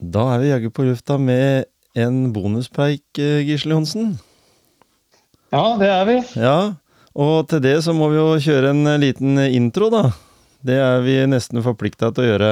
Da 0.00 0.22
er 0.34 0.40
vi 0.40 0.48
jaggu 0.50 0.70
på 0.72 0.84
lufta 0.88 1.18
med 1.20 1.66
en 1.98 2.32
bonuspreik, 2.32 3.04
eh, 3.18 3.42
Gisle 3.44 3.74
Johnsen. 3.76 4.18
Ja, 5.52 5.76
det 5.80 5.88
er 5.90 6.04
vi. 6.08 6.16
Ja, 6.40 6.74
og 7.14 7.48
til 7.50 7.60
det 7.60 7.76
så 7.84 7.92
må 7.96 8.08
vi 8.12 8.16
jo 8.20 8.28
kjøre 8.40 8.70
en 8.72 8.86
eh, 8.86 8.98
liten 9.02 9.38
intro, 9.50 9.90
da. 9.92 10.04
Det 10.64 10.76
er 10.80 11.00
vi 11.04 11.18
nesten 11.28 11.62
forplikta 11.64 12.12
til 12.14 12.24
å 12.24 12.30
gjøre. 12.30 12.50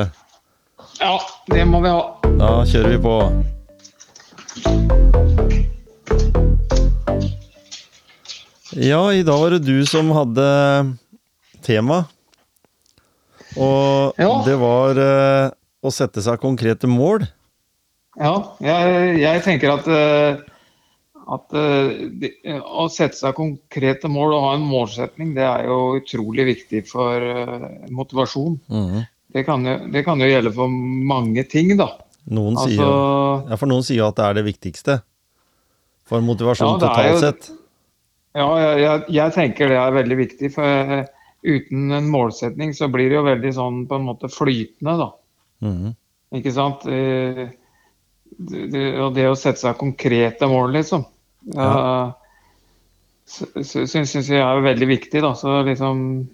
Ja, 1.00 1.14
det 1.52 1.64
må 1.68 1.80
vi 1.84 1.92
ha. 1.92 2.02
Da 2.40 2.52
kjører 2.68 2.96
vi 2.96 3.00
på. 3.04 3.16
Ja, 8.76 9.12
i 9.12 9.22
dag 9.24 9.40
var 9.40 9.50
det 9.54 9.64
du 9.64 9.78
som 9.88 10.10
hadde 10.14 10.44
tema. 11.64 12.04
Og 13.56 14.14
Ja. 14.20 14.42
det 14.44 14.56
var 14.60 14.98
eh, 15.00 15.50
å 15.82 15.90
sette 15.92 16.22
seg 16.22 16.40
konkrete 16.40 16.86
mål. 16.86 17.24
Ja, 18.18 18.32
jeg, 18.64 19.18
jeg 19.22 19.42
tenker 19.44 19.74
at, 19.76 19.86
eh, 19.94 20.40
at 21.28 21.52
de, 22.22 22.30
å 22.64 22.88
sette 22.90 23.18
seg 23.18 23.36
konkrete 23.36 24.10
mål 24.10 24.34
og 24.34 24.44
ha 24.46 24.54
en 24.56 24.64
målsetning, 24.66 25.34
det 25.36 25.44
er 25.46 25.68
jo 25.68 25.78
utrolig 26.00 26.48
viktig 26.54 26.82
for 26.88 27.22
eh, 27.22 27.68
motivasjon. 27.94 28.56
Mm. 28.72 29.04
Det 29.36 29.44
kan, 29.44 29.66
jo, 29.68 29.76
det 29.92 30.02
kan 30.06 30.20
jo 30.24 30.30
gjelde 30.30 30.54
for 30.56 30.72
mange 30.72 31.44
ting, 31.52 31.74
da. 31.78 31.90
Noen 32.32 32.56
Altså, 32.56 32.72
sier 32.72 33.52
Ja, 33.52 33.56
for 33.60 33.70
noen 33.70 33.84
sier 33.86 34.02
jo 34.02 34.08
at 34.10 34.16
det 34.18 34.24
er 34.26 34.38
det 34.40 34.46
viktigste. 34.48 34.98
For 36.08 36.24
motivasjon 36.24 36.74
Ja, 36.74 36.80
totalt 36.80 37.12
jo- 37.12 37.20
sett. 37.22 37.48
ja, 38.36 38.48
jeg, 38.80 39.04
jeg, 39.12 39.32
tenker 39.36 39.68
det 39.68 39.78
er 39.78 39.94
veldig 39.96 40.18
viktig. 40.24 40.50
For 40.56 40.64
eh, 40.98 41.06
uten 41.44 41.92
en 41.92 42.08
målsetning 42.10 42.74
så 42.74 42.88
blir 42.92 43.12
det 43.12 43.20
jo 43.20 43.24
veldig 43.28 43.52
sånn 43.54 43.82
på 43.88 44.00
en 44.00 44.08
måte 44.08 44.32
flytende, 44.32 44.96
da. 45.04 45.10
Mm. 45.64 45.92
Ikke 46.40 46.52
sant? 46.56 46.84
Eh, 46.88 47.46
og 48.38 49.14
det 49.16 49.28
å 49.28 49.36
sette 49.38 49.62
seg 49.62 49.78
konkrete 49.80 50.48
mål, 50.50 50.72
liksom. 50.78 51.04
Ja. 51.54 52.12
Syns 53.28 54.14
jeg 54.16 54.40
er 54.40 54.64
veldig 54.64 54.88
viktig. 54.88 55.22
da, 55.24 55.34
så 55.36 55.60
liksom 55.66 56.28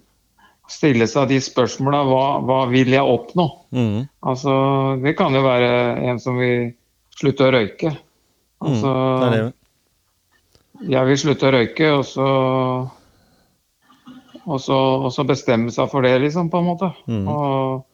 Stille 0.70 1.04
seg 1.10 1.28
de 1.28 1.36
spørsmåla 1.44 1.98
hva, 2.08 2.20
hva 2.40 2.62
vil 2.70 2.94
jeg 2.94 3.04
oppnå? 3.04 3.44
Mm. 3.76 4.06
Altså, 4.24 4.54
Det 5.02 5.12
kan 5.18 5.34
jo 5.36 5.42
være 5.44 5.68
en 6.08 6.20
som 6.22 6.38
vil 6.40 6.70
slutte 7.18 7.44
å 7.44 7.52
røyke. 7.52 7.92
Altså, 8.64 8.92
Mm, 8.94 9.20
Det 9.20 9.32
det. 9.34 9.52
Jeg 10.94 11.06
vil 11.06 11.18
slutte 11.20 11.46
å 11.46 11.52
røyke, 11.52 11.90
og 11.98 12.04
så 12.08 12.28
og 14.44 14.60
så, 14.60 14.76
og 15.04 15.12
så 15.12 15.24
bestemme 15.24 15.72
seg 15.72 15.88
for 15.92 16.04
det, 16.04 16.18
liksom, 16.20 16.50
på 16.52 16.60
en 16.60 16.66
måte. 16.68 16.90
Mm. 17.08 17.28
Og, 17.28 17.84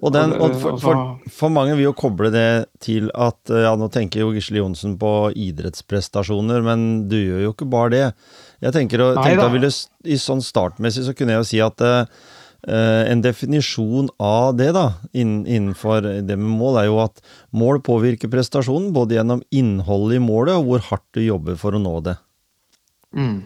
Og, 0.00 0.12
den, 0.14 0.32
Og 0.32 0.54
for, 0.56 0.72
altså- 0.72 0.80
for, 0.80 1.30
for 1.36 1.52
mange 1.52 1.74
vil 1.76 1.90
jo 1.90 1.96
koble 1.96 2.30
det 2.32 2.66
til 2.80 3.10
at 3.12 3.52
eh, 3.52 3.66
Ja, 3.66 3.74
nå 3.76 3.90
tenker 3.92 4.22
jo 4.22 4.32
Gisle 4.32 4.62
Johnsen 4.62 4.96
på 5.00 5.30
idrettsprestasjoner, 5.36 6.64
men 6.64 7.08
du 7.10 7.18
gjør 7.18 7.42
jo 7.44 7.52
ikke 7.52 7.68
bare 7.68 7.92
det. 7.92 8.04
Jeg 8.64 8.76
tenker 8.76 9.04
og, 9.04 9.18
tenkte 9.20 9.44
jeg 9.44 9.56
ville, 9.58 9.72
i 10.08 10.16
sånn 10.20 10.40
startmessig 10.44 11.04
så 11.04 11.16
kunne 11.16 11.36
jeg 11.36 11.42
jo 11.42 11.48
si 11.50 11.60
at 11.64 11.84
eh, 11.84 12.04
en 12.70 13.22
definisjon 13.24 14.08
av 14.20 14.56
det, 14.56 14.70
da, 14.76 14.86
innenfor 15.16 16.08
det 16.24 16.36
med 16.36 16.56
mål, 16.60 16.80
er 16.80 16.88
jo 16.90 16.98
at 17.04 17.22
mål 17.56 17.80
påvirker 17.84 18.32
prestasjonen, 18.32 18.92
både 18.96 19.16
gjennom 19.16 19.44
innholdet 19.52 20.16
i 20.16 20.24
målet 20.24 20.56
og 20.60 20.68
hvor 20.68 20.84
hardt 20.90 21.08
du 21.16 21.22
jobber 21.24 21.56
for 21.60 21.76
å 21.76 21.82
nå 21.82 21.96
det. 22.08 22.18
mm. 23.16 23.40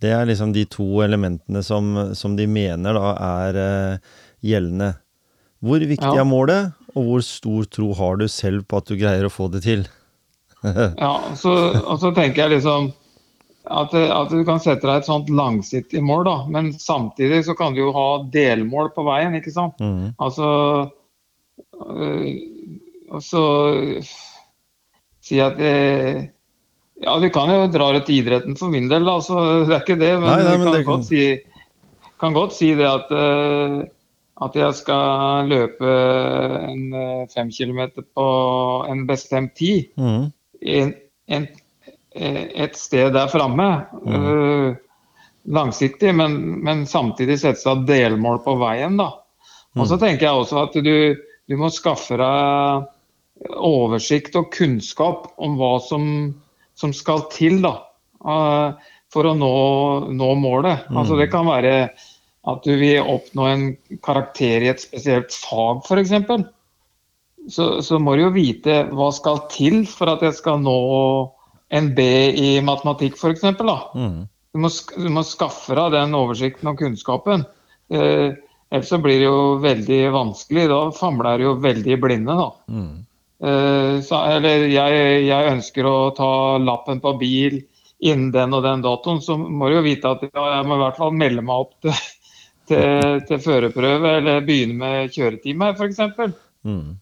Det 0.00 0.08
er 0.16 0.24
liksom 0.24 0.54
de 0.56 0.62
to 0.64 1.02
elementene 1.04 1.60
som, 1.60 1.90
som 2.16 2.32
de 2.32 2.46
mener 2.48 2.96
da 2.96 3.08
er 3.20 3.58
uh, 3.60 4.12
gjeldende. 4.40 4.94
Hvor 5.60 5.78
viktig 5.84 6.14
Ja. 6.16 6.22
er 6.22 6.24
målet, 6.28 6.72
og 6.96 7.04
hvor 7.06 7.20
stor 7.22 7.64
tro 7.68 7.92
har 7.94 8.16
du 8.16 8.26
selv 8.28 8.64
på 8.66 8.78
at 8.80 8.86
du 8.88 8.96
greier 8.96 9.26
å 9.28 9.32
få 9.32 9.50
det 9.52 9.62
til? 9.66 9.86
Ja, 10.64 11.12
så, 11.36 11.52
og 11.84 11.98
så 12.00 12.10
tenker 12.16 12.42
jeg 12.46 12.54
liksom 12.58 12.90
at, 13.70 13.92
at 13.94 14.32
du 14.32 14.40
kan 14.44 14.58
sette 14.60 14.84
deg 14.88 14.98
et 15.02 15.06
sånt 15.08 15.28
langsiktig 15.32 16.00
mål, 16.02 16.24
da. 16.26 16.34
Men 16.52 16.72
samtidig 16.80 17.44
så 17.46 17.54
kan 17.56 17.74
du 17.76 17.82
jo 17.84 17.92
ha 17.96 18.06
delmål 18.32 18.90
på 18.96 19.04
veien, 19.06 19.36
ikke 19.38 19.52
sant. 19.54 19.76
Mm. 19.80 20.10
Altså 20.20 20.48
øh, 21.86 22.26
Og 23.12 23.22
så 23.24 23.42
si 25.24 25.38
at 25.44 25.58
eh, 25.60 26.24
Ja, 27.00 27.14
du 27.20 27.28
kan 27.32 27.48
jo 27.52 27.68
dra 27.72 27.92
det 27.96 28.02
til 28.08 28.20
idretten 28.20 28.56
for 28.60 28.68
min 28.72 28.88
del, 28.90 29.06
da. 29.08 29.16
Så 29.24 29.36
det 29.68 29.72
er 29.76 29.80
ikke 29.84 29.96
det. 30.00 30.10
Men, 30.20 30.28
Nei, 30.28 30.42
nei, 30.44 30.56
du 30.56 30.64
kan, 30.64 30.72
det 30.74 30.82
kan- 30.84 30.90
godt 30.90 31.06
si, 31.08 31.22
kan 32.20 32.34
godt 32.36 32.52
si 32.56 32.74
det 32.76 32.84
at 32.90 33.12
eh, 33.16 33.78
at 34.40 34.56
jeg 34.56 34.76
skal 34.78 35.48
løpe 35.50 35.94
en 36.70 36.84
eh, 36.96 37.24
fem 37.32 37.50
kilometer 37.52 38.06
på 38.16 38.28
en 38.88 39.02
bestemt 39.08 39.52
tid 39.58 39.90
mm. 40.00 40.22
en, 40.76 40.94
en, 41.36 41.48
eh, 42.16 42.46
et 42.64 42.78
sted 42.78 43.12
der 43.16 43.28
framme. 43.32 43.68
øh, 44.06 44.70
langsiktig, 45.50 46.14
men, 46.14 46.38
men 46.64 46.86
samtidig 46.86 47.38
sette 47.40 47.62
seg 47.62 47.84
delmål 47.88 48.42
på 48.44 48.56
veien. 48.60 48.96
da. 49.00 49.10
Og 49.78 49.86
så 49.88 49.98
tenker 50.00 50.28
jeg 50.28 50.42
også 50.42 50.64
at 50.66 50.76
du, 50.84 50.94
du 51.48 51.56
må 51.58 51.70
skaffe 51.72 52.18
deg 52.20 52.88
oversikt 53.56 54.36
og 54.36 54.50
kunnskap 54.52 55.30
om 55.40 55.56
hva 55.60 55.78
som, 55.84 56.04
som 56.76 56.96
skal 56.96 57.28
til 57.34 57.62
da, 57.64 57.76
Uh, 58.20 58.76
for 59.08 59.24
å 59.24 59.30
nå, 59.32 59.54
nå 60.12 60.26
målet. 60.36 60.82
Altså 60.92 61.16
Det 61.16 61.30
kan 61.32 61.46
være 61.48 61.72
at 62.48 62.64
du 62.64 62.72
vil 62.80 63.04
oppnå 63.04 63.46
en 63.50 63.66
karakter 64.04 64.64
i 64.64 64.70
et 64.72 64.82
spesielt 64.82 65.34
fag, 65.34 65.82
f.eks. 65.84 66.14
Så, 67.50 67.66
så 67.84 67.98
må 68.00 68.16
du 68.16 68.26
jo 68.26 68.34
vite 68.34 68.82
hva 68.92 69.10
skal 69.16 69.42
til 69.52 69.82
for 69.88 70.12
at 70.12 70.24
jeg 70.24 70.36
skal 70.38 70.60
nå 70.62 70.78
en 71.76 71.90
B 71.96 72.04
i 72.36 72.50
matematikk, 72.64 73.18
f.eks. 73.18 73.44
Mm. 73.94 74.22
Du, 74.26 74.60
må 74.60 74.70
du 74.72 75.10
må 75.12 75.24
skaffe 75.26 75.76
deg 75.76 75.94
den 75.94 76.16
oversikten 76.16 76.72
og 76.72 76.80
kunnskapen. 76.80 77.44
Eh, 77.92 78.32
ellers 78.70 78.90
så 78.90 78.98
blir 79.02 79.20
det 79.20 79.28
jo 79.28 79.60
veldig 79.62 80.00
vanskelig. 80.16 80.66
Da 80.72 80.80
famler 80.96 81.38
du 81.38 81.48
jo 81.50 81.54
veldig 81.62 81.94
i 81.96 82.00
blinde. 82.00 82.36
da. 82.40 82.50
Mm. 82.72 83.06
Eh, 83.40 83.94
så, 84.04 84.22
eller 84.36 84.66
jeg, 84.68 85.04
jeg 85.28 85.52
ønsker 85.54 85.88
å 85.88 85.98
ta 86.16 86.30
lappen 86.60 87.00
på 87.04 87.14
bil 87.20 87.60
innen 88.00 88.30
den 88.32 88.56
og 88.56 88.64
den 88.64 88.82
datoen, 88.84 89.20
så 89.24 89.36
må 89.36 89.68
du 89.68 89.78
jo 89.78 89.84
vite 89.84 90.08
at 90.08 90.24
ja, 90.28 90.44
jeg 90.56 90.66
må 90.68 90.76
i 90.76 90.82
hvert 90.82 90.98
fall 91.00 91.12
melde 91.16 91.44
meg 91.44 91.66
opp 91.66 91.74
til, 91.84 91.92
til, 92.70 93.20
til 93.28 93.42
førerprøve 93.42 94.16
eller 94.20 94.46
begynne 94.46 94.78
med 94.80 95.14
kjøretime, 95.14 95.72
f.eks. 95.74 96.00
Mm. 96.66 96.96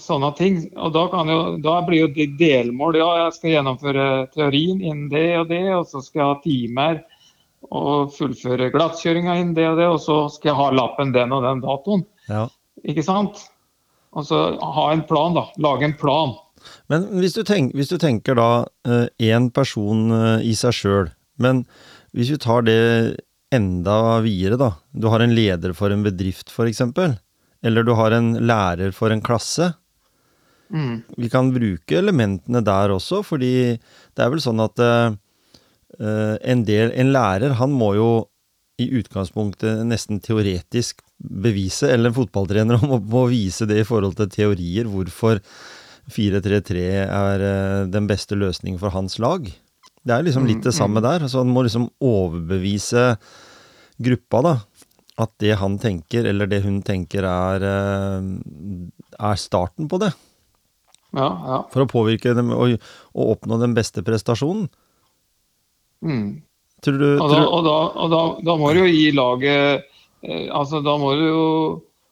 Sånne 0.00 0.30
ting. 0.38 0.58
Og 0.76 0.92
da, 0.94 1.06
kan 1.12 1.30
jo, 1.30 1.38
da 1.62 1.78
blir 1.86 2.04
jo 2.04 2.10
det 2.14 2.28
delmål. 2.40 2.98
Ja, 3.00 3.08
jeg 3.24 3.38
skal 3.38 3.54
gjennomføre 3.56 4.08
teorien 4.34 4.82
innen 4.82 5.08
det 5.12 5.28
og 5.40 5.48
det, 5.52 5.64
og 5.76 5.88
så 5.90 6.02
skal 6.04 6.22
jeg 6.22 6.30
ha 6.30 6.42
timer 6.44 7.02
og 7.72 8.12
fullføre 8.16 8.72
glattkjøringa 8.74 9.36
innen 9.38 9.56
det 9.56 9.68
og 9.70 9.78
det, 9.78 9.88
og 9.94 10.00
så 10.02 10.18
skal 10.34 10.50
jeg 10.50 10.58
ha 10.58 10.68
lappen 10.74 11.12
den 11.14 11.34
og 11.34 11.44
den 11.46 11.62
datoen. 11.62 12.06
Ja. 12.28 12.46
Ikke 12.88 13.04
sant? 13.06 13.44
Og 14.12 14.26
så 14.28 14.40
ha 14.60 14.86
en 14.92 15.04
plan, 15.08 15.36
da. 15.38 15.46
Lage 15.62 15.86
en 15.88 15.96
plan. 15.98 16.34
Men 16.92 17.06
hvis 17.18 17.34
du, 17.34 17.42
tenk, 17.46 17.72
hvis 17.78 17.90
du 17.90 17.96
tenker 17.98 18.36
da 18.38 18.50
én 19.18 19.48
person 19.54 20.10
eh, 20.14 20.46
i 20.46 20.54
seg 20.58 20.76
sjøl, 20.76 21.10
men 21.42 21.64
hvis 22.12 22.34
vi 22.34 22.38
tar 22.42 22.66
det 22.66 22.82
enda 23.52 24.20
videre, 24.24 24.58
da. 24.60 24.72
Du 24.92 25.08
har 25.12 25.22
en 25.22 25.34
leder 25.36 25.74
for 25.76 25.92
en 25.92 26.04
bedrift, 26.06 26.50
f.eks. 26.52 26.82
Eller 27.62 27.86
du 27.86 27.92
har 27.98 28.14
en 28.16 28.34
lærer 28.42 28.94
for 28.96 29.14
en 29.14 29.22
klasse. 29.22 29.72
Mm. 30.72 31.02
Vi 31.20 31.28
kan 31.30 31.52
bruke 31.52 31.98
elementene 31.98 32.62
der 32.64 32.94
også, 32.94 33.20
fordi 33.26 33.76
det 33.76 34.24
er 34.24 34.32
vel 34.32 34.42
sånn 34.42 34.62
at 34.64 34.80
eh, 34.80 35.12
en 36.00 36.62
del 36.64 36.94
En 36.96 37.12
lærer, 37.12 37.58
han 37.60 37.74
må 37.76 37.92
jo 37.98 38.10
i 38.80 38.88
utgangspunktet 38.98 39.84
nesten 39.86 40.20
teoretisk 40.24 41.02
bevise, 41.22 41.90
eller 41.92 42.10
en 42.10 42.16
fotballtrener 42.16 42.80
må, 42.88 42.98
må 42.98 43.26
vise 43.30 43.68
det 43.68 43.82
i 43.82 43.88
forhold 43.88 44.16
til 44.18 44.32
teorier, 44.32 44.88
hvorfor 44.90 45.42
4-3-3 46.10 46.86
er 47.04 47.44
uh, 47.46 47.90
den 47.92 48.08
beste 48.10 48.34
løsningen 48.38 48.80
for 48.80 48.94
hans 48.94 49.20
lag. 49.22 49.46
Det 50.02 50.14
er 50.14 50.26
liksom 50.26 50.46
litt 50.48 50.64
det 50.66 50.74
samme 50.74 51.02
der. 51.04 51.28
Så 51.30 51.42
han 51.44 51.52
må 51.52 51.64
liksom 51.66 51.88
overbevise 52.02 53.14
gruppa, 54.02 54.42
da. 54.42 54.54
At 55.22 55.34
det 55.42 55.56
han 55.60 55.76
tenker, 55.78 56.26
eller 56.26 56.48
det 56.50 56.62
hun 56.64 56.80
tenker, 56.82 57.26
er, 57.28 57.66
eh, 57.68 58.28
er 59.18 59.40
starten 59.40 59.90
på 59.90 60.00
det. 60.02 60.12
Ja, 61.12 61.28
ja. 61.28 61.58
For 61.72 61.84
å 61.84 61.90
påvirke 61.90 62.32
dem 62.36 62.50
og, 62.56 62.78
og 63.12 63.34
oppnå 63.36 63.58
den 63.60 63.76
beste 63.76 64.04
prestasjonen. 64.04 64.70
Mm. 66.02 66.42
Tror 66.82 66.98
du, 66.98 67.08
Og, 67.12 67.28
da, 67.28 67.36
tror, 67.36 67.46
og, 67.46 67.64
da, 67.66 67.78
og 68.02 68.10
da, 68.10 68.20
da 68.42 68.54
må 68.58 68.72
du 68.72 68.80
jo 68.80 68.88
gi 68.90 69.12
laget 69.14 69.84
eh, 70.26 70.48
Altså, 70.50 70.80
da 70.82 70.96
må 70.98 71.12
du 71.14 71.22
jo 71.28 71.44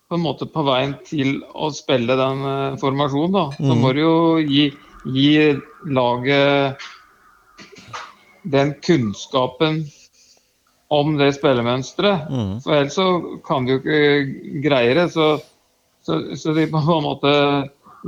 på 0.07 0.15
en 0.15 0.23
måte 0.23 0.47
på 0.47 0.63
veien 0.67 0.93
til 1.07 1.41
å 1.55 1.73
spille 1.75 2.15
den 2.19 2.45
eh, 2.47 2.79
formasjonen, 2.79 3.35
da, 3.35 3.45
så 3.57 3.75
mm. 3.75 3.83
må 3.83 3.93
du 3.97 4.01
jo 4.03 4.15
gi, 4.43 4.69
gi 5.11 5.35
laget 5.91 6.87
den 8.43 8.75
kunnskapen 8.85 9.85
om 10.91 11.17
det 11.21 11.35
spillemønsteret. 11.37 12.31
Mm. 12.31 12.55
For 12.65 12.75
ellers 12.75 12.97
så 12.99 13.39
kan 13.47 13.67
du 13.67 13.77
jo 13.77 13.81
ikke 13.83 14.61
greie 14.67 14.95
det. 14.99 15.11
Så 15.15 15.39
Så, 16.01 16.17
så 16.33 16.55
de 16.57 16.63
må 16.73 16.81
på 16.81 16.95
en 16.97 17.05
måte 17.05 17.31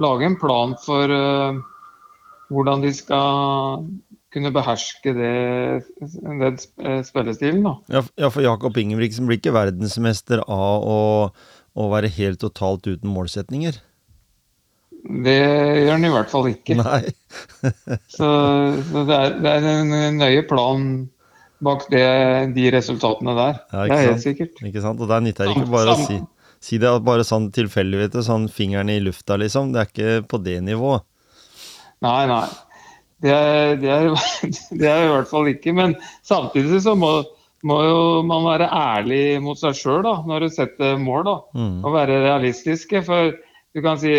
lage 0.01 0.25
en 0.25 0.39
plan 0.41 0.73
for 0.81 1.13
uh, 1.13 1.59
hvordan 2.49 2.81
de 2.81 2.93
skal 2.97 3.85
kunne 4.33 4.53
beherske 4.55 5.13
det, 5.13 5.85
den 6.01 6.57
spillestilen. 7.05 7.61
da. 7.67 7.75
Ja, 7.93 8.03
ja 8.17 8.31
for 8.33 8.41
Jakob 8.41 8.81
Ingebrigtsen 8.81 9.29
blir 9.29 9.37
ikke 9.37 9.53
verdensmester 9.53 10.41
av 10.49 10.89
å, 10.89 11.01
å 11.77 11.89
være 11.93 12.09
helt 12.17 12.41
totalt 12.41 12.89
uten 12.89 13.13
målsetninger? 13.13 13.77
Det 15.03 15.35
gjør 15.35 15.91
han 15.91 16.07
i 16.07 16.13
hvert 16.13 16.31
fall 16.31 16.49
ikke. 16.53 16.77
Så, 18.13 18.29
så 18.93 19.03
det, 19.09 19.17
er, 19.17 19.35
det, 19.43 19.51
er, 19.51 19.65
en 19.73 20.19
nøye 20.21 20.43
plan 20.47 20.83
bak 21.65 21.87
det, 21.91 22.03
de 22.55 22.67
resultatene 22.75 23.35
der. 23.39 23.57
Ja, 23.73 23.87
det 23.87 23.97
er 23.97 24.11
helt 24.11 24.25
sikkert. 24.25 24.61
Ikke 24.67 24.83
sant? 24.85 25.01
Og 25.03 25.11
der 25.11 25.23
nytter 25.25 25.49
det 25.49 25.57
ikke 25.57 25.73
bare 25.73 25.95
å 25.95 26.03
si, 26.03 26.19
si 26.63 26.79
det 26.83 26.93
bare 27.07 27.27
sånn 27.27 27.49
tilfeldig, 27.55 28.03
vet 28.03 28.19
du. 28.19 28.21
Sånn 28.27 28.49
fingeren 28.53 28.93
i 28.93 28.99
lufta, 29.03 29.39
liksom. 29.41 29.73
Det 29.75 29.83
er 29.83 29.91
ikke 29.91 30.29
på 30.31 30.43
det 30.45 30.59
nivået. 30.67 31.07
Nei, 32.03 32.23
nei. 32.31 32.45
Det 33.23 33.31
er, 33.33 33.77
det, 33.79 33.91
er, 33.95 34.09
det 34.83 34.91
er, 34.91 35.05
i 35.07 35.13
hvert 35.15 35.31
fall 35.31 35.51
ikke. 35.51 35.75
Men 35.79 35.97
samtidig 36.27 36.83
så 36.87 36.95
må, 36.99 37.15
må 37.67 37.81
jo 37.87 37.99
man 38.27 38.47
være 38.51 38.71
ærlig 38.75 39.25
mot 39.43 39.59
seg 39.59 39.79
sjøl 39.79 40.07
når 40.29 40.47
du 40.47 40.55
setter 40.55 40.99
mål. 41.01 41.27
da, 41.31 41.37
mm. 41.59 41.77
Og 41.83 41.95
være 41.97 42.23
realistiske. 42.27 43.03
For 43.07 43.35
du 43.73 43.85
kan 43.85 44.03
si 44.03 44.15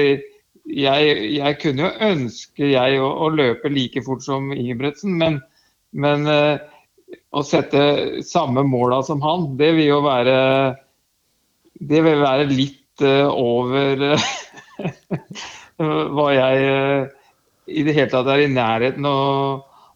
jeg, 0.69 1.15
jeg 1.37 1.57
kunne 1.61 1.87
jo 1.87 2.11
ønske 2.11 2.69
jeg 2.71 3.01
å, 3.01 3.09
å, 3.25 3.31
løpe 3.33 3.71
like 3.71 4.03
fort 4.05 4.23
som 4.25 4.51
Ingebretsen, 4.55 5.17
men, 5.19 5.41
men 5.91 6.29
uh, 6.29 6.55
å 7.35 7.43
sette 7.45 8.23
samme 8.25 8.63
måla 8.67 9.01
som 9.05 9.21
han, 9.25 9.51
det 9.59 9.73
vil 9.77 9.89
jo 9.91 9.99
være 10.05 10.37
Det 11.83 11.99
vil 12.05 12.21
være 12.21 12.47
litt 12.47 13.03
uh, 13.03 13.27
over 13.33 14.07
uh, 14.13 14.29
hva 16.15 16.29
jeg 16.31 17.11
i 17.71 17.83
det 17.85 17.95
hele 17.95 18.11
tatt 18.11 18.29
er 18.31 18.43
i 18.43 18.51
nærheten 18.51 19.05
å, 19.07 19.17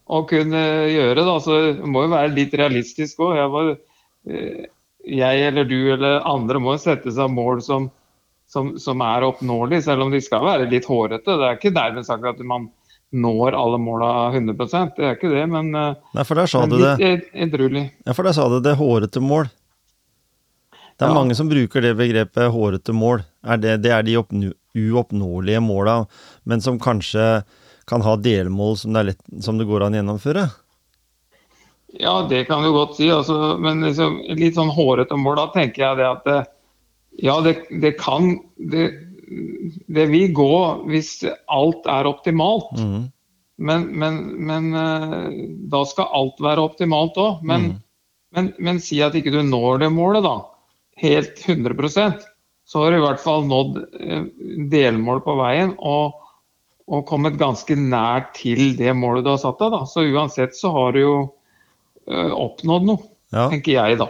å 0.08 0.22
kunne 0.28 0.62
gjøre. 0.88 1.24
Da. 1.26 1.36
Så 1.42 1.58
det 1.66 1.90
må 1.90 2.06
jo 2.06 2.14
være 2.14 2.34
litt 2.36 2.56
realistisk 2.58 3.22
òg. 3.24 3.36
Jeg, 3.38 3.76
eh, 4.32 4.66
jeg, 5.18 5.46
eller 5.50 5.68
du 5.68 5.78
eller 5.94 6.26
andre 6.28 6.62
må 6.62 6.76
sette 6.80 7.12
seg 7.14 7.32
mål 7.34 7.62
som, 7.64 7.90
som, 8.48 8.72
som 8.80 9.02
er 9.04 9.26
oppnåelige, 9.28 9.84
selv 9.84 10.06
om 10.06 10.12
de 10.12 10.20
skal 10.24 10.44
være 10.46 10.68
litt 10.70 10.88
hårete. 10.88 11.36
Det 11.36 11.46
er 11.46 11.58
ikke 11.58 11.74
dermed 11.76 12.06
sagt 12.08 12.26
at 12.28 12.40
man 12.46 12.70
når 13.08 13.54
alle 13.56 13.78
måla 13.80 14.08
100% 14.36 14.98
Det 14.98 15.04
er 15.06 15.14
ikke 15.16 15.30
det, 15.32 15.44
men, 15.48 15.70
eh, 15.74 15.94
Nei, 16.16 16.24
for 16.28 16.36
der 16.36 16.50
sa 16.50 16.66
du 16.68 16.76
litt 16.76 17.30
edruelig. 17.32 17.86
Ja, 18.04 18.12
for 18.16 18.28
der 18.28 18.36
sa 18.36 18.48
du 18.52 18.58
det 18.64 18.76
hårete 18.76 19.22
mål. 19.24 19.48
Det 20.98 21.06
er 21.06 21.12
ja. 21.12 21.16
mange 21.16 21.36
som 21.38 21.48
bruker 21.48 21.84
det 21.84 21.94
begrepet 21.96 22.52
hårete 22.52 22.92
mål. 22.92 23.22
Er 23.46 23.60
det, 23.62 23.76
det, 23.84 23.92
er 23.94 24.04
de 24.04 24.16
uoppnåelige 24.18 25.60
måla, 25.62 26.02
men 26.44 26.60
som 26.60 26.80
kanskje 26.82 27.44
kan 27.88 28.04
ha 28.04 28.16
delmål 28.20 28.76
som 28.76 28.96
det, 28.96 29.04
lett, 29.12 29.22
som 29.40 29.60
det 29.60 29.68
går 29.68 29.86
an 29.86 29.94
å 29.94 30.00
gjennomføre? 30.02 30.48
Ja, 31.96 32.26
det 32.28 32.44
kan 32.50 32.66
du 32.66 32.72
godt 32.74 32.98
si. 32.98 33.08
Altså, 33.14 33.56
men 33.62 33.80
liksom, 33.86 34.18
litt 34.36 34.58
sånn 34.58 34.74
hårete 34.74 35.16
mål, 35.16 35.38
da 35.38 35.46
tenker 35.54 35.86
jeg 35.86 36.00
det 36.02 36.08
at 36.10 36.28
eh, 36.32 36.50
ja, 37.22 37.36
det, 37.44 37.54
det 37.82 37.96
kan 38.00 38.36
det, 38.56 38.88
det, 39.86 40.06
vil 40.12 40.32
gå 40.36 40.54
hvis 40.88 41.12
alt 41.50 41.88
er 41.90 42.08
optimalt. 42.10 42.70
Mm. 42.78 43.08
Men, 43.58 43.88
men, 43.98 44.20
men, 44.46 44.70
eh, 44.78 45.28
da 45.70 45.82
skal 45.88 46.12
alt 46.14 46.38
være 46.42 46.62
optimalt 46.68 47.18
òg. 47.18 47.42
Men, 47.42 47.72
mm. 47.72 47.82
men, 48.36 48.52
men, 48.62 48.80
si 48.82 49.00
at 49.02 49.18
ikke 49.18 49.34
du 49.34 49.42
når 49.42 49.82
det 49.82 49.92
målet, 49.94 50.26
da. 50.26 50.38
Helt 50.98 51.42
100% 51.46 52.26
så 52.68 52.82
har 52.82 52.92
du 52.92 52.98
i 52.98 53.02
hvert 53.02 53.22
fall 53.22 53.46
nådd 53.48 53.82
eh, 53.98 54.24
delmål 54.70 55.22
på 55.26 55.36
veien. 55.40 55.76
og 55.78 56.24
og 56.88 57.04
kommet 57.08 57.36
ganske 57.40 57.76
nær 57.76 58.30
til 58.36 58.72
det 58.78 58.94
målet 58.96 59.26
du 59.26 59.32
har 59.34 59.40
satt 59.42 59.60
deg. 59.60 59.82
Så 59.90 60.06
uansett 60.08 60.56
så 60.56 60.72
har 60.72 60.94
du 60.96 61.00
jo 61.02 61.16
øh, 62.08 62.32
oppnådd 62.32 62.88
noe, 62.88 63.02
ja. 63.34 63.48
tenker 63.52 63.74
jeg 63.74 63.98
da. 64.00 64.08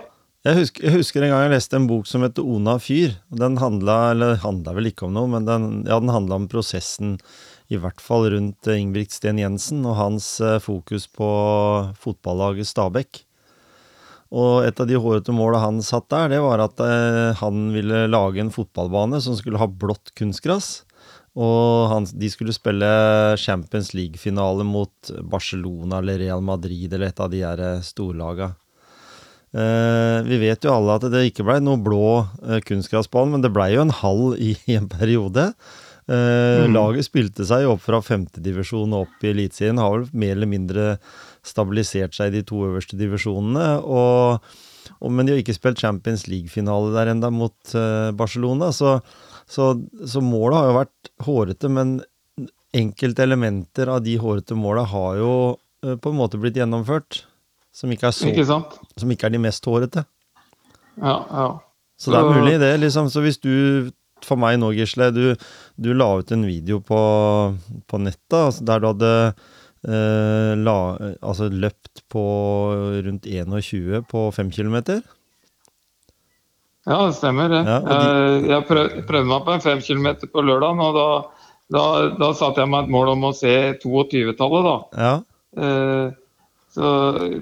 Jeg 0.49 0.56
husker, 0.56 0.85
jeg 0.87 0.97
husker, 0.97 1.25
en 1.25 1.33
gang 1.35 1.43
jeg 1.45 1.53
leste 1.53 1.77
en 1.77 1.87
bok 1.91 2.06
som 2.09 2.23
heter 2.25 2.47
Ona 2.47 2.79
fyr. 2.81 3.19
Den 3.29 3.59
handla 3.61 3.97
eller 4.15 4.39
handla 4.41 4.73
vel 4.79 4.89
ikke 4.89 5.05
om 5.05 5.12
noe, 5.12 5.29
men 5.29 5.45
den, 5.45 5.67
ja, 5.85 5.99
den 6.00 6.12
handla 6.15 6.39
om 6.39 6.47
prosessen, 6.49 7.19
i 7.69 7.77
hvert 7.77 8.00
fall 8.00 8.31
rundt 8.33 8.69
eh, 8.71 8.79
Ingebrigt 8.81 9.12
Sten 9.12 9.37
Jensen 9.43 9.83
og 9.85 9.99
hans 9.99 10.31
uh, 10.41 10.56
fokus 10.65 11.05
på 11.12 11.29
fotballaget 12.00 12.71
Stabæk. 12.71 13.21
Og 14.33 14.65
et 14.65 14.81
av 14.81 14.89
de 14.89 14.97
hårete 14.97 15.35
måla 15.37 15.61
han 15.67 15.83
satt 15.85 16.09
der, 16.15 16.33
det 16.33 16.41
var 16.41 16.65
at 16.65 16.81
uh, 16.81 17.37
han 17.43 17.69
ville 17.75 18.06
lage 18.09 18.41
en 18.41 18.53
fotballbane 18.55 19.21
som 19.25 19.37
skulle 19.37 19.61
ha 19.61 19.69
blått 19.69 20.15
kunstgras. 20.17 20.79
Og 21.37 21.91
han, 21.93 22.09
de 22.09 22.31
skulle 22.33 22.56
spille 22.56 22.89
Champions 23.37 23.93
League-finale 23.93 24.65
mot 24.65 25.12
Barcelona 25.29 26.00
eller 26.00 26.25
Real 26.25 26.41
Madrid 26.41 26.89
eller 26.95 27.12
et 27.12 27.21
av 27.21 27.29
de 27.31 27.45
her 27.45 27.61
eh, 27.62 27.85
storlaga. 27.85 28.55
Eh, 29.49 30.23
vi 30.29 30.37
vet 30.43 30.65
jo 30.65 30.75
alle 30.75 30.99
at 30.99 31.06
det 31.09 31.25
ikke 31.31 31.47
blei 31.47 31.56
noe 31.65 31.81
blå 31.81 32.27
eh, 32.45 32.61
kunstgressbane, 32.69 33.33
men 33.33 33.45
det 33.45 33.53
blei 33.55 33.71
jo 33.73 33.85
en 33.87 33.95
halv 34.03 34.35
i, 34.50 34.55
en 34.75 34.89
periode. 34.93 35.50
Eh, 36.09 36.65
mm. 36.65 36.75
Laget 36.75 37.09
spilte 37.09 37.47
seg 37.49 37.69
opp 37.71 37.83
fra 37.85 38.03
femtedivisjon 38.05 38.93
og 38.93 39.06
opp 39.06 39.25
i 39.25 39.33
Eliteserien. 39.33 39.81
Har 39.81 39.97
vel 39.97 40.09
mer 40.12 40.37
eller 40.37 40.50
mindre 40.50 40.89
stabilisert 41.47 42.17
seg 42.17 42.33
i 42.33 42.41
de 42.41 42.45
to 42.49 42.61
øverste 42.69 42.99
divisjonene. 43.00 43.79
Og, 43.85 44.45
og, 44.99 45.09
men 45.12 45.25
de 45.25 45.35
har 45.35 45.43
ikke 45.43 45.56
spilt 45.56 45.81
Champions 45.81 46.27
League-finale 46.29 46.93
der 46.97 47.15
enda 47.15 47.33
mot 47.33 47.77
Barcelona. 48.19 48.73
så 48.73 48.99
så, 49.49 49.71
så 50.05 50.21
målet 50.21 50.59
har 50.59 50.67
jo 50.69 50.73
vært 50.77 51.11
hårete, 51.25 51.69
men 51.73 51.95
enkelte 52.77 53.25
elementer 53.25 53.89
av 53.89 54.03
de 54.05 54.19
hårete 54.21 54.53
måla 54.53 54.83
har 54.91 55.15
jo 55.17 55.31
på 55.81 56.12
en 56.12 56.19
måte 56.19 56.37
blitt 56.37 56.59
gjennomført. 56.61 57.23
Som 57.78 57.92
ikke 57.94 58.08
er, 58.08 58.14
så, 58.16 58.26
ikke 58.26 58.44
som 58.98 59.12
ikke 59.14 59.28
er 59.28 59.34
de 59.36 59.40
mest 59.42 59.66
hårete. 59.70 60.02
Ja, 60.98 61.14
ja. 61.30 61.48
Så 61.98 62.10
det 62.10 62.19
er 62.19 62.30
mulig, 62.30 62.56
det. 62.62 62.72
liksom. 62.82 63.10
Så 63.10 63.22
hvis 63.22 63.38
du, 63.42 63.90
for 64.26 64.38
meg 64.38 64.58
nå, 64.58 64.72
Gisle, 64.75 65.12
du, 65.14 65.22
du 65.78 65.92
la 65.94 66.08
ut 66.19 66.32
en 66.34 66.46
video 66.46 66.80
på, 66.82 66.98
på 67.86 68.00
nettet 68.02 68.38
altså 68.38 68.66
der 68.66 68.82
du 68.82 68.88
hadde 68.90 69.12
eh, 69.30 70.52
la, 70.58 70.76
altså 71.22 71.48
løpt 71.50 72.02
på 72.10 72.25
rundt 73.06 73.26
21 73.30 74.02
på 74.10 74.26
5 74.34 74.52
kilometer. 74.54 75.02
Ja, 76.88 77.02
det 77.06 77.19
stemmer. 77.19 77.50
det. 77.52 77.64
Ja, 77.66 77.80
de... 77.84 78.46
Jeg 78.48 78.66
prøvde 78.69 79.26
meg 79.28 79.42
på 79.44 79.54
en 79.54 79.64
fem 79.64 79.82
kilometer 79.84 80.30
på 80.32 80.42
lørdag, 80.42 80.78
og 80.80 80.96
da, 80.96 81.08
da, 81.75 81.82
da 82.16 82.30
satte 82.34 82.64
jeg 82.64 82.73
meg 82.73 82.87
et 82.87 82.94
mål 82.94 83.12
om 83.12 83.26
å 83.28 83.35
se 83.37 83.54
22-tallet. 83.82 84.70
da. 84.70 84.78
Ja. 84.97 85.12
Eh, 85.58 86.16
så, 86.78 86.90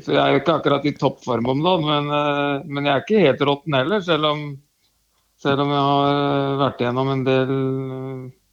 så, 0.01 0.15
jeg 0.15 0.23
er 0.23 0.33
jo 0.33 0.41
ikke 0.41 0.55
akkurat 0.57 0.87
i 0.89 0.95
toppform 0.97 1.51
om 1.53 1.59
dagen, 1.65 1.85
men, 1.85 2.07
eh, 2.17 2.63
men, 2.71 2.87
jeg 2.89 2.95
er 2.95 3.03
ikke 3.05 3.25
helt 3.27 3.45
råtten 3.45 3.77
heller, 3.77 4.01
selv 4.05 4.31
om, 4.31 4.43
selv 5.43 5.65
om 5.67 5.73
jeg 5.75 5.83
har 5.91 6.13
eh, 6.15 6.55
vært 6.63 6.81
igjennom 6.81 7.11
en 7.13 7.25
del 7.27 7.53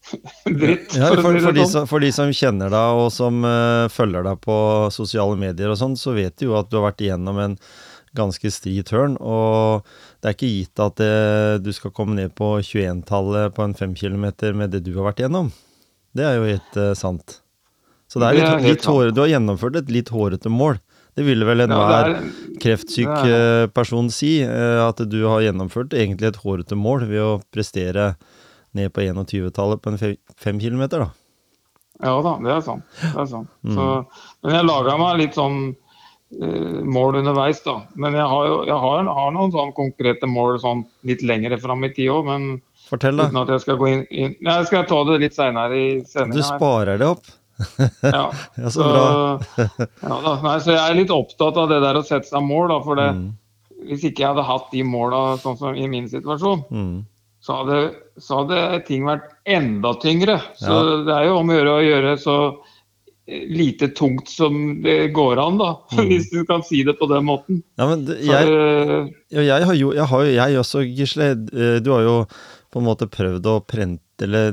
dritt. 0.60 0.98
Ja, 0.98 1.14
for, 1.14 1.22
for, 1.22 1.40
for, 1.46 1.56
de 1.56 1.64
sånn. 1.64 1.72
som, 1.72 1.88
for, 1.88 2.04
de 2.04 2.12
som, 2.16 2.34
kjenner 2.36 2.74
deg 2.74 3.00
og 3.00 3.08
som 3.16 3.40
uh, 3.48 3.88
følger 3.94 4.28
deg 4.28 4.42
på 4.44 4.58
sosiale 4.92 5.40
medier 5.40 5.72
og 5.72 5.80
sånn, 5.80 5.96
så 6.00 6.16
vet 6.18 6.36
de 6.42 6.50
jo 6.50 6.58
at 6.60 6.68
du 6.68 6.82
har 6.82 6.90
vært 6.90 7.06
igjennom 7.06 7.40
en 7.40 7.56
ganske 8.18 8.52
stri 8.52 8.76
tørn. 8.84 9.16
Og 9.24 9.88
det 10.20 10.30
er 10.30 10.36
ikke 10.36 10.52
gitt 10.52 10.84
at 10.84 11.00
det, 11.00 11.14
du 11.64 11.72
skal 11.76 11.96
komme 11.96 12.18
ned 12.20 12.36
på 12.36 12.58
21-tallet 12.60 13.56
på 13.56 13.64
en 13.64 13.78
5 13.80 13.96
km 14.02 14.28
med 14.60 14.76
det 14.76 14.84
du 14.84 14.92
har 14.98 15.14
vært 15.14 15.24
igjennom. 15.24 15.54
Det 16.14 16.28
er 16.28 16.36
jo 16.42 16.52
helt 16.52 16.82
uh, 16.82 16.92
sant. 16.98 17.40
Så 18.14 18.22
det 18.22 18.28
er 18.28 18.36
litt, 18.38 18.46
det 18.46 18.54
er 18.54 18.76
litt 18.76 18.86
hår, 18.86 19.08
du 19.10 19.24
har 19.24 19.32
gjennomført 19.32 19.78
et 19.80 19.88
litt 19.90 20.12
hårete 20.14 20.52
mål. 20.54 20.78
Det 21.18 21.24
ville 21.26 21.46
vel 21.50 21.64
enhver 21.66 22.12
ja, 22.12 22.20
kreftsyk 22.62 23.10
uh, 23.10 23.66
person 23.74 24.12
si, 24.14 24.36
uh, 24.46 24.84
at 24.86 25.02
du 25.10 25.20
har 25.26 25.42
gjennomført 25.48 25.96
egentlig 25.98 26.30
et 26.30 26.38
hårete 26.44 26.78
mål 26.78 27.08
ved 27.10 27.22
å 27.26 27.34
prestere 27.54 28.12
ned 28.78 28.94
på 28.94 29.02
21-tallet 29.06 29.82
på 29.82 29.94
en 29.94 30.00
fem 30.02 30.62
kilometer, 30.62 31.08
da. 31.08 31.10
Ja 32.04 32.14
da, 32.26 32.38
det 32.42 32.54
er 32.54 32.64
sant. 32.66 32.86
Det 33.02 33.14
er 33.24 33.30
sant. 33.30 33.50
Mm. 33.66 33.76
Så, 33.78 33.90
men 34.46 34.58
jeg 34.60 34.70
laga 34.70 34.96
meg 35.02 35.20
litt 35.24 35.38
sånn 35.38 35.60
uh, 35.74 36.80
mål 36.98 37.22
underveis. 37.24 37.62
da. 37.66 37.80
Men 37.98 38.18
jeg 38.18 38.30
har, 38.30 38.50
jeg 38.70 38.80
har, 38.86 39.14
har 39.18 39.34
noen 39.34 39.54
sånn 39.58 39.74
konkrete 39.78 40.30
mål 40.30 40.62
sånn 40.62 40.86
litt 41.10 41.26
lengre 41.26 41.58
fram 41.62 41.86
i 41.86 41.94
tid 41.98 42.14
òg. 42.14 42.30
Men 42.30 42.50
Fortell 42.90 43.18
da. 43.18 43.30
uten 43.30 43.42
at 43.42 43.54
jeg 43.54 43.64
skal 43.64 43.80
gå 43.80 43.90
inn, 43.90 44.04
inn 44.12 44.34
Jeg 44.44 44.68
skal 44.70 44.84
ta 44.90 45.00
det 45.08 45.22
litt 45.24 45.38
seinere 45.38 45.80
i 45.80 45.88
sendinga. 46.06 46.42
Du 46.42 46.50
sparer 46.50 47.02
det 47.02 47.10
opp? 47.14 47.30
Ja. 48.02 48.26
ja. 48.58 48.70
Så 48.74 48.84
bra. 48.84 49.06
ja, 49.58 50.18
da. 50.26 50.36
Nei, 50.44 50.58
så 50.64 50.76
jeg 50.76 50.84
er 50.84 51.00
litt 51.00 51.14
opptatt 51.14 51.60
av 51.60 51.72
det 51.72 51.80
der 51.84 52.00
å 52.00 52.06
sette 52.06 52.30
seg 52.30 52.46
mål. 52.46 52.70
da, 52.74 52.82
for 52.86 53.00
det, 53.00 53.10
mm. 53.18 53.32
Hvis 53.90 54.06
ikke 54.08 54.24
jeg 54.24 54.30
hadde 54.32 54.48
hatt 54.48 54.70
de 54.72 54.84
måla 54.88 55.24
sånn 55.44 55.58
som 55.60 55.76
i 55.76 55.90
min 55.92 56.06
situasjon, 56.08 56.62
mm. 56.72 56.94
så, 57.44 57.58
hadde, 57.62 57.80
så, 58.16 58.44
hadde, 58.44 58.62
ting 58.88 59.04
vært 59.08 59.34
enda 59.44 59.92
tyngre. 60.00 60.38
Så 60.60 60.72
ja. 60.72 61.02
det 61.08 61.18
er 61.18 61.28
jo 61.28 61.42
om 61.42 61.52
å 61.52 61.58
gjøre 61.58 61.74
å 61.74 61.84
gjøre 61.84 62.14
så 62.22 62.38
lite 63.28 63.88
tungt 63.88 64.28
som 64.30 64.82
det 64.84 65.08
går 65.16 65.40
an, 65.40 65.60
da. 65.62 65.74
Mm. 65.94 66.10
Hvis 66.10 66.30
du 66.32 66.42
kan 66.46 66.64
si 66.66 66.82
det 66.84 66.96
på 67.00 67.08
den 67.08 67.28
måten. 67.28 67.62
Ja, 67.80 67.86
men 67.88 68.06
det, 68.08 68.18
jeg, 68.26 68.48
For, 68.48 69.12
jeg, 69.40 69.66
har 69.68 69.76
jo, 69.78 69.94
jeg 69.94 70.08
har 70.10 70.24
jo 70.26 70.32
jeg 70.34 70.58
også, 70.60 70.82
Gisle. 70.84 71.30
Eh, 71.54 71.78
du 71.84 71.92
har 71.94 72.02
jo 72.04 72.16
på 72.74 72.82
en 72.82 72.88
måte 72.88 73.08
prøvd 73.08 73.48
å 73.48 73.60
prente 73.62 74.03
eller 74.22 74.52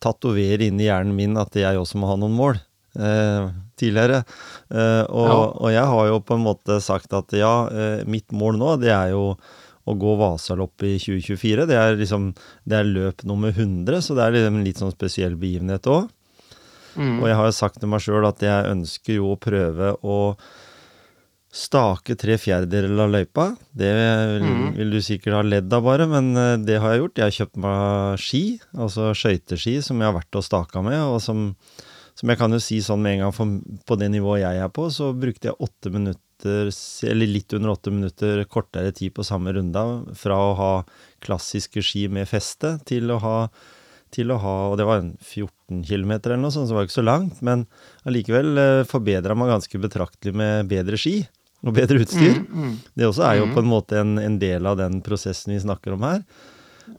tatovere 0.00 0.66
inn 0.68 0.80
i 0.80 0.88
hjernen 0.88 1.14
min 1.16 1.36
at 1.40 1.54
jeg 1.56 1.78
også 1.80 1.96
må 1.96 2.10
ha 2.10 2.16
noen 2.20 2.36
mål. 2.36 2.60
Eh, 2.98 3.48
tidligere. 3.78 4.24
Eh, 4.70 5.04
og, 5.08 5.28
Ja. 5.28 5.38
og 5.54 5.70
jeg 5.70 5.86
har 5.86 6.06
jo 6.08 6.20
på 6.20 6.34
en 6.34 6.44
måte 6.44 6.80
sagt 6.82 7.12
at 7.14 7.30
ja, 7.32 7.68
eh, 7.70 8.04
mitt 8.04 8.28
mål 8.32 8.58
nå, 8.58 8.80
det 8.80 8.90
er 8.90 9.10
jo 9.14 9.36
å 9.88 9.94
gå 9.96 10.16
Vasalopp 10.18 10.82
i 10.82 10.98
2024. 10.98 11.66
Det 11.66 11.76
er 11.78 11.96
liksom 11.96 12.34
det 12.66 12.76
er 12.76 12.84
løp 12.84 13.24
nummer 13.24 13.52
100, 13.52 14.02
så 14.02 14.14
det 14.14 14.24
er 14.26 14.32
liksom 14.32 14.56
en 14.58 14.64
litt 14.64 14.76
sånn 14.82 14.92
spesiell 14.92 15.36
begivenhet 15.36 15.86
òg. 15.86 16.08
Mm. 16.98 17.22
Og 17.22 17.28
jeg 17.28 17.36
har 17.36 17.46
jo 17.46 17.52
sagt 17.54 17.78
til 17.80 17.88
meg 17.88 18.00
sjøl 18.02 18.26
at 18.26 18.40
jeg 18.42 18.72
ønsker 18.72 19.14
jo 19.14 19.32
å 19.32 19.38
prøve 19.40 19.94
å 20.02 20.36
stake 21.48 22.16
tre 22.20 22.36
fjerdedeler 22.40 23.06
av 23.06 23.12
løypa. 23.12 23.48
Det 23.72 23.88
vil, 23.96 24.44
mm. 24.44 24.64
vil 24.76 24.96
du 24.96 25.00
sikkert 25.04 25.38
ha 25.38 25.42
ledd 25.46 25.72
av 25.72 25.84
bare, 25.86 26.08
men 26.10 26.30
eh, 26.36 26.56
det 26.60 26.78
har 26.82 26.94
jeg 26.94 27.04
gjort. 27.04 27.20
Jeg 27.20 27.26
har 27.26 27.36
kjøpt 27.38 27.60
meg 27.64 28.22
ski, 28.22 28.42
altså 28.76 29.12
skøyteski, 29.16 29.78
som 29.84 30.00
jeg 30.00 30.10
har 30.10 30.18
vært 30.18 30.40
og 30.40 30.44
staka 30.44 30.84
med, 30.84 31.00
og 31.00 31.22
som, 31.24 31.50
som 32.18 32.32
jeg 32.32 32.40
kan 32.40 32.52
jo 32.52 32.60
si 32.62 32.82
sånn 32.84 33.02
med 33.04 33.16
en 33.16 33.26
gang, 33.26 33.36
for 33.36 33.80
på 33.88 34.00
det 34.00 34.10
nivået 34.12 34.44
jeg 34.44 34.64
er 34.64 34.74
på, 34.76 34.90
så 34.92 35.14
brukte 35.16 35.50
jeg 35.50 35.60
åtte 35.64 35.94
minutter, 35.94 36.70
eller 37.08 37.32
litt 37.32 37.56
under 37.56 37.72
åtte 37.72 37.94
minutter 37.94 38.44
kortere 38.46 38.92
tid 38.94 39.16
på 39.16 39.26
samme 39.26 39.56
runda, 39.56 39.88
fra 40.20 40.36
å 40.50 40.54
ha 40.58 40.72
klassiske 41.24 41.82
ski 41.82 42.06
med 42.12 42.28
feste 42.30 42.76
til 42.88 43.10
å 43.14 43.20
ha 43.24 43.36
til 44.08 44.30
å 44.32 44.38
ha, 44.40 44.52
og 44.70 44.78
det 44.80 44.86
var 44.88 45.02
en 45.02 45.10
14 45.20 45.82
km 45.84 46.14
eller 46.16 46.38
noe 46.40 46.48
sånt, 46.48 46.64
så 46.64 46.72
det 46.72 46.76
var 46.78 46.86
ikke 46.86 46.94
så 46.94 47.02
langt, 47.04 47.42
men 47.44 47.66
allikevel 48.08 48.60
eh, 48.62 48.86
forbedra 48.88 49.36
meg 49.36 49.50
ganske 49.52 49.80
betraktelig 49.82 50.32
med 50.32 50.70
bedre 50.70 50.96
ski 50.96 51.18
og 51.66 51.74
bedre 51.74 51.98
utstyr. 52.04 52.36
Mm, 52.38 52.62
mm. 52.62 52.74
Det 52.96 53.06
også 53.08 53.24
er 53.26 53.38
jo 53.40 53.46
Mhm. 53.46 53.54
på 53.54 53.58
en 53.64 53.70
måte 53.72 53.98
en, 54.00 54.18
en 54.18 54.38
del 54.38 54.66
av 54.66 54.76
den 54.78 55.00
prosessen 55.02 55.52
vi 55.52 55.60
snakker 55.60 55.92
om 55.96 56.02
her. 56.06 56.24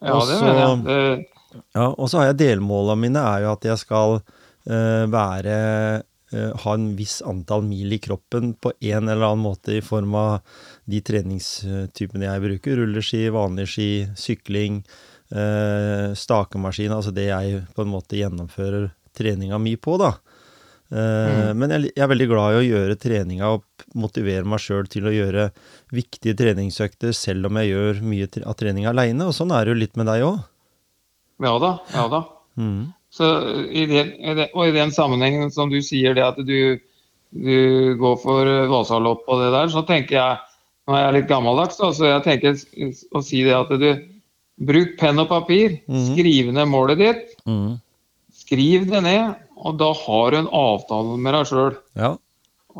Ja, 0.02 0.14
Og 0.18 0.28
det 0.28 0.38
så- 0.38 0.44
mener 0.44 0.62
jeg. 0.68 0.84
Det, 0.86 1.26
Ja, 1.74 1.88
og 1.98 2.06
så 2.10 2.20
har 2.20 2.26
jeg 2.28 2.38
delmåla 2.38 2.94
mine 2.96 3.18
er 3.18 3.42
jo 3.42 3.52
at 3.54 3.64
jeg 3.66 3.78
skal 3.82 4.22
uh, 4.70 5.06
være 5.10 6.04
uh, 6.32 6.52
ha 6.62 6.74
en 6.76 6.96
viss 6.96 7.24
antall 7.26 7.64
mil 7.66 7.92
i 7.92 7.98
kroppen 7.98 8.52
på 8.62 8.70
en 8.84 9.10
eller 9.10 9.26
annen 9.32 9.42
måte 9.48 9.74
i 9.74 9.82
form 9.82 10.14
av 10.14 10.42
de 10.88 11.02
treningstypene 11.02 12.28
jeg 12.28 12.42
bruker. 12.44 12.78
Rulleski, 12.78 13.24
vanlige 13.34 13.68
ski, 13.68 13.90
sykling, 14.16 14.84
uh, 15.34 16.14
stakemaskin. 16.14 16.92
Altså 16.94 17.12
det 17.16 17.28
jeg 17.32 17.66
på 17.74 17.82
en 17.82 17.94
måte 17.96 18.20
gjennomfører 18.20 18.92
treninga 19.18 19.58
mi 19.60 19.76
på, 19.76 19.98
da. 19.98 20.14
Eh, 20.90 21.50
Men 21.54 21.74
jeg, 21.76 21.92
jeg 21.94 22.04
er 22.04 22.10
veldig 22.10 22.28
glad 22.32 22.56
i 22.56 22.60
å 22.60 22.66
gjøre 22.66 22.98
treninga 22.98 23.52
og 23.56 23.88
motivere 23.94 24.48
meg 24.50 24.62
sjøl 24.64 24.90
til 24.90 25.06
å 25.10 25.14
gjøre 25.14 25.50
viktige 25.94 26.38
treningsøkter, 26.40 27.14
selv 27.14 27.50
om 27.50 27.60
jeg 27.62 27.74
gjør 27.74 28.02
mye 28.10 28.30
av 28.44 28.58
treninga 28.58 28.94
aleine. 28.94 29.30
Og 29.30 29.36
sånn 29.38 29.54
er 29.54 29.66
det 29.66 29.76
jo 29.76 29.82
litt 29.84 30.00
med 30.00 30.10
deg 30.10 30.26
òg. 30.26 30.40
ja 31.46 31.56
da. 31.62 31.74
Ja 31.94 32.08
da. 32.12 32.24
Mm. 32.60 32.90
Så 33.10 33.26
i 33.74 33.88
den, 33.90 34.14
og 34.54 34.68
i 34.68 34.76
den 34.76 34.92
sammenhengen 34.94 35.50
som 35.54 35.72
du 35.72 35.80
sier 35.82 36.14
det 36.18 36.26
at 36.26 36.38
du, 36.46 36.78
du 37.34 37.96
går 37.98 38.22
for 38.22 38.50
eh, 38.50 38.68
Vasalopp 38.70 39.26
og 39.30 39.42
det 39.44 39.52
der, 39.56 39.74
så 39.74 39.86
tenker 39.88 40.20
jeg 40.20 40.46
Nå 40.90 40.96
er 40.98 41.04
jeg 41.04 41.14
litt 41.20 41.28
gammeldags, 41.30 41.76
da, 41.78 41.92
så 41.94 42.08
jeg 42.08 42.22
tenker 42.26 42.56
å 43.14 43.20
si 43.22 43.44
det 43.46 43.54
at 43.54 43.70
du 43.78 43.92
Bruk 44.60 44.96
penn 45.00 45.22
og 45.22 45.30
papir. 45.30 45.78
Mm. 45.88 46.00
Skriv 46.10 46.50
ned 46.56 46.68
målet 46.68 47.00
ditt. 47.00 47.36
Mm. 47.48 47.78
Skriv 48.36 48.90
det 48.90 49.02
ned, 49.06 49.38
og 49.60 49.78
da 49.80 49.92
har 50.06 50.32
du 50.32 50.38
en 50.40 50.50
avtale 50.56 51.18
med 51.20 51.36
deg 51.36 51.48
sjøl. 51.50 51.78
Ja. 52.00 52.14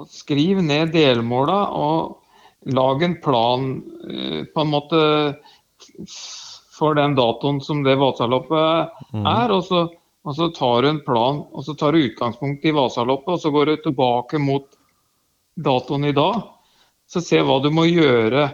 Skriv 0.10 0.62
ned 0.64 0.94
delmåla 0.96 1.60
og 1.76 2.72
lag 2.72 3.04
en 3.04 3.16
plan 3.24 3.70
eh, 4.08 4.44
på 4.54 4.64
en 4.64 4.72
måte 4.72 5.02
for 6.80 6.96
den 6.96 7.16
datoen 7.18 7.60
som 7.64 7.84
det 7.84 7.98
Vasaloppet 8.00 8.92
Mm. 9.14 9.26
er. 9.26 9.52
Og 9.52 9.64
så, 9.66 9.90
og 10.26 10.36
så 10.36 10.50
tar 10.56 10.82
du 10.82 10.90
en 10.90 11.02
plan, 11.06 11.42
og 11.52 11.64
så 11.66 11.74
tar 11.76 11.92
du 11.92 12.04
utgangspunkt 12.06 12.66
i 12.66 12.72
Vasaloppet, 12.76 13.34
og 13.34 13.40
så 13.40 13.52
går 13.52 13.66
du 13.66 13.76
tilbake 13.84 14.40
mot 14.40 14.68
datoen 15.58 16.06
i 16.06 16.12
dag. 16.16 16.44
Så 17.10 17.22
se 17.26 17.42
hva 17.42 17.60
du 17.64 17.72
må 17.74 17.88
gjøre 17.90 18.52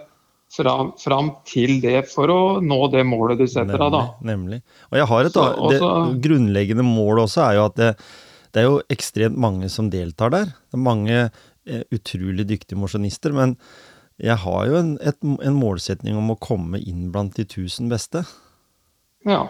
fram, 0.53 0.91
fram 0.99 1.31
til 1.47 1.79
det 1.83 2.05
for 2.11 2.31
å 2.31 2.39
nå 2.63 2.77
det 2.93 3.03
målet 3.07 3.41
du 3.41 3.47
setter 3.49 3.79
deg, 3.81 3.91
da. 3.95 4.03
Nemlig. 4.25 4.61
Og 4.91 4.99
jeg 4.99 5.09
har 5.11 5.29
et 5.29 5.35
Så 5.35 5.47
også, 5.69 5.89
det 6.11 6.21
grunnleggende 6.27 6.85
mål 6.87 7.25
også 7.25 7.43
er 7.47 7.57
jo 7.59 7.65
at 7.69 7.81
det, 7.81 7.91
det 8.53 8.61
er 8.61 8.69
jo 8.69 8.79
ekstremt 8.93 9.41
mange 9.41 9.69
som 9.73 9.91
deltar 9.93 10.33
der. 10.35 10.53
Det 10.53 10.79
er 10.79 10.85
mange 10.85 11.19
eh, 11.25 11.83
utrolig 11.95 12.47
dyktige 12.47 12.79
mosjonister, 12.79 13.35
men 13.35 13.57
jeg 14.21 14.39
har 14.45 14.63
jo 14.69 14.79
en, 14.79 14.95
et, 15.03 15.17
en 15.23 15.59
målsetning 15.59 16.15
om 16.15 16.31
å 16.31 16.39
komme 16.39 16.79
inn 16.79 17.09
blant 17.11 17.35
de 17.35 17.43
tusen 17.43 17.91
beste. 17.91 18.23
Ja. 19.27 19.43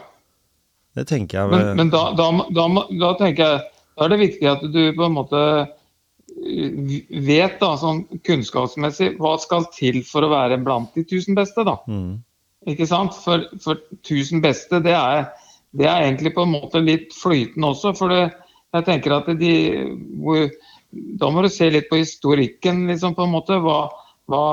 Det 0.96 1.06
tenker 1.12 1.44
jeg 1.44 1.52
Men, 1.52 1.74
men 1.78 1.90
da, 1.94 2.08
da, 2.16 2.32
da, 2.56 2.68
da 2.96 3.16
tenker 3.20 3.44
jeg 3.44 3.64
da 3.96 4.06
er 4.06 4.12
det 4.12 4.20
viktig 4.20 4.48
at 4.52 4.64
du 4.74 4.82
på 4.96 5.06
en 5.06 5.16
måte 5.16 5.42
vet 6.46 7.58
da, 7.62 7.72
sånn 7.80 8.04
kunnskapsmessig 8.26 9.16
hva 9.22 9.36
skal 9.42 9.66
til 9.74 10.02
for 10.08 10.26
å 10.26 10.32
være 10.32 10.60
blant 10.64 10.94
de 10.98 11.04
tusen 11.08 11.36
beste. 11.38 11.66
da. 11.66 11.78
mm, 11.90 12.14
Ikke 12.72 12.88
sant? 12.90 13.14
For, 13.26 13.44
for 13.62 13.82
tusen 14.06 14.42
beste, 14.44 14.80
det 14.86 14.94
er, 14.98 15.28
det 15.76 15.88
er 15.90 16.06
egentlig 16.08 16.34
på 16.36 16.46
en 16.46 16.54
måte 16.56 16.82
litt 16.84 17.14
flytende 17.18 17.74
også. 17.74 17.96
For 17.98 18.14
det, 18.14 18.24
jeg 18.76 18.86
tenker 18.88 19.18
at 19.20 19.30
de 19.40 19.54
hvor, 20.22 20.50
Da 21.20 21.28
må 21.30 21.42
du 21.44 21.50
se 21.52 21.68
litt 21.70 21.90
på 21.90 21.98
historikken, 22.00 22.86
liksom, 22.88 23.16
på 23.18 23.26
en 23.26 23.34
måte. 23.34 23.58
Hva, 23.60 23.90
hva, 24.32 24.44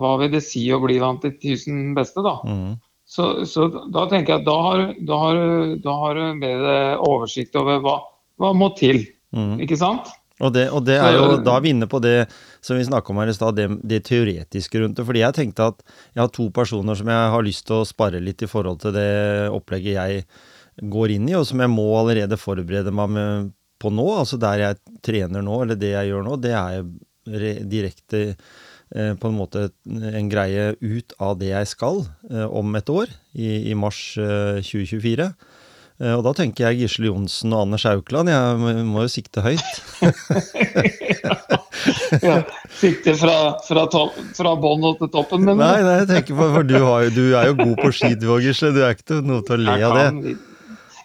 hva 0.00 0.16
vil 0.18 0.32
det 0.32 0.40
si 0.44 0.64
å 0.74 0.80
bli 0.82 0.96
blant 0.98 1.22
de 1.22 1.30
tusen 1.38 1.92
beste, 1.94 2.24
da? 2.26 2.40
mm, 2.42 2.72
Så, 3.06 3.44
så 3.46 3.68
da 3.92 4.06
tenker 4.10 4.32
jeg 4.34 4.40
at 4.40 4.46
da 4.48 4.56
har, 4.64 4.80
du- 4.88 5.04
da 5.06 5.18
har, 5.20 5.36
da 5.84 5.94
har 6.00 6.14
du 6.18 6.40
bedre 6.40 6.74
oversikt 7.06 7.54
over 7.60 7.78
hva, 7.84 7.94
hva 8.40 8.50
må 8.56 8.72
til. 8.76 9.04
mm. 9.36 9.60
Ikke 9.62 9.76
sant? 9.78 10.08
Og 10.40 10.52
det, 10.54 10.64
og 10.72 10.84
det 10.86 10.96
er 10.96 11.16
jo 11.18 11.36
da 11.44 11.56
er 11.58 11.64
vi 11.64 11.72
inne 11.74 11.88
på 11.90 12.00
det 12.02 12.26
som 12.64 12.78
vi 12.78 12.86
snakka 12.86 13.12
om 13.12 13.20
her 13.20 13.30
i 13.30 13.36
stad, 13.36 13.58
det, 13.58 13.68
det 13.86 14.02
teoretiske 14.08 14.80
rundt 14.80 14.96
det. 14.98 15.06
Fordi 15.06 15.22
jeg 15.22 15.36
tenkte 15.36 15.68
at 15.72 15.84
jeg 16.14 16.22
har 16.22 16.32
to 16.32 16.48
personer 16.54 16.98
som 16.98 17.10
jeg 17.12 17.30
har 17.34 17.46
lyst 17.46 17.66
til 17.68 17.80
å 17.82 17.88
spare 17.88 18.22
litt 18.22 18.42
i 18.42 18.50
forhold 18.50 18.82
til 18.82 18.96
det 18.96 19.12
opplegget 19.52 19.98
jeg 19.98 20.24
går 20.92 21.16
inn 21.16 21.28
i, 21.28 21.36
og 21.36 21.46
som 21.48 21.60
jeg 21.60 21.70
må 21.72 21.86
allerede 21.98 22.40
forberede 22.40 22.94
meg 22.94 23.12
med 23.12 23.52
på 23.82 23.92
nå. 23.92 24.08
Altså 24.22 24.38
der 24.40 24.66
jeg 24.66 24.98
trener 25.04 25.44
nå, 25.44 25.62
eller 25.64 25.78
det 25.78 25.94
jeg 25.94 26.12
gjør 26.12 26.26
nå, 26.26 26.38
det 26.42 26.54
er 26.56 26.84
re, 27.42 27.54
direkte 27.68 28.22
eh, 28.32 29.12
på 29.18 29.30
en 29.30 29.38
måte 29.38 29.68
en 29.86 30.30
greie 30.32 30.72
ut 30.80 31.16
av 31.22 31.36
det 31.40 31.52
jeg 31.52 31.72
skal 31.74 32.04
eh, 32.30 32.46
om 32.46 32.72
et 32.78 32.92
år, 32.92 33.12
i, 33.34 33.72
i 33.72 33.76
mars 33.78 34.00
eh, 34.20 34.62
2024. 34.64 35.32
Eh, 36.00 36.14
Og 36.16 36.22
da 36.24 36.32
tenker 36.32 36.70
jeg 36.70 36.80
Gisle 36.84 37.06
Johnsen 37.10 37.52
og 37.52 37.66
Anders 37.66 37.84
Aukland. 37.86 38.28
Jeg 38.32 38.84
må, 38.88 39.02
jo 39.04 39.08
sikte 39.12 39.42
høyt. 39.44 39.82
Ja, 42.22 42.36
Sikte 42.78 43.14
fra, 43.18 43.34
fra, 43.66 43.82
topp- 43.90 44.18
fra 44.36 44.52
bånn 44.60 44.84
til 45.00 45.08
toppen, 45.10 45.42
men 45.46 45.58
Nei, 45.58 45.80
nei, 45.82 45.94
jeg 46.02 46.08
tenker 46.10 46.36
på, 46.38 46.46
for 46.54 46.66
du, 46.68 46.76
har, 46.84 47.08
du 47.14 47.22
er 47.38 47.48
jo 47.50 47.56
god 47.58 47.72
på 47.80 47.90
ski 47.96 48.12
du 48.20 48.28
òg, 48.34 48.44
Gisle. 48.44 48.70
Du 48.76 48.82
er 48.84 48.94
ikke 48.94 49.18
noe 49.26 49.42
til 49.46 49.56
å 49.56 49.62
le 49.64 49.76
av 49.88 49.96
det. 49.98 50.34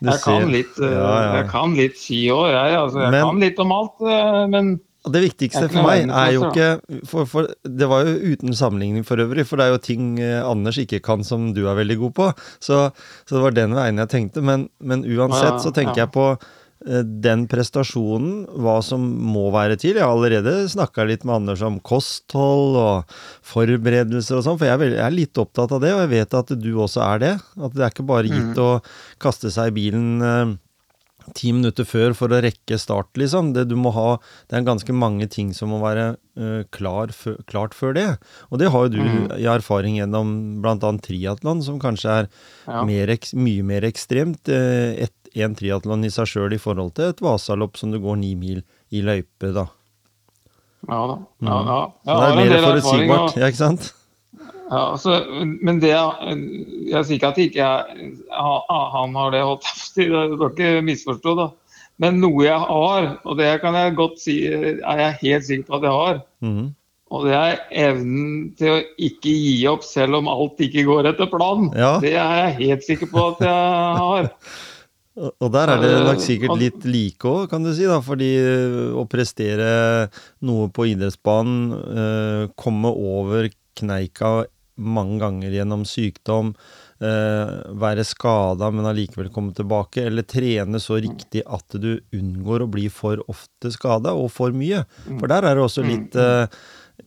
jeg 0.06 0.20
kan 0.26 0.52
litt, 0.54 0.76
eh, 0.84 0.92
Ja, 0.94 1.14
ja. 1.24 1.32
Jeg 1.40 1.50
kan 1.54 1.74
litt 1.80 1.98
ski 1.98 2.20
òg, 2.36 2.46
jeg. 2.54 2.76
Altså, 2.84 3.02
jeg 3.06 3.12
Men- 3.16 3.26
kan 3.30 3.40
litt 3.46 3.60
om 3.64 3.72
alt. 3.80 3.96
eh, 4.06 4.46
Men 4.54 4.66
Og 5.08 5.16
det 5.16 5.24
viktigste 5.24 5.66
for 5.72 5.88
meg 5.88 6.12
er 6.12 6.36
jo 6.36 6.50
ikke 6.50 7.00
for, 7.08 7.30
for 7.30 7.48
Det 7.64 7.88
var 7.90 8.08
jo 8.08 8.34
uten 8.34 8.56
sammenligning 8.58 9.08
for 9.08 9.24
øvrig, 9.24 9.48
for 9.48 9.60
det 9.60 9.68
er 9.68 9.76
jo 9.76 9.82
ting 9.88 10.14
eh, 10.20 10.44
Anders 10.44 10.80
ikke 10.82 11.02
kan 11.04 11.24
som 11.28 11.52
du 11.56 11.66
er 11.68 11.80
veldig 11.80 12.00
god 12.04 12.16
på. 12.18 12.30
Så, 12.60 12.88
så 13.24 13.38
det 13.38 13.44
var 13.46 13.56
den 13.56 13.76
veien 13.78 14.04
jeg 14.04 14.14
tenkte. 14.14 14.44
Men, 14.46 14.68
men 14.80 15.06
uansett 15.08 15.62
så 15.64 15.72
tenker 15.76 16.04
jeg 16.04 16.12
på 16.16 16.28
eh, 16.34 17.04
den 17.24 17.48
prestasjonen, 17.52 18.46
hva 18.60 18.78
som 18.86 19.06
må 19.32 19.48
være 19.56 19.80
til. 19.80 19.96
Jeg 19.96 20.04
har 20.04 20.14
allerede 20.14 20.68
snakka 20.74 21.08
litt 21.08 21.26
med 21.28 21.40
Anders 21.40 21.64
om 21.66 21.80
kosthold 21.80 22.78
og 22.82 23.18
forberedelser 23.48 24.42
og 24.42 24.48
sånn, 24.48 24.60
for 24.60 24.70
jeg 24.70 24.94
er, 24.98 25.12
litt 25.16 25.40
opptatt 25.40 25.76
av 25.78 25.84
det, 25.84 25.96
og 25.96 26.04
jeg 26.06 26.16
vet 26.18 26.40
at 26.42 26.56
du 26.60 26.72
også 26.76 27.04
er 27.08 27.24
det. 27.24 27.36
At 27.56 27.76
det 27.76 27.86
er 27.86 27.96
ikke 27.96 28.10
bare 28.12 28.32
gitt 28.32 28.64
å 28.64 28.72
kaste 29.24 29.54
seg 29.54 29.72
i 29.72 29.78
bilen 29.80 30.16
eh, 30.20 30.58
ti 31.36 31.52
minutter 31.56 31.88
før 31.88 32.16
for 32.18 32.32
å 32.32 32.40
rekke 32.44 32.78
start, 32.80 33.10
liksom. 33.20 33.52
Det, 33.56 33.68
du 33.72 33.76
må 33.80 33.92
ha, 33.96 34.18
det 34.48 34.60
er 34.60 34.68
ganske 34.68 34.96
mange 34.96 35.28
ting 35.32 35.54
som 35.56 35.74
må 35.74 35.82
være 35.82 36.10
uh, 36.40 36.64
klar 36.76 37.12
klart 37.50 37.76
før 37.78 37.96
det. 37.98 38.08
Og 38.52 38.62
det 38.62 38.72
har 38.74 38.88
jo 38.88 38.94
du 38.96 39.02
mm. 39.04 39.26
i 39.40 39.48
erfaring 39.52 40.00
gjennom 40.00 40.62
bl.a. 40.64 40.94
triatlon, 41.04 41.64
som 41.66 41.82
kanskje 41.84 42.20
er 42.22 42.30
ja. 42.68 42.84
mer, 42.88 43.14
mye 43.36 43.68
mer 43.68 43.88
ekstremt. 43.88 44.48
Uh, 44.48 44.96
et, 45.08 45.14
en 45.38 45.58
triatlon 45.58 46.06
i 46.08 46.14
seg 46.14 46.30
sjøl 46.32 46.56
i 46.56 46.62
forhold 46.62 46.96
til 46.98 47.12
et 47.12 47.22
Vasalopp 47.22 47.78
som 47.78 47.92
du 47.94 48.00
går 48.02 48.18
ni 48.22 48.34
mil 48.40 48.64
i 48.90 49.04
løype, 49.06 49.52
da. 49.54 49.68
ja 50.88 51.04
da. 51.12 51.20
Ja, 51.44 51.60
ja. 51.68 51.80
Så 52.08 52.18
det 52.18 52.28
er 52.32 52.42
mer 52.42 52.58
forutsigbart, 52.70 53.30
og- 53.34 53.42
ja, 53.42 53.48
ikke 53.52 53.66
sant? 53.66 53.92
Ja, 54.68 54.82
altså, 54.92 55.22
men 55.64 55.80
det 55.80 55.94
Jeg 55.94 57.06
sier 57.08 57.16
ikke 57.16 57.30
at 57.32 57.38
ikke 57.40 57.62
jeg, 57.62 58.10
han 58.32 59.16
har 59.16 59.32
det, 59.32 59.44
holdt 59.48 59.70
jeg. 59.96 60.10
Du 60.32 60.36
bør 60.40 60.52
ikke 60.52 60.82
misforstå, 60.84 61.36
da. 61.40 61.48
Men 61.98 62.20
noe 62.22 62.44
jeg 62.46 62.60
har, 62.62 63.08
og 63.26 63.40
det 63.40 63.54
kan 63.64 63.74
jeg 63.74 63.96
godt 63.98 64.20
si, 64.22 64.36
er 64.52 65.00
jeg 65.02 65.16
helt 65.22 65.48
sikker 65.48 65.70
på 65.72 65.80
at 65.80 65.88
jeg 65.88 65.96
har, 66.02 66.20
Mhm. 66.42 66.68
Og 67.08 67.24
det 67.24 67.36
er 67.40 67.60
evnen 67.88 68.50
til 68.60 68.74
å 68.74 68.80
ikke 69.00 69.32
gi 69.32 69.68
opp 69.72 69.86
selv 69.88 70.18
om 70.20 70.28
alt 70.28 70.60
ikke 70.60 70.84
går 70.84 71.08
etter 71.14 71.30
planen. 71.32 71.70
Ja. 71.72 71.94
Det 72.04 72.12
er 72.20 72.34
jeg 72.42 72.58
helt 72.58 72.84
sikker 72.84 73.08
på 73.14 73.22
at 73.32 73.46
jeg 73.48 74.02
har. 74.04 74.28
Og 75.18 75.32
og 75.42 75.50
der 75.50 75.72
er 75.74 75.80
det 75.82 75.94
Eh, 75.96 76.04
nok 76.06 76.20
sikkert 76.22 76.60
litt 76.62 76.84
like 76.86 77.26
òg, 77.26 77.48
kan 77.50 77.64
du 77.64 77.72
si. 77.74 77.88
da, 77.90 77.96
Fordi 78.06 78.28
eh, 78.38 78.92
å 78.94 79.08
prestere 79.10 80.12
noe 80.46 80.68
på 80.70 80.86
idrettsbanen, 80.92 81.64
eh, 81.74 82.44
komme 82.54 82.92
over 82.92 83.50
kneika 83.80 84.46
mange 84.78 85.20
ganger 85.22 85.54
gjennom 85.58 85.84
sykdom, 85.88 86.54
eh, 87.02 87.54
være 87.82 88.06
skada, 88.08 88.70
men 88.72 88.88
allikevel 88.90 89.32
komme 89.34 89.54
tilbake, 89.58 90.06
eller 90.08 90.28
trene 90.28 90.82
så 90.82 91.00
riktig 91.04 91.44
at 91.46 91.78
du 91.82 91.96
unngår 92.16 92.66
å 92.66 92.72
bli 92.72 92.88
for 92.94 93.22
ofte 93.28 93.72
skada, 93.74 94.14
og 94.14 94.32
for 94.34 94.56
mye. 94.56 94.86
For 95.20 95.28
der 95.28 95.48
er 95.50 95.58
det 95.58 95.66
også 95.66 95.86
litt 95.86 96.16
eh, 96.16 96.48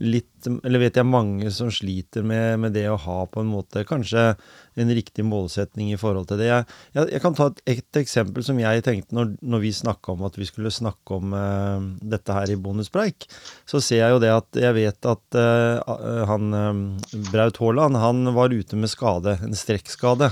litt 0.00 0.48
Eller 0.64 0.80
vet 0.80 0.96
jeg 0.96 1.04
mange 1.04 1.50
som 1.52 1.68
sliter 1.72 2.24
med, 2.24 2.58
med 2.62 2.72
det 2.72 2.86
å 2.88 2.98
ha 3.00 3.18
på 3.28 3.42
en 3.42 3.50
måte 3.52 3.84
kanskje 3.84 4.32
en 4.80 4.92
riktig 4.96 5.26
målsetning 5.28 5.90
i 5.92 5.98
forhold 6.00 6.30
til 6.30 6.40
det. 6.40 6.46
Jeg, 6.48 6.64
jeg, 6.96 7.10
jeg 7.12 7.20
kan 7.20 7.36
ta 7.36 7.50
et, 7.50 7.60
et 7.68 7.98
eksempel 8.00 8.44
som 8.46 8.60
jeg 8.62 8.84
tenkte 8.86 9.16
når, 9.16 9.34
når 9.44 9.64
vi 9.66 9.72
snakka 9.76 10.14
om 10.14 10.24
at 10.24 10.38
vi 10.40 10.48
skulle 10.48 10.72
snakke 10.72 11.18
om 11.18 11.34
uh, 11.36 11.84
dette 12.00 12.32
her 12.32 12.54
i 12.54 12.56
bonuspreik. 12.56 13.28
Så 13.68 13.82
ser 13.84 14.06
jeg 14.06 14.14
jo 14.14 14.22
det 14.22 14.32
at 14.32 14.60
jeg 14.62 14.78
vet 14.78 15.10
at 15.10 15.36
uh, 15.36 16.24
han 16.30 16.56
eh, 16.56 16.80
Braut 17.28 17.60
Haaland, 17.60 18.00
han 18.00 18.32
var 18.36 18.54
ute 18.54 18.78
med 18.80 18.92
skade, 18.92 19.36
en 19.44 19.58
strekkskade. 19.58 20.30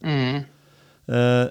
Mm. 0.00 0.46
Eh, 1.10 1.46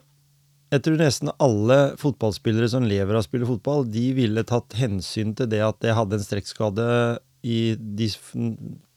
jeg 0.69 0.83
tror 0.85 0.99
nesten 1.01 1.31
alle 1.41 1.77
fotballspillere 1.97 2.69
som 2.69 2.85
lever 2.85 3.15
av 3.15 3.23
å 3.23 3.25
spille 3.25 3.47
fotball, 3.49 3.88
de 3.89 4.11
ville 4.17 4.45
tatt 4.45 4.75
hensyn 4.77 5.33
til 5.38 5.49
det 5.49 5.63
at 5.65 5.85
jeg 5.85 5.97
hadde 5.97 6.19
en 6.19 6.25
strekkskade 6.25 6.85
i 7.47 7.73
de 7.79 8.09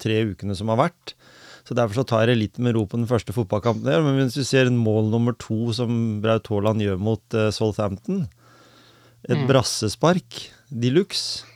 tre 0.03 0.19
ukene 0.33 0.57
som 0.59 0.73
har 0.73 0.83
vært. 0.83 1.15
Så 1.63 1.77
derfor 1.79 2.01
så 2.01 2.05
tar 2.09 2.27
jeg 2.29 2.41
litt 2.41 2.61
med 2.61 2.75
ro 2.77 2.83
på 2.91 2.99
den 2.99 3.09
første 3.09 3.33
fotballkampen. 3.33 3.87
der, 3.87 4.03
Men 4.03 4.19
hvis 4.19 4.37
du 4.37 4.45
ser 4.45 4.67
en 4.67 4.77
mål 4.77 5.09
nummer 5.13 5.33
to 5.39 5.73
som 5.73 6.21
Braut 6.21 6.51
Haaland 6.51 6.83
gjør 6.83 6.99
mot 6.99 7.23
uh, 7.39 7.49
Southampton, 7.55 8.27
et 9.31 9.47
brassespark 9.47 10.51
de 10.69 10.91
luxe, 10.91 11.47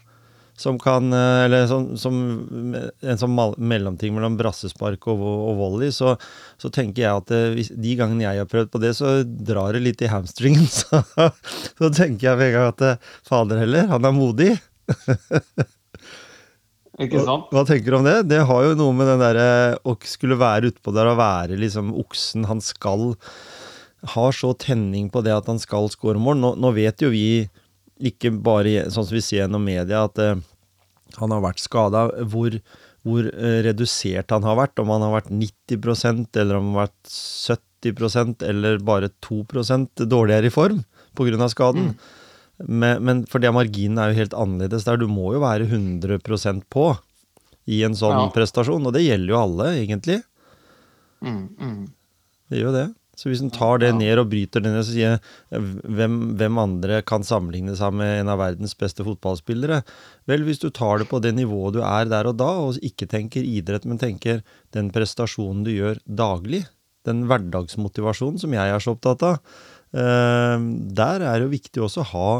som 0.57 0.79
kan 0.81 1.13
eh, 1.13 1.45
Eller 1.45 1.67
som, 1.71 1.91
som 2.01 2.17
en 3.01 3.21
sånn 3.21 3.37
mellomting 3.57 4.15
mellom 4.17 4.39
brassespark 4.41 5.07
og, 5.13 5.21
og 5.21 5.59
volley, 5.61 5.93
så, 5.95 6.15
så 6.61 6.71
tenker 6.73 7.05
jeg 7.05 7.23
at 7.23 7.33
eh, 7.37 7.51
hvis, 7.57 7.71
de 7.77 7.97
gangene 7.99 8.25
jeg 8.25 8.43
har 8.43 8.51
prøvd 8.51 8.73
på 8.73 8.83
det, 8.83 8.95
så 8.97 9.19
drar 9.25 9.77
det 9.77 9.85
litt 9.85 10.05
i 10.05 10.13
hamstringen. 10.13 10.67
Så, 10.77 11.01
så 11.77 11.89
tenker 11.95 12.29
jeg 12.29 12.49
en 12.51 12.55
gang 12.57 12.69
at 12.71 12.83
eh, 12.85 13.01
fader 13.27 13.61
heller, 13.63 13.89
han 13.93 14.09
er 14.09 14.15
modig. 14.17 14.53
Ikke 16.97 17.21
Hva, 17.21 17.25
sant? 17.27 17.51
hva 17.53 17.63
tenker 17.69 17.93
du 17.93 17.99
om 17.99 18.07
det? 18.07 18.17
Det 18.31 18.41
har 18.49 18.63
jo 18.65 18.77
noe 18.79 18.95
med 18.97 19.09
den 19.11 19.21
derre 19.21 19.49
å 19.85 19.93
skulle 20.09 20.39
være 20.41 20.71
utpå 20.73 20.95
der 20.97 21.11
og 21.11 21.19
være 21.21 21.59
liksom 21.61 21.93
oksen 22.01 22.47
han 22.49 22.63
skal 22.65 23.11
Har 24.15 24.33
så 24.33 24.55
tenning 24.57 25.11
på 25.13 25.21
det 25.27 25.35
at 25.35 25.51
han 25.51 25.61
skal 25.61 25.91
score 25.93 26.21
mål. 26.21 26.41
Nå, 26.41 26.55
nå 26.63 26.71
vet 26.77 27.05
jo 27.05 27.11
vi, 27.13 27.45
ikke 28.01 28.33
bare 28.45 28.87
sånn 28.93 29.07
som 29.07 29.17
vi 29.17 29.23
ser 29.25 29.45
gjennom 29.45 29.65
media, 29.65 30.05
at 30.05 30.19
eh, 30.23 30.37
han 31.17 31.33
har 31.33 31.41
vært 31.45 31.63
skada. 31.63 32.07
Hvor, 32.29 32.59
hvor 33.07 33.29
eh, 33.31 33.61
redusert 33.67 34.35
han 34.35 34.45
har 34.47 34.59
vært. 34.59 34.79
Om 34.83 34.93
han 34.93 35.07
har 35.07 35.15
vært 35.21 35.33
90% 35.33 36.37
eller 36.43 36.59
om 36.61 36.73
han 36.73 36.83
har 36.83 36.91
vært 36.91 37.17
70% 37.87 38.45
eller 38.47 38.79
bare 38.85 39.11
2% 39.25 40.05
dårligere 40.11 40.51
i 40.51 40.55
form 40.55 40.85
pga. 41.17 41.49
skaden. 41.49 41.95
Men, 42.59 43.03
men 43.05 43.25
for 43.29 43.41
det 43.41 43.53
marginen 43.53 43.99
er 44.01 44.13
jo 44.13 44.21
helt 44.23 44.37
annerledes 44.37 44.85
der. 44.89 45.01
Du 45.01 45.07
må 45.09 45.33
jo 45.35 45.43
være 45.45 45.69
100% 45.69 46.65
på 46.73 46.91
i 47.67 47.83
en 47.85 47.97
sånn 47.99 48.17
Ja. 48.17 48.31
prestasjon. 48.35 48.85
Og 48.87 48.93
det 48.95 49.05
gjelder 49.07 49.33
jo 49.33 49.41
alle, 49.41 49.71
egentlig. 49.81 50.23
Mm, 51.25 51.49
mm. 51.59 51.81
Det 52.51 52.61
gjør 52.61 52.69
jo 52.71 52.77
det. 52.77 52.87
Så 53.17 53.31
hvis 53.31 53.41
en 53.41 53.53
tar 53.53 53.81
det 53.81 53.95
ned 53.97 54.21
og 54.21 54.29
bryter 54.29 54.61
det 54.61 54.71
ned, 54.75 54.85
så 54.85 54.93
sier 54.93 55.15
jeg 55.17 55.63
hvem, 55.97 56.17
hvem 56.37 56.59
andre 56.61 57.01
kan 57.09 57.25
sammenligne 57.25 57.73
seg 57.79 57.95
med 57.97 58.21
en 58.21 58.31
av 58.35 58.43
verdens 58.43 58.77
beste 58.77 59.07
fotballspillere? 59.07 59.81
Vel, 60.29 60.45
hvis 60.45 60.61
du 60.61 60.69
tar 60.69 61.01
det 61.01 61.09
på 61.09 61.23
det 61.25 61.33
nivået 61.39 61.79
du 61.79 61.81
er 61.81 62.11
der 62.13 62.29
og 62.29 62.37
da, 62.43 62.51
og 62.67 62.81
ikke 62.85 63.09
tenker 63.09 63.47
idrett, 63.47 63.89
men 63.89 64.01
tenker 64.03 64.43
den 64.77 64.91
prestasjonen 64.93 65.65
du 65.65 65.73
gjør 65.73 66.03
daglig, 66.05 66.67
den 67.09 67.25
hverdagsmotivasjonen 67.31 68.43
som 68.43 68.53
jeg 68.53 68.75
er 68.75 68.85
så 68.85 68.93
opptatt 68.97 69.25
av, 69.25 69.41
eh, 69.97 70.67
der 71.01 71.25
er 71.25 71.39
det 71.39 71.47
jo 71.47 71.55
viktig 71.55 71.87
også 71.87 72.05
å 72.05 72.11
ha 72.13 72.31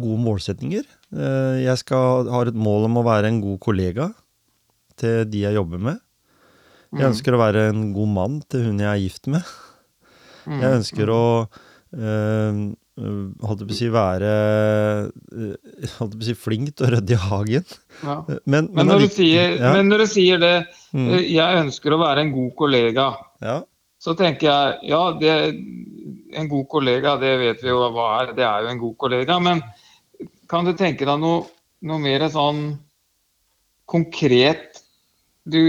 gode 0.00 0.20
målsetninger. 0.26 0.84
Eh, 1.16 1.62
jeg 1.64 1.80
skal, 1.80 2.28
har 2.28 2.50
et 2.50 2.60
mål 2.68 2.90
om 2.90 3.00
å 3.00 3.06
være 3.08 3.32
en 3.32 3.40
god 3.40 3.56
kollega 3.64 4.10
til 5.00 5.24
de 5.32 5.46
jeg 5.46 5.56
jobber 5.56 5.80
med. 5.88 6.04
Jeg 6.90 7.06
ønsker 7.06 7.32
å 7.36 7.40
være 7.40 7.68
en 7.70 7.90
god 7.94 8.10
mann 8.10 8.40
til 8.50 8.66
hun 8.66 8.80
jeg 8.82 8.90
er 8.90 9.00
gift 9.00 9.28
med. 9.30 9.46
Jeg 10.46 10.76
ønsker 10.80 11.10
å 11.12 11.22
øh, 11.96 12.60
holdt 13.00 13.62
jeg 13.62 13.68
på 13.70 13.74
å 13.74 13.78
si 13.78 13.88
være 13.92 14.30
øh, 15.32 15.54
holdt 15.98 16.14
jeg 16.14 16.20
på 16.20 16.24
å 16.24 16.28
si 16.28 16.36
flink 16.36 16.74
til 16.76 16.86
å 16.88 16.92
rydde 16.96 17.16
i 17.16 17.20
hagen. 17.26 17.74
Ja. 18.04 18.16
Men, 18.44 18.70
Men 18.76 18.90
når, 18.90 19.06
du 19.06 19.14
sier, 19.14 19.56
ja, 19.60 19.72
men 19.76 19.88
når 19.92 20.04
du 20.06 20.10
sier 20.16 20.40
det, 20.42 20.54
Mm. 20.90 21.06
eh, 21.14 21.20
jeg 21.36 21.58
ønsker 21.62 21.94
å 21.94 22.00
være 22.00 22.24
en 22.24 22.32
god 22.34 22.48
kollega, 22.58 23.04
ja, 23.46 23.60
så 24.02 24.10
tenker 24.18 24.48
jeg 24.48 24.88
ja, 24.90 25.02
det, 25.20 25.34
en 26.34 26.48
god 26.50 26.66
kollega, 26.72 27.12
det 27.20 27.30
vet 27.38 27.62
vi 27.62 27.68
jo 27.70 27.84
hva 27.94 28.06
er. 28.22 28.32
Det 28.34 28.42
er 28.42 28.64
jo 28.64 28.70
en 28.72 28.80
god 28.80 28.96
kollega. 28.98 29.36
Men 29.38 29.60
kan 30.50 30.66
du 30.66 30.72
tenke 30.74 31.06
deg 31.06 31.20
noe, 31.22 31.44
noe 31.86 32.02
mer 32.02 32.24
sånn 32.32 32.72
konkret 33.86 34.80
du 35.46 35.60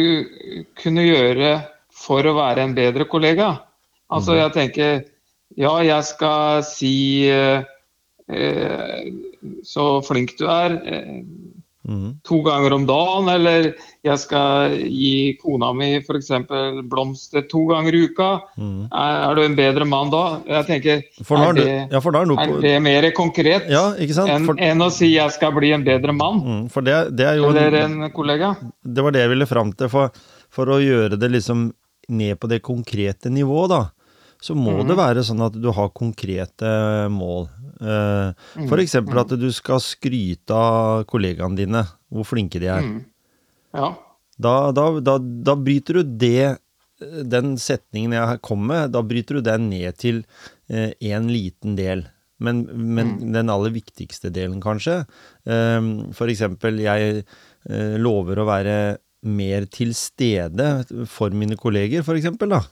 kunne 0.81 1.05
gjøre 1.05 1.51
for 1.93 2.25
å 2.25 2.33
være 2.39 2.65
en 2.65 2.73
bedre 2.77 3.05
kollega? 3.05 3.51
Altså, 4.11 4.35
jeg 4.39 4.53
tenker 4.57 5.03
ja, 5.59 5.71
jeg 5.83 6.07
skal 6.07 6.63
si 6.63 7.27
eh, 7.27 7.63
eh, 8.31 9.07
så 9.67 9.93
flink 10.05 10.37
du 10.39 10.45
er. 10.47 10.77
Eh, 10.87 11.17
mhm, 11.87 12.13
to 12.23 12.39
ganger 12.45 12.75
om 12.77 12.85
dagen, 12.87 13.27
eller 13.33 13.71
jeg 14.05 14.21
skal 14.21 14.77
gi 14.79 15.35
kona 15.41 15.73
mi 15.75 15.89
f.eks. 15.99 16.29
blomster 16.89 17.43
to 17.51 17.65
ganger 17.67 17.97
i 17.97 18.03
uka. 18.07 18.29
Mm. 18.55 18.87
Er, 18.87 19.17
er 19.27 19.35
du 19.35 19.43
en 19.43 19.57
bedre 19.59 19.87
mann 19.89 20.13
da? 20.13 20.23
Jeg 20.47 20.69
tenker, 20.69 21.03
For 21.27 21.41
er 21.43 21.57
det, 21.57 21.67
ja, 21.91 21.99
for 21.99 22.15
da 22.15 22.23
er 22.23 22.31
på... 22.31 22.59
er 22.61 22.65
det 22.67 22.75
mer 22.85 23.09
konkret 23.17 23.67
Ja, 23.69 23.89
enn 23.99 24.47
For, 24.47 24.55
en 24.55 24.87
å 24.87 24.91
si 24.93 25.11
jeg 25.17 25.35
skal 25.35 25.55
bli 25.57 25.73
en 25.75 25.83
bedre 25.87 26.15
mann? 26.15 26.39
mm, 26.45 26.65
for 26.71 26.87
det, 26.87 27.01
det 27.17 27.27
er 27.27 27.41
jo 27.41 27.51
Eller 27.51 27.81
en 27.83 28.07
kollega? 28.15 28.55
Det 28.81 29.03
var 29.03 29.17
det 29.17 29.25
jeg 29.25 29.35
ville 29.35 29.49
fram 29.49 29.75
til. 29.75 29.91
For, 29.91 30.13
for 30.53 30.71
å 30.71 30.79
gjøre 30.79 31.19
det 31.19 31.33
liksom 31.35 31.73
ned 32.11 32.39
på 32.39 32.47
det 32.51 32.63
konkrete 32.65 33.29
nivået, 33.31 33.71
da, 33.71 33.83
så 34.41 34.55
må 34.57 34.73
det 34.87 34.97
være 34.97 35.23
sånn 35.25 35.43
at 35.45 35.57
du 35.61 35.69
har 35.75 35.91
konkrete 35.93 36.71
mål. 37.13 37.45
Uh, 37.81 38.33
for 38.69 38.81
eksempel 38.81 39.21
at 39.21 39.33
du 39.37 39.47
skal 39.53 39.81
skryte 39.81 40.57
av 40.57 41.05
kollegaene 41.09 41.57
dine, 41.57 41.83
hvor 42.11 42.27
flinke 42.27 42.61
de 42.61 42.71
er. 42.73 42.85
Mm. 42.85 43.03
Ja. 43.77 43.91
Da, 44.41 44.55
da, 44.75 44.87
da, 44.99 45.19
da 45.21 45.53
bryter 45.55 45.99
du 46.01 46.15
det 46.17 46.57
Den 47.29 47.53
setningen 47.61 48.15
jeg 48.17 48.41
kom 48.45 48.65
med, 48.69 48.91
da 48.93 49.03
bryter 49.05 49.37
du 49.37 49.45
den 49.45 49.69
ned 49.71 49.97
til 50.01 50.23
én 50.69 51.29
liten 51.29 51.77
del. 51.77 52.03
Men, 52.41 52.63
men 52.95 53.13
den 53.33 53.51
aller 53.53 53.73
viktigste 53.73 54.31
delen, 54.33 54.59
kanskje. 54.63 55.03
Eh, 55.45 55.79
for 56.17 56.31
eksempel, 56.31 56.81
jeg 56.81 57.21
eh, 57.21 57.95
lover 58.01 58.41
å 58.41 58.47
være 58.49 58.77
mer 59.29 59.67
til 59.69 59.93
stede 59.97 60.69
for 61.09 61.33
mine 61.37 61.57
kolleger, 61.59 62.05
for 62.05 62.17
eksempel, 62.17 62.55
da. 62.57 62.63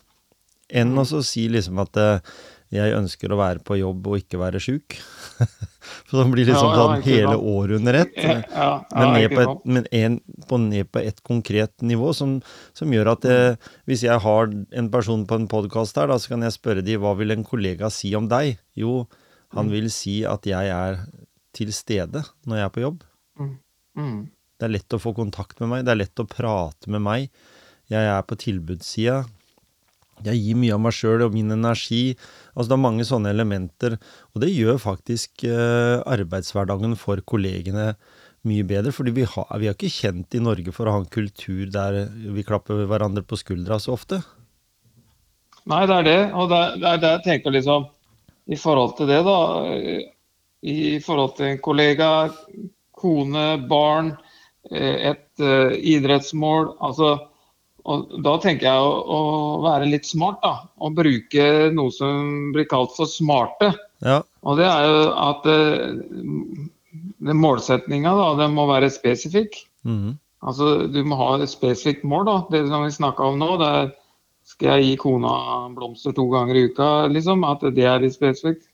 Enn 0.70 0.98
å 1.02 1.06
si 1.26 1.48
liksom 1.52 1.80
at 1.82 1.98
eh, 1.98 2.34
jeg 2.70 2.94
ønsker 2.94 3.32
å 3.34 3.40
være 3.40 3.64
på 3.66 3.80
jobb 3.80 4.08
og 4.12 4.20
ikke 4.20 4.38
være 4.38 4.60
sjuk. 4.62 4.98
For 6.10 6.20
det 6.20 6.26
blir 6.30 6.50
liksom 6.52 6.68
Ja, 6.70 6.74
ja, 6.76 6.82
sånn 6.84 7.06
hele 7.08 7.36
året 7.38 7.80
under 7.80 7.98
ett. 8.04 8.20
Ja, 8.20 8.68
Men, 8.94 9.14
ned 9.16 9.34
på 9.34 9.42
et, 9.42 9.64
men 9.66 9.88
en, 10.00 10.18
på, 10.46 10.60
ned 10.62 10.92
på 10.94 11.02
et 11.02 11.24
konkret 11.26 11.74
nivå 11.82 12.12
som, 12.14 12.38
som 12.78 12.94
gjør 12.94 13.16
at 13.16 13.26
eh, 13.26 13.72
hvis 13.90 14.06
jeg 14.06 14.22
har 14.22 14.54
en 14.54 14.92
person 14.94 15.26
på 15.30 15.40
en 15.40 15.50
podkast 15.50 15.98
her, 15.98 16.12
da, 16.12 16.20
så 16.22 16.36
kan 16.36 16.46
jeg 16.46 16.58
spørre 16.60 16.86
de 16.86 17.00
hva 17.02 17.16
vil 17.18 17.34
en 17.34 17.48
kollega 17.48 17.90
si 17.94 18.14
om 18.18 18.30
deg? 18.30 18.60
Jo, 18.78 19.02
han 19.58 19.74
vil 19.74 19.90
si 19.94 20.20
at 20.30 20.46
jeg 20.46 20.70
er 20.70 21.02
til 21.58 21.74
stede 21.74 22.22
når 22.46 22.62
jeg 22.62 22.68
er 22.68 22.76
på 22.76 22.86
jobb. 22.86 23.02
Mm. 23.98 24.20
Det 24.60 24.68
er 24.68 24.76
lett 24.76 24.94
å 24.94 25.02
få 25.02 25.16
kontakt 25.18 25.58
med 25.64 25.72
meg, 25.74 25.88
det 25.88 25.96
er 25.96 26.04
lett 26.04 26.22
å 26.22 26.28
prate 26.30 26.92
med 26.94 27.02
meg. 27.02 27.34
Jeg 27.90 28.06
er 28.06 28.22
på 28.30 28.38
tilbudssida. 28.38 29.24
Jeg 30.26 30.42
gir 30.42 30.58
mye 30.60 30.76
av 30.76 30.82
meg 30.84 30.96
sjøl 30.96 31.24
og 31.26 31.36
min 31.36 31.52
energi. 31.56 32.16
Altså 32.54 32.72
Det 32.72 32.78
er 32.78 32.86
mange 32.86 33.06
sånne 33.08 33.32
elementer, 33.32 33.96
og 34.34 34.44
det 34.44 34.52
gjør 34.52 34.82
faktisk 34.82 35.46
eh, 35.48 36.00
arbeidshverdagen 36.04 36.98
for 37.00 37.22
kollegene 37.24 37.94
mye 38.48 38.64
bedre. 38.64 38.92
fordi 38.92 39.12
vi 39.12 39.24
har, 39.28 39.48
vi 39.60 39.68
er 39.68 39.76
ikke 39.76 39.92
kjent 39.92 40.36
i 40.36 40.44
Norge 40.44 40.72
for 40.72 40.88
å 40.88 40.96
ha 40.96 41.02
en 41.04 41.12
kultur 41.12 41.70
der 41.72 42.06
vi 42.36 42.44
klapper 42.44 42.86
hverandre 42.88 43.24
på 43.24 43.40
skuldra 43.40 43.80
så 43.80 43.96
ofte. 43.96 44.22
Nei, 45.70 45.86
det 45.86 45.96
er 45.96 46.08
det. 46.08 46.20
Og 46.34 46.50
det 46.50 46.88
er 46.88 47.02
det 47.02 47.14
jeg 47.18 47.26
tenker 47.28 47.54
liksom 47.56 47.88
I 48.50 48.58
forhold 48.58 48.96
til 48.98 49.08
det, 49.12 49.22
da. 49.28 49.40
I 50.66 51.00
forhold 51.04 51.36
til 51.38 51.52
en 51.52 51.62
kollega, 51.64 52.30
kone, 52.98 53.48
barn. 53.70 54.16
eh, 54.72 55.14
et 55.14 55.40
eh, 55.44 55.76
idrettsmål. 55.96 56.76
Altså, 56.82 57.29
og 57.90 58.18
da 58.26 58.36
tenker 58.44 58.70
jeg 58.70 58.86
å, 58.86 58.90
å 59.18 59.20
være 59.66 59.90
litt 59.90 60.08
smart, 60.08 60.40
da. 60.44 60.68
Og 60.84 60.98
bruke 60.98 61.46
noe 61.76 61.94
som 61.96 62.52
blir 62.56 62.68
kalt 62.70 62.94
for 62.98 63.10
smarte. 63.10 63.74
Ja. 64.06 64.22
Og 64.48 64.60
det 64.60 64.68
er 64.70 64.86
jo 64.88 65.00
at 65.26 65.48
uh, 65.50 67.34
målsettinga, 67.36 68.14
da, 68.22 68.28
den 68.44 68.58
må 68.58 68.68
være 68.70 68.92
spesifikk. 68.94 69.62
Mhm. 69.88 70.18
Altså, 70.40 70.88
Du 70.88 71.02
må 71.04 71.18
ha 71.20 71.34
et 71.36 71.52
spesifikt 71.52 72.06
mål. 72.08 72.24
da. 72.30 72.36
Det 72.52 72.62
som 72.70 72.86
vi 72.86 72.94
snakka 72.96 73.26
om 73.28 73.42
nå, 73.42 73.58
det 73.60 73.72
er 73.82 73.90
skal 74.50 74.80
jeg 74.80 74.86
gi 74.88 74.96
kona 75.04 75.34
blomster 75.76 76.16
to 76.16 76.26
ganger 76.32 76.58
i 76.58 76.66
uka, 76.72 77.08
liksom. 77.12 77.44
At 77.46 77.66
det 77.76 77.86
er 77.86 78.00
litt 78.02 78.16
spesifikt. 78.16 78.70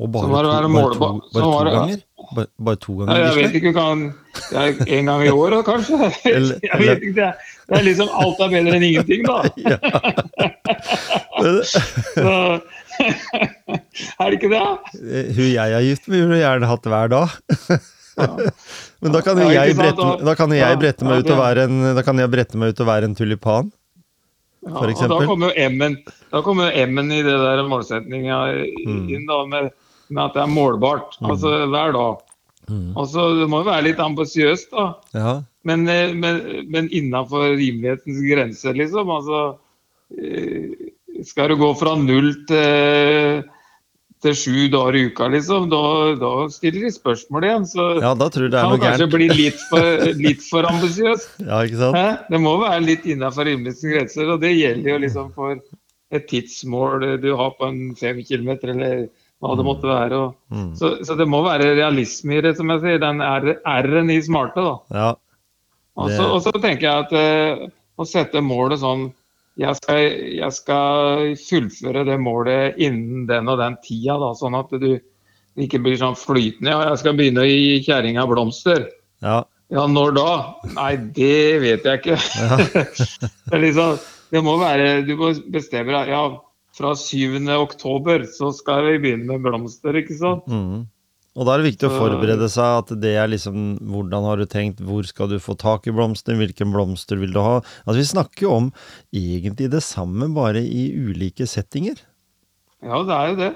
Og 0.00 0.08
Så 0.08 0.28
bare, 0.32 0.52
to, 0.64 0.68
bare, 0.72 0.94
to, 0.94 1.08
bare 1.34 1.42
to 1.42 1.72
ganger? 1.76 2.02
Bare, 2.36 2.46
bare 2.58 2.80
to 2.80 2.94
ganger? 2.98 3.18
jeg 3.20 3.36
vet 3.36 3.56
ikke, 3.58 3.72
du 3.72 3.76
kan 3.76 4.04
er 4.58 4.80
en 4.98 5.06
gang 5.10 5.22
i 5.26 5.30
året 5.30 5.64
kanskje? 5.66 6.10
Eller- 6.30 6.60
Jeg 6.70 6.78
vet 6.80 7.02
ikke, 7.10 7.28
det 7.70 7.78
er, 7.78 7.84
liksom 7.86 8.08
alt 8.22 8.40
er 8.42 8.48
bedre 8.56 8.76
enn 8.78 8.86
ingenting, 8.88 9.22
da. 9.26 9.42
Men, 11.40 11.60
Så, 11.70 12.60
er 14.20 14.30
det 14.30 14.36
ikke 14.38 14.50
det? 14.52 14.62
eh, 15.00 15.30
Hun 15.36 15.46
jeg 15.54 15.72
er 15.76 15.84
gift 15.86 16.08
med, 16.10 16.20
ville 16.26 16.40
gjerne 16.42 16.68
hatt 16.70 16.88
hver 16.92 17.12
dag. 17.12 17.36
Ja. 18.20 18.26
Men 19.00 19.14
da 19.14 19.20
kan 19.24 19.38
jo 19.40 19.46
jeg 19.48 19.76
brette, 19.78 20.06
meg 21.08 21.22
ut 21.24 21.30
og 21.32 21.38
være 21.40 21.64
en, 21.70 21.76
tulipan. 23.16 23.70
Ja, 24.66 24.74
For 24.76 24.90
eksempel. 24.92 25.22
da 25.22 25.28
kommer 25.30 26.68
jo 26.68 26.82
M-en 26.90 27.12
i 27.16 27.22
det 27.24 27.32
der 27.40 27.62
målsetninga 27.70 28.40
Mm. 28.84 29.06
inn, 29.08 29.24
da, 29.30 29.38
med, 29.48 29.70
med 30.10 30.24
at 30.26 30.34
det 30.36 30.42
er 30.42 30.50
målbart. 30.52 31.16
Altså 31.24 31.54
hver 31.72 31.94
dag. 31.96 32.20
Mm. 32.70 32.90
Og 32.94 33.08
så 33.10 33.26
Det 33.40 33.48
må 33.50 33.62
jo 33.64 33.70
være 33.70 33.88
litt 33.90 34.00
ambisiøst, 34.02 34.70
da. 34.72 34.84
Ja. 35.16 35.32
Men, 35.68 35.86
eh, 35.90 36.14
men, 36.16 36.40
men 36.72 36.88
innafor 36.94 37.56
rimelighetens 37.58 38.20
grenser, 38.24 38.76
liksom. 38.78 39.10
Altså 39.12 39.40
eh, 40.16 40.92
Skal 41.26 41.50
du 41.52 41.58
gå 41.60 41.72
fra 41.76 41.96
null 42.00 42.30
til, 42.48 43.42
til 44.24 44.36
sju 44.36 44.68
dager 44.72 44.96
i 44.96 45.02
uka, 45.10 45.28
liksom, 45.34 45.66
da, 45.72 45.82
da 46.20 46.30
stiller 46.54 46.86
de 46.86 46.94
spørsmål 46.94 47.48
igjen. 47.48 47.66
Så 47.68 47.88
ja, 48.00 48.14
da 48.16 48.30
tror 48.32 48.46
jeg 48.46 48.54
det 48.54 48.62
er 48.62 48.70
noe 48.70 48.78
Kan 48.78 48.86
kanskje 48.86 49.04
gærent. 49.04 49.18
bli 49.18 49.28
litt 49.42 49.60
for, 49.68 50.06
litt 50.22 50.46
for 50.46 50.70
ambisiøst. 50.70 51.36
Ja, 51.50 51.60
ikke 51.66 51.82
sant? 51.82 51.98
Hæ? 51.98 52.08
Det 52.32 52.40
må 52.46 52.56
være 52.62 52.86
litt 52.86 53.04
innafor 53.10 53.50
rimelighetens 53.50 53.84
grenser, 53.92 54.32
og 54.32 54.40
det 54.46 54.54
gjelder 54.56 54.94
jo 54.94 54.98
liksom 55.04 55.32
for 55.36 55.58
et 56.10 56.24
tidsmål 56.30 57.04
du 57.22 57.28
har 57.38 57.52
på 57.58 57.68
en 57.68 57.82
fem 57.98 58.18
kilometer, 58.26 58.72
eller 58.72 59.04
hva 59.40 59.54
det 59.56 59.64
måtte 59.64 59.88
være. 59.88 60.12
Og, 60.20 60.34
Mm. 60.52 60.74
så, 60.76 60.90
så 61.06 61.16
det 61.16 61.26
må 61.28 61.42
være 61.46 61.74
realisme 61.78 62.36
i 62.38 62.40
det, 62.44 62.56
som 62.58 62.68
jeg 62.74 62.80
sier. 62.82 62.98
Den 63.00 63.20
R-en 63.22 64.10
i 64.10 64.18
smarte, 64.22 64.60
da. 64.60 64.74
Ja. 64.92 65.14
Og 65.96 66.08
Det- 66.08 66.16
så, 66.18 66.26
og 66.34 66.42
så 66.42 66.52
tenker 66.60 66.80
jeg 66.86 67.04
at 67.06 67.12
eh, 67.12 67.68
å 67.98 68.06
sette 68.06 68.40
målet 68.44 68.78
sånn 68.80 69.12
jeg 69.60 69.76
skal, 69.76 69.98
jeg 70.38 70.52
skal 70.56 71.34
fullføre 71.36 72.04
det 72.06 72.18
målet 72.22 72.78
innen 72.80 73.26
den 73.28 73.48
og 73.48 73.58
den 73.58 73.74
tida, 73.84 74.14
da, 74.18 74.30
sånn 74.38 74.54
at 74.56 74.70
du 74.80 75.00
ikke 75.60 75.80
blir 75.82 75.98
sånn 76.00 76.16
flytende. 76.16 76.70
Ja, 76.70 76.84
jeg 76.88 76.98
skal 77.02 77.16
begynne 77.18 77.42
å 77.42 77.48
gi 77.50 77.82
kjerringa 77.84 78.26
blomster. 78.30 78.86
ja. 79.22 79.42
Ja, 79.70 79.84
når 79.86 80.14
da? 80.16 80.54
Nei, 80.74 80.96
det 80.96 81.60
vet 81.62 81.84
jeg 81.86 82.00
ikke. 82.00 82.16
det, 82.74 83.52
er 83.54 83.60
liksom, 83.62 84.00
det 84.32 84.40
må 84.42 84.56
være 84.58 85.04
Du 85.06 85.12
må 85.14 85.28
bestemme 85.54 85.92
deg. 85.94 86.08
Ja, 86.10 86.24
fra 86.80 86.94
7. 86.96 87.36
oktober 87.60 88.24
så 88.32 88.50
skal 88.56 88.86
vi 88.88 88.96
begynne 89.04 89.28
med 89.28 89.44
blomster, 89.44 90.00
ikke 90.00 90.16
sant? 90.16 90.48
Mm. 90.48 90.88
Og 91.38 91.46
da 91.46 91.54
er 91.54 91.62
det 91.62 91.70
viktig 91.70 91.86
å 91.86 91.94
forberede 91.94 92.48
seg 92.50 92.80
at 92.80 92.88
det 92.98 93.12
er 93.14 93.28
liksom 93.30 93.76
Hvordan 93.86 94.24
har 94.26 94.40
du 94.40 94.48
tenkt, 94.50 94.80
hvor 94.82 95.06
skal 95.06 95.30
du 95.30 95.36
få 95.38 95.54
tak 95.58 95.86
i 95.86 95.94
blomster, 95.94 96.34
hvilken 96.34 96.72
blomster 96.74 97.20
vil 97.20 97.34
du 97.36 97.38
ha? 97.38 97.60
Altså 97.84 97.98
Vi 98.00 98.08
snakker 98.10 98.46
jo 98.48 98.54
om 98.56 98.70
egentlig 99.14 99.70
det 99.70 99.84
samme, 99.86 100.26
bare 100.34 100.64
i 100.64 100.88
ulike 100.96 101.46
settinger. 101.46 102.02
Ja, 102.82 103.02
det 103.06 103.14
er 103.14 103.30
jo 103.30 103.38
det. 103.44 103.52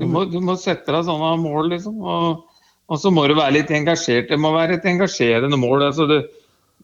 Du 0.00 0.08
må, 0.10 0.24
du 0.28 0.38
må 0.44 0.56
sette 0.60 0.92
deg 0.92 1.06
sånne 1.06 1.32
mål, 1.40 1.72
liksom. 1.74 1.98
Og, 2.02 2.60
og 2.90 3.00
så 3.00 3.12
må 3.14 3.24
du 3.28 3.36
være 3.38 3.56
litt 3.60 3.72
engasjert. 3.72 4.28
Det 4.28 4.38
må 4.40 4.52
være 4.54 4.76
et 4.78 4.88
engasjerende 4.88 5.58
mål. 5.60 5.86
Altså 5.88 6.08
du, 6.10 6.18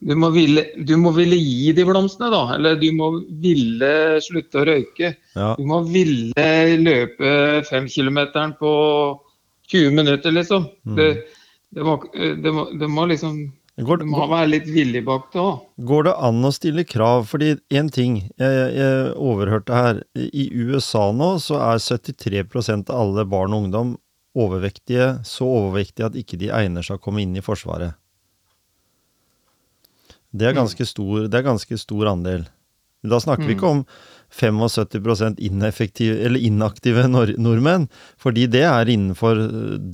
du, 0.01 0.15
må 0.19 0.31
ville, 0.35 0.65
du 0.87 0.95
må 1.01 1.13
ville 1.17 1.37
gi 1.39 1.73
de 1.77 1.85
blomstene, 1.89 2.31
da. 2.33 2.43
Eller 2.57 2.79
du 2.81 2.89
må 2.97 3.11
ville 3.43 3.93
slutte 4.25 4.61
å 4.61 4.67
røyke. 4.69 5.15
Ja. 5.35 5.53
Du 5.59 5.65
må 5.69 5.81
ville 5.89 6.49
løpe 6.79 7.33
femkilometeren 7.69 8.55
på 8.61 8.73
20 9.73 9.97
minutter, 9.97 10.35
liksom. 10.35 10.69
Det, 10.97 11.09
det, 11.75 11.87
må, 11.87 11.99
det, 12.15 12.53
må, 12.55 12.69
det 12.79 12.91
må 12.91 13.09
liksom 13.11 13.47
Går, 13.79 14.01
Du 14.03 14.09
må 14.11 14.25
være 14.27 14.49
litt 14.51 14.65
villig 14.75 15.05
bak 15.07 15.29
det 15.31 15.39
òg. 15.39 15.61
går 15.87 16.09
det 16.09 16.15
an 16.27 16.47
å 16.49 16.51
stille 16.51 16.83
krav? 16.83 17.29
Fordi 17.31 17.53
én 17.71 17.87
ting 17.95 18.17
jeg, 18.25 18.65
jeg 18.75 19.13
overhørte 19.15 19.77
her. 19.77 20.01
I 20.19 20.49
USA 20.51 21.05
nå 21.15 21.37
så 21.39 21.61
er 21.63 21.79
73% 21.85 22.91
av 22.91 23.05
alle 23.05 23.27
barn 23.31 23.55
og 23.55 23.69
ungdom 23.69 23.93
overvektige, 24.39 25.21
så 25.23 25.47
overvektige 25.47 26.11
at 26.11 26.19
ikke 26.19 26.41
de 26.43 26.51
egner 26.55 26.83
seg 26.83 26.99
å 26.99 27.05
komme 27.05 27.23
inn 27.23 27.39
i 27.39 27.45
Forsvaret. 27.45 27.95
Det 30.33 30.51
er 30.51 30.57
ganske 30.57 30.85
stor, 30.87 31.27
det 31.29 31.39
er 31.39 31.47
ganske 31.47 31.79
stor 31.81 32.13
andel. 32.13 32.47
Da 33.07 33.21
snakker 33.23 33.47
vi 33.47 33.55
ikke 33.55 33.69
om 33.71 33.83
75% 34.35 35.39
ineffektive, 35.47 36.17
eller 36.27 36.43
inaktive 36.43 37.05
nor 37.09 37.31
nordmenn, 37.41 37.87
fordi 38.21 38.49
det 38.51 38.65
er 38.67 38.91
innenfor 38.91 39.39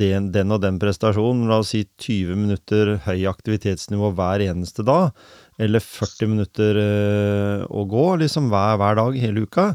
den, 0.00 0.30
den 0.34 0.54
og 0.54 0.62
den 0.64 0.80
prestasjonen. 0.82 1.44
La 1.50 1.60
oss 1.60 1.74
si 1.74 1.84
20 2.00 2.40
minutter 2.40 2.94
høy 3.04 3.26
aktivitetsnivå 3.30 4.10
hver 4.16 4.46
eneste 4.46 4.86
dag, 4.88 5.12
eller 5.60 5.84
40 5.84 6.32
minutter 6.32 6.80
eh, 6.80 7.66
å 7.68 7.84
gå 7.90 8.06
liksom 8.24 8.48
hver, 8.50 8.78
hver 8.80 8.98
dag 8.98 9.20
hele 9.20 9.44
uka. 9.44 9.68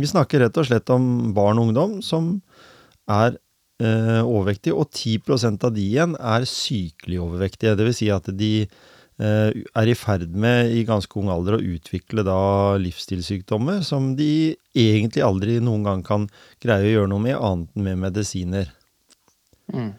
Vi 0.00 0.08
snakker 0.08 0.40
rett 0.42 0.56
og 0.56 0.66
slett 0.66 0.90
om 0.90 1.34
barn 1.36 1.60
og 1.60 1.68
ungdom 1.68 2.00
som 2.02 2.38
er 3.12 3.36
eh, 3.84 4.24
overvektige, 4.24 4.74
og 4.74 4.88
10 4.90 5.60
av 5.60 5.76
de 5.76 5.84
igjen 5.84 6.16
er 6.16 6.48
sykelig 6.48 7.20
overvektige. 7.20 7.76
Det 7.76 7.86
vil 7.90 7.98
si 8.00 8.10
at 8.10 8.32
de 8.32 8.54
eh, 8.64 8.80
er 9.20 9.88
i 9.88 9.94
ferd 9.94 10.32
med 10.34 10.72
i 10.74 10.84
ganske 10.88 11.18
ung 11.20 11.28
alder 11.30 11.58
å 11.58 11.64
utvikle 11.74 12.24
da 12.26 12.38
livsstilssykdommer 12.80 13.82
som 13.86 14.14
de 14.18 14.56
egentlig 14.74 15.22
aldri 15.22 15.58
noen 15.62 15.84
gang 15.86 16.02
kan 16.06 16.24
greie 16.62 16.88
å 16.88 16.94
gjøre 16.96 17.12
noe 17.12 17.22
med, 17.26 17.36
annet 17.36 17.76
enn 17.76 17.86
med 17.86 18.00
medisiner. 18.06 18.72
Mm. 19.72 19.92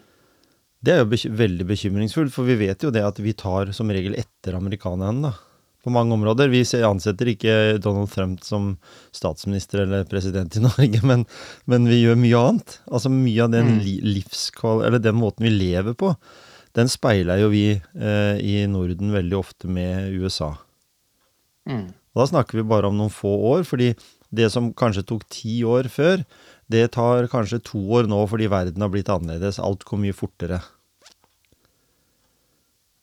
Det 0.84 0.92
er 0.92 1.02
jo 1.04 1.10
bek 1.14 1.24
veldig 1.40 1.66
bekymringsfullt, 1.70 2.34
for 2.34 2.48
vi 2.48 2.60
vet 2.60 2.84
jo 2.84 2.92
det 2.92 3.04
at 3.08 3.20
vi 3.24 3.36
tar 3.38 3.72
som 3.76 3.92
regel 3.94 4.18
etter 4.20 4.58
amerikanerne, 4.60 5.30
da. 5.32 5.50
På 5.84 5.92
mange 5.92 6.16
områder. 6.16 6.48
Vi 6.48 6.62
ansetter 6.88 7.28
ikke 7.28 7.54
Donald 7.84 8.08
Trump 8.14 8.40
som 8.48 8.70
statsminister 9.12 9.82
eller 9.84 10.06
president 10.08 10.56
i 10.56 10.62
Norge, 10.64 11.02
men, 11.04 11.26
men 11.68 11.90
vi 11.92 11.98
gjør 12.06 12.22
mye 12.22 12.40
annet. 12.40 12.78
Altså 12.88 13.12
mye 13.12 13.44
av 13.44 13.52
den. 13.52 13.82
Eller 13.84 15.04
den 15.04 15.20
måten 15.20 15.44
vi 15.44 15.52
lever 15.52 15.98
på, 16.00 16.14
den 16.78 16.90
speiler 16.90 17.42
jo 17.42 17.52
vi 17.54 17.68
eh, 17.78 18.38
i 18.42 18.56
Norden 18.70 19.14
veldig 19.14 19.38
ofte 19.38 19.70
med 19.70 20.14
USA. 20.18 20.54
Mm. 21.70 21.92
Og 22.14 22.22
da 22.22 22.30
snakker 22.30 22.60
vi 22.60 22.68
bare 22.70 22.90
om 22.90 22.98
noen 22.98 23.14
få 23.14 23.32
år, 23.54 23.66
fordi 23.68 23.94
det 24.34 24.50
som 24.54 24.72
kanskje 24.78 25.06
tok 25.10 25.26
ti 25.32 25.62
år 25.66 25.90
før, 25.94 26.24
det 26.72 26.94
tar 26.96 27.30
kanskje 27.30 27.62
to 27.66 27.82
år 27.98 28.08
nå 28.10 28.24
fordi 28.30 28.50
verden 28.50 28.82
har 28.82 28.92
blitt 28.94 29.12
annerledes. 29.14 29.62
Alt 29.62 29.86
går 29.86 30.02
mye 30.02 30.18
fortere. 30.18 30.62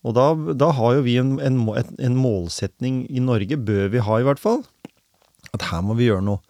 Og 0.06 0.16
da, 0.16 0.33
da 0.56 0.70
har 0.74 0.96
jo 0.96 1.04
vi 1.04 1.18
en, 1.20 1.35
en, 1.44 1.61
en 1.76 2.16
målsetning 2.16 3.04
i 3.12 3.22
Norge, 3.22 3.59
bør 3.59 3.90
vi 3.92 4.02
ha 4.02 4.18
i 4.18 4.26
hvert 4.26 4.40
fall, 4.40 4.62
at 5.52 5.68
her 5.68 5.85
må 5.85 5.98
vi 5.98 6.09
gjøre 6.09 6.24
noe. 6.24 6.40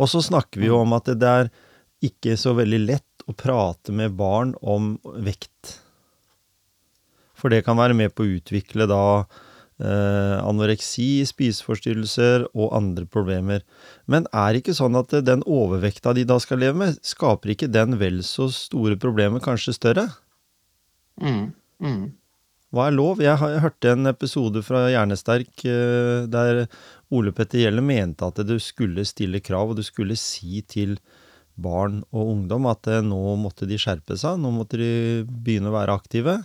Og 0.00 0.08
så 0.08 0.22
snakker 0.24 0.62
vi 0.62 0.70
jo 0.70 0.78
om 0.84 0.94
at 0.96 1.10
det 1.18 1.28
er 1.28 1.50
ikke 2.06 2.36
så 2.40 2.54
veldig 2.56 2.80
lett 2.86 3.26
å 3.28 3.34
prate 3.36 3.92
med 3.92 4.14
barn 4.16 4.54
om 4.62 4.94
vekt. 5.26 5.80
For 7.40 7.52
det 7.52 7.64
kan 7.66 7.80
være 7.80 7.96
med 7.96 8.14
på 8.14 8.26
å 8.26 8.34
utvikle 8.36 8.86
da 8.90 9.02
eh, 9.80 10.36
anoreksi, 10.44 11.24
spiseforstyrrelser 11.28 12.46
og 12.52 12.74
andre 12.76 13.06
problemer. 13.08 13.64
Men 14.10 14.28
er 14.30 14.52
det 14.52 14.64
ikke 14.64 14.76
sånn 14.78 14.98
at 15.00 15.14
eh, 15.16 15.24
den 15.24 15.44
overvekta 15.48 16.14
de 16.16 16.26
da 16.28 16.38
skal 16.42 16.62
leve 16.62 16.78
med, 16.84 17.00
skaper 17.06 17.54
ikke 17.54 17.72
den 17.72 17.98
vel 18.00 18.22
så 18.26 18.50
store 18.54 18.98
problemer, 19.00 19.42
kanskje 19.44 19.76
større? 19.76 20.08
Mm. 21.20 21.50
Mm. 21.80 22.04
Hva 22.70 22.86
er 22.86 22.94
lov? 22.94 23.18
Jeg, 23.24 23.34
har, 23.40 23.50
jeg 23.50 23.64
hørte 23.64 23.94
en 23.96 24.06
episode 24.06 24.60
fra 24.62 24.84
Hjernesterk 24.92 25.64
eh, 25.66 26.28
der 26.30 26.66
Ole 27.10 27.32
Petter 27.34 27.64
Gjelle 27.64 27.82
mente 27.82 28.28
at 28.28 28.38
du 28.46 28.54
skulle 28.62 29.02
stille 29.08 29.42
krav, 29.42 29.72
og 29.72 29.80
du 29.80 29.84
skulle 29.86 30.18
si 30.18 30.62
til 30.62 30.98
barn 31.60 32.00
og 32.14 32.34
ungdom 32.36 32.68
at 32.70 32.86
eh, 32.90 33.02
nå 33.04 33.34
måtte 33.40 33.66
de 33.68 33.78
skjerpe 33.80 34.16
seg, 34.20 34.38
nå 34.40 34.52
måtte 34.54 34.78
de 34.80 34.92
begynne 35.26 35.72
å 35.72 35.76
være 35.76 35.96
aktive. 35.98 36.36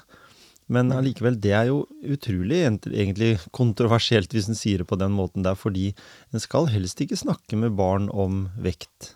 Men 0.72 0.90
allikevel, 0.90 1.36
det 1.38 1.52
er 1.54 1.68
jo 1.70 1.84
utrolig 2.10 2.64
egentlig 2.66 3.36
kontroversielt 3.54 4.32
hvis 4.34 4.48
en 4.50 4.58
sier 4.58 4.82
det 4.82 4.90
på 4.90 4.98
den 4.98 5.14
måten 5.14 5.46
der, 5.46 5.58
fordi 5.60 5.92
en 6.34 6.42
skal 6.42 6.72
helst 6.74 7.04
ikke 7.04 7.20
snakke 7.20 7.60
med 7.62 7.78
barn 7.78 8.10
om 8.10 8.48
vekt. 8.58 9.14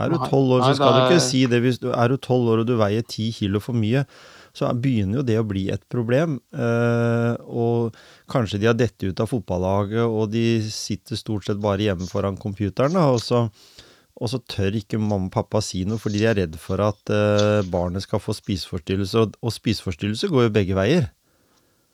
Er 0.00 0.08
du 0.08 0.16
tolv 0.24 0.54
år, 0.56 0.62
så 0.64 0.76
skal 0.76 0.94
du 0.94 1.00
ikke 1.04 1.24
si 1.24 1.42
det 1.52 1.58
hvis 1.64 1.78
du 1.82 1.90
er 1.92 2.08
du 2.08 2.16
tolv 2.20 2.48
år 2.48 2.62
og 2.62 2.68
du 2.68 2.78
veier 2.80 3.04
ti 3.04 3.28
kilo 3.36 3.60
for 3.60 3.76
mye. 3.76 4.06
så 4.56 4.68
begynner 4.76 5.20
jo 5.20 5.24
det 5.24 5.38
å 5.40 5.46
bli 5.48 5.62
et 5.72 5.84
problem. 5.88 6.34
Eh, 6.52 7.34
og 7.48 7.96
kanskje 8.28 8.60
de 8.60 8.68
har 8.68 8.76
dette 8.76 9.08
ut 9.08 9.20
av 9.20 9.30
fotballaget, 9.30 10.04
og 10.04 10.28
de 10.32 10.60
sitter 10.68 11.16
stort 11.16 11.46
sett 11.48 11.60
bare 11.60 11.80
hjemme 11.80 12.08
foran 12.08 12.36
computeren. 12.36 12.98
Og, 13.00 13.16
så, 13.24 13.46
og 14.20 14.28
så 14.28 14.40
tør 14.50 14.76
ikke 14.78 15.00
mamma 15.00 15.30
og 15.30 15.34
pappa 15.34 15.62
si 15.64 15.82
noe 15.88 16.00
fordi 16.00 16.20
de 16.20 16.28
er 16.28 16.38
redd 16.42 16.58
for 16.60 16.82
at 16.84 17.12
eh, 17.12 17.62
barnet 17.72 18.04
skal 18.04 18.20
få 18.22 18.34
spiseforstyrrelse. 18.36 19.24
Og, 19.24 19.36
og 19.40 19.54
spiseforstyrrelse 19.54 20.30
går 20.32 20.48
jo 20.48 20.54
begge 20.54 20.76
veier. 20.78 21.08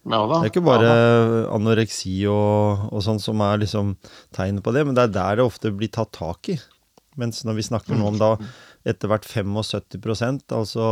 Ja 0.09 0.23
da. 0.25 0.41
Det 0.41 0.49
er 0.49 0.53
ikke 0.53 0.65
bare 0.67 0.89
ja, 0.89 1.45
anoreksi 1.55 2.15
og, 2.31 2.89
og 2.91 3.05
sånn 3.05 3.21
som 3.23 3.43
er 3.45 3.63
liksom 3.63 3.95
tegnet 4.35 4.65
på 4.65 4.75
det, 4.75 4.85
men 4.87 4.97
det 4.97 5.09
er 5.09 5.15
der 5.15 5.41
det 5.41 5.47
ofte 5.47 5.73
blir 5.75 5.93
tatt 5.95 6.13
tak 6.17 6.53
i. 6.55 6.59
Mens 7.19 7.43
når 7.47 7.59
vi 7.59 7.67
snakker 7.67 7.99
nå 7.99 8.13
om 8.13 8.21
da 8.21 8.35
etter 8.89 9.11
hvert 9.11 9.27
75% 9.27 10.55
altså 10.55 10.87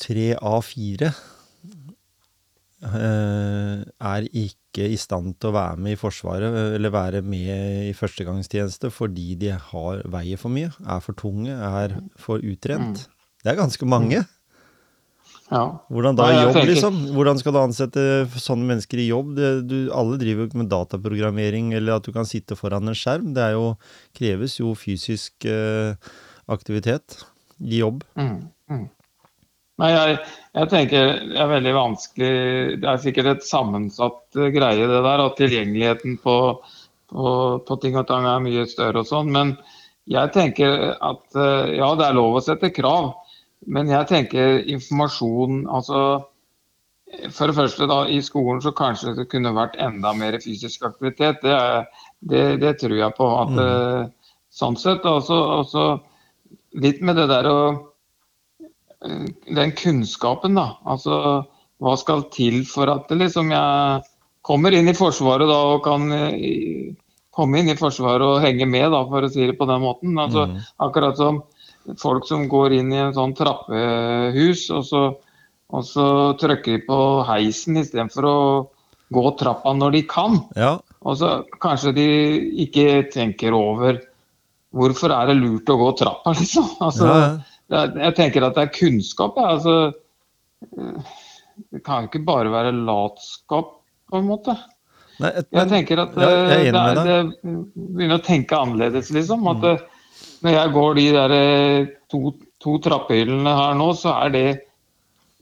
tre 0.00 0.32
av 0.34 0.62
fire 0.64 1.12
er 2.80 4.26
ikke 4.30 4.86
i 4.88 4.96
stand 4.96 5.34
til 5.36 5.50
å 5.50 5.56
være 5.58 5.80
med 5.84 5.96
i 5.96 6.00
Forsvaret 6.00 6.54
eller 6.78 6.94
være 6.94 7.20
med 7.20 7.90
i 7.90 7.94
førstegangstjeneste 7.96 8.88
fordi 8.94 9.34
de 9.40 9.52
har, 9.52 10.00
veier 10.08 10.40
for 10.40 10.52
mye, 10.54 10.70
er 10.80 11.02
for 11.04 11.18
tunge, 11.18 11.52
er 11.52 11.98
for 12.16 12.40
utrent. 12.40 13.04
Det 13.44 13.52
er 13.52 13.60
ganske 13.60 13.88
mange. 13.88 14.22
Ja. 15.50 15.64
Hvordan 15.90 16.18
da 16.18 16.28
jobb, 16.30 16.60
liksom? 16.68 16.98
Hvordan 17.16 17.40
skal 17.40 17.54
du 17.54 17.58
ansette 17.58 18.02
sånne 18.38 18.68
mennesker 18.68 19.00
i 19.02 19.08
jobb? 19.08 19.32
Det, 19.34 19.50
du, 19.66 19.76
alle 19.96 20.18
driver 20.20 20.44
jo 20.44 20.50
ikke 20.50 20.60
med 20.62 20.70
dataprogrammering 20.70 21.72
eller 21.78 21.98
at 21.98 22.06
du 22.06 22.14
kan 22.14 22.28
sitte 22.28 22.58
foran 22.58 22.86
en 22.86 22.96
skjerm. 22.96 23.32
Det 23.34 23.42
er 23.48 23.56
jo, 23.56 23.72
kreves 24.16 24.60
jo 24.60 24.76
fysisk 24.78 25.48
eh, 25.50 26.12
aktivitet 26.50 27.18
i 27.58 27.82
jobb. 27.82 28.04
Mm, 28.14 28.46
mm. 28.70 28.86
Nei, 29.80 29.90
jeg, 29.94 30.16
jeg 30.58 30.70
tenker 30.72 31.10
det 31.30 31.38
er 31.40 31.50
veldig 31.50 31.72
vanskelig 31.76 32.30
Det 32.82 32.88
er 32.90 33.02
sikkert 33.02 33.30
et 33.32 33.46
sammensatt 33.48 34.38
eh, 34.38 34.50
greie, 34.54 34.86
det 34.90 35.02
der. 35.06 35.24
At 35.24 35.38
tilgjengeligheten 35.40 36.18
på, 36.24 36.36
på, 37.12 37.34
på 37.66 37.78
ting 37.82 37.96
og 38.00 38.08
tang 38.10 38.28
er 38.28 38.42
mye 38.44 38.66
større 38.68 39.04
og 39.04 39.08
sånn. 39.08 39.32
Men 39.32 39.54
jeg 40.10 40.32
tenker 40.36 40.92
at 40.96 41.38
eh, 41.38 41.76
ja, 41.78 41.92
det 41.96 42.08
er 42.08 42.18
lov 42.18 42.38
å 42.38 42.44
sette 42.44 42.72
krav. 42.76 43.12
Men 43.68 43.90
jeg 43.92 44.08
tenker 44.08 44.62
informasjon 44.72 45.66
Altså 45.68 46.02
for 47.34 47.50
det 47.50 47.56
første 47.56 47.88
da, 47.90 48.04
I 48.06 48.20
skolen 48.22 48.60
så 48.62 48.70
kanskje 48.76 49.16
det 49.16 49.26
kunne 49.32 49.50
vært 49.56 49.74
enda 49.82 50.12
mer 50.14 50.36
fysisk 50.40 50.84
aktivitet. 50.86 51.40
Det, 51.42 51.52
er, 51.56 52.06
det, 52.30 52.44
det 52.62 52.76
tror 52.78 52.94
jeg 52.96 53.16
på. 53.16 53.28
at 53.42 53.54
Mm. 53.56 53.60
eh, 53.66 54.34
Sånn 54.50 54.76
sett. 54.78 55.04
Og 55.06 55.22
så 55.70 55.84
litt 56.82 57.00
med 57.02 57.16
det 57.18 57.28
der 57.30 57.46
å 57.50 57.58
Den 59.00 59.72
kunnskapen, 59.78 60.58
da. 60.58 60.74
Altså 60.84 61.44
hva 61.80 61.94
skal 61.96 62.26
til 62.34 62.62
for 62.68 62.90
at 62.92 63.12
liksom 63.14 63.52
jeg 63.54 64.02
kommer 64.44 64.74
inn 64.76 64.90
i 64.90 64.96
Forsvaret 64.96 65.48
da 65.48 65.60
og 65.74 65.84
kan 65.84 66.10
eh, 66.12 66.92
komme 67.34 67.60
inn 67.60 67.72
i 67.72 67.78
Forsvaret 67.78 68.24
og 68.26 68.42
henge 68.44 68.68
med, 68.68 68.90
da, 68.92 69.04
for 69.08 69.24
å 69.24 69.30
si 69.32 69.46
det 69.48 69.56
på 69.58 69.68
den 69.68 69.82
måten. 69.84 70.18
Altså, 70.20 70.46
mm. 70.50 70.58
Akkurat 70.84 71.16
som 71.20 71.42
folk 72.00 72.26
som 72.28 72.44
går 72.50 72.76
inn 72.80 72.92
i 72.92 73.00
en 73.00 73.14
sånn 73.16 73.32
trappehus, 73.38 74.66
og 74.76 74.84
så, 74.86 75.04
og 75.72 75.86
så 75.86 76.06
trykker 76.40 76.76
de 76.76 76.84
på 76.88 77.00
heisen 77.28 77.80
istedenfor 77.80 78.28
å 78.28 78.36
gå 79.10 79.24
trappa 79.40 79.72
når 79.74 79.96
de 79.96 80.04
kan. 80.10 80.38
Ja, 80.58 80.76
Og 81.00 81.16
så 81.16 81.40
kanskje 81.62 81.94
de 81.96 82.08
ikke 82.66 83.06
tenker 83.10 83.56
over 83.56 84.02
hvorfor 84.76 85.14
er 85.16 85.30
det 85.30 85.40
lurt 85.40 85.70
å 85.72 85.78
gå 85.80 85.94
trappa, 85.98 86.34
liksom. 86.40 86.68
Altså, 86.84 87.08
ja, 87.08 87.22
ja. 87.24 87.49
Jeg 87.70 88.14
tenker 88.18 88.42
at 88.48 88.56
det 88.58 88.62
er 88.66 88.72
kunnskap. 88.74 89.36
Ja. 89.38 89.54
Altså, 89.54 89.74
eh, 90.76 91.12
det 91.70 91.82
kan 91.86 92.04
jo 92.04 92.10
ikke 92.10 92.24
bare 92.26 92.50
være 92.50 92.72
latskap, 92.74 93.76
på 94.10 94.18
en 94.18 94.26
måte. 94.26 94.56
Nei, 95.20 95.28
et, 95.36 95.46
Jeg 95.52 95.68
tenker 95.70 96.00
at 96.02 96.14
Ja, 96.18 96.30
jeg 96.50 96.66
eh, 96.66 96.72
det, 96.72 96.80
er- 96.80 97.04
det 97.04 97.54
begynner 97.76 98.18
å 98.18 98.24
tenke 98.24 98.56
annerledes, 98.58 99.10
liksom. 99.14 99.46
At 99.52 99.64
eh, 99.68 99.84
når 100.42 100.56
jeg 100.56 100.72
går 100.74 100.94
de 100.98 101.04
der 101.14 101.34
to, 102.10 102.32
to 102.64 102.78
trappehyllene 102.82 103.52
her 103.54 103.74
nå, 103.78 103.90
så 103.94 104.14
er 104.24 104.30
det 104.34 104.46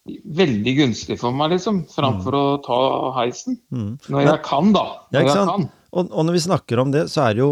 veldig 0.09 0.75
gunstig 0.83 1.19
for 1.21 1.33
meg, 1.37 1.53
liksom. 1.55 1.85
Framfor 1.93 2.35
å 2.37 2.45
ta 2.65 2.79
heisen. 3.23 3.59
mm. 3.73 3.91
Når 4.11 4.27
jeg 4.27 4.43
kan, 4.45 4.73
da. 4.77 4.85
Ja, 5.13 5.21
Når 5.21 5.27
ikke 5.29 5.39
jeg 5.39 5.49
kan. 5.55 5.67
Og, 5.93 6.11
og 6.13 6.27
når 6.29 6.33
vi 6.37 6.45
snakker 6.45 6.83
om 6.83 6.91
det, 6.93 7.07
så 7.13 7.29
er 7.29 7.35
det 7.39 7.45
jo 7.47 7.51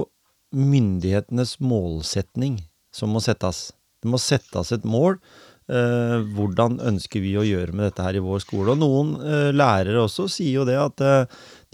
myndighetenes 0.57 1.57
målsetning 1.61 2.59
som 2.93 3.13
må 3.13 3.21
settes. 3.25 3.71
Det 4.07 4.13
må 4.15 4.23
settes 4.23 4.71
et 4.77 4.87
mål. 4.87 5.19
Eh, 5.67 6.21
hvordan 6.37 6.77
ønsker 6.87 7.19
vi 7.25 7.33
å 7.35 7.43
gjøre 7.43 7.75
med 7.75 7.89
dette 7.89 8.05
her 8.07 8.15
i 8.15 8.23
vår 8.23 8.39
skole? 8.45 8.77
Og 8.77 8.79
noen 8.79 9.09
eh, 9.19 9.49
lærere 9.51 10.05
også 10.05 10.29
sier 10.31 10.61
jo 10.61 10.67
det 10.69 10.77
at 10.79 11.03
eh, 11.03 11.25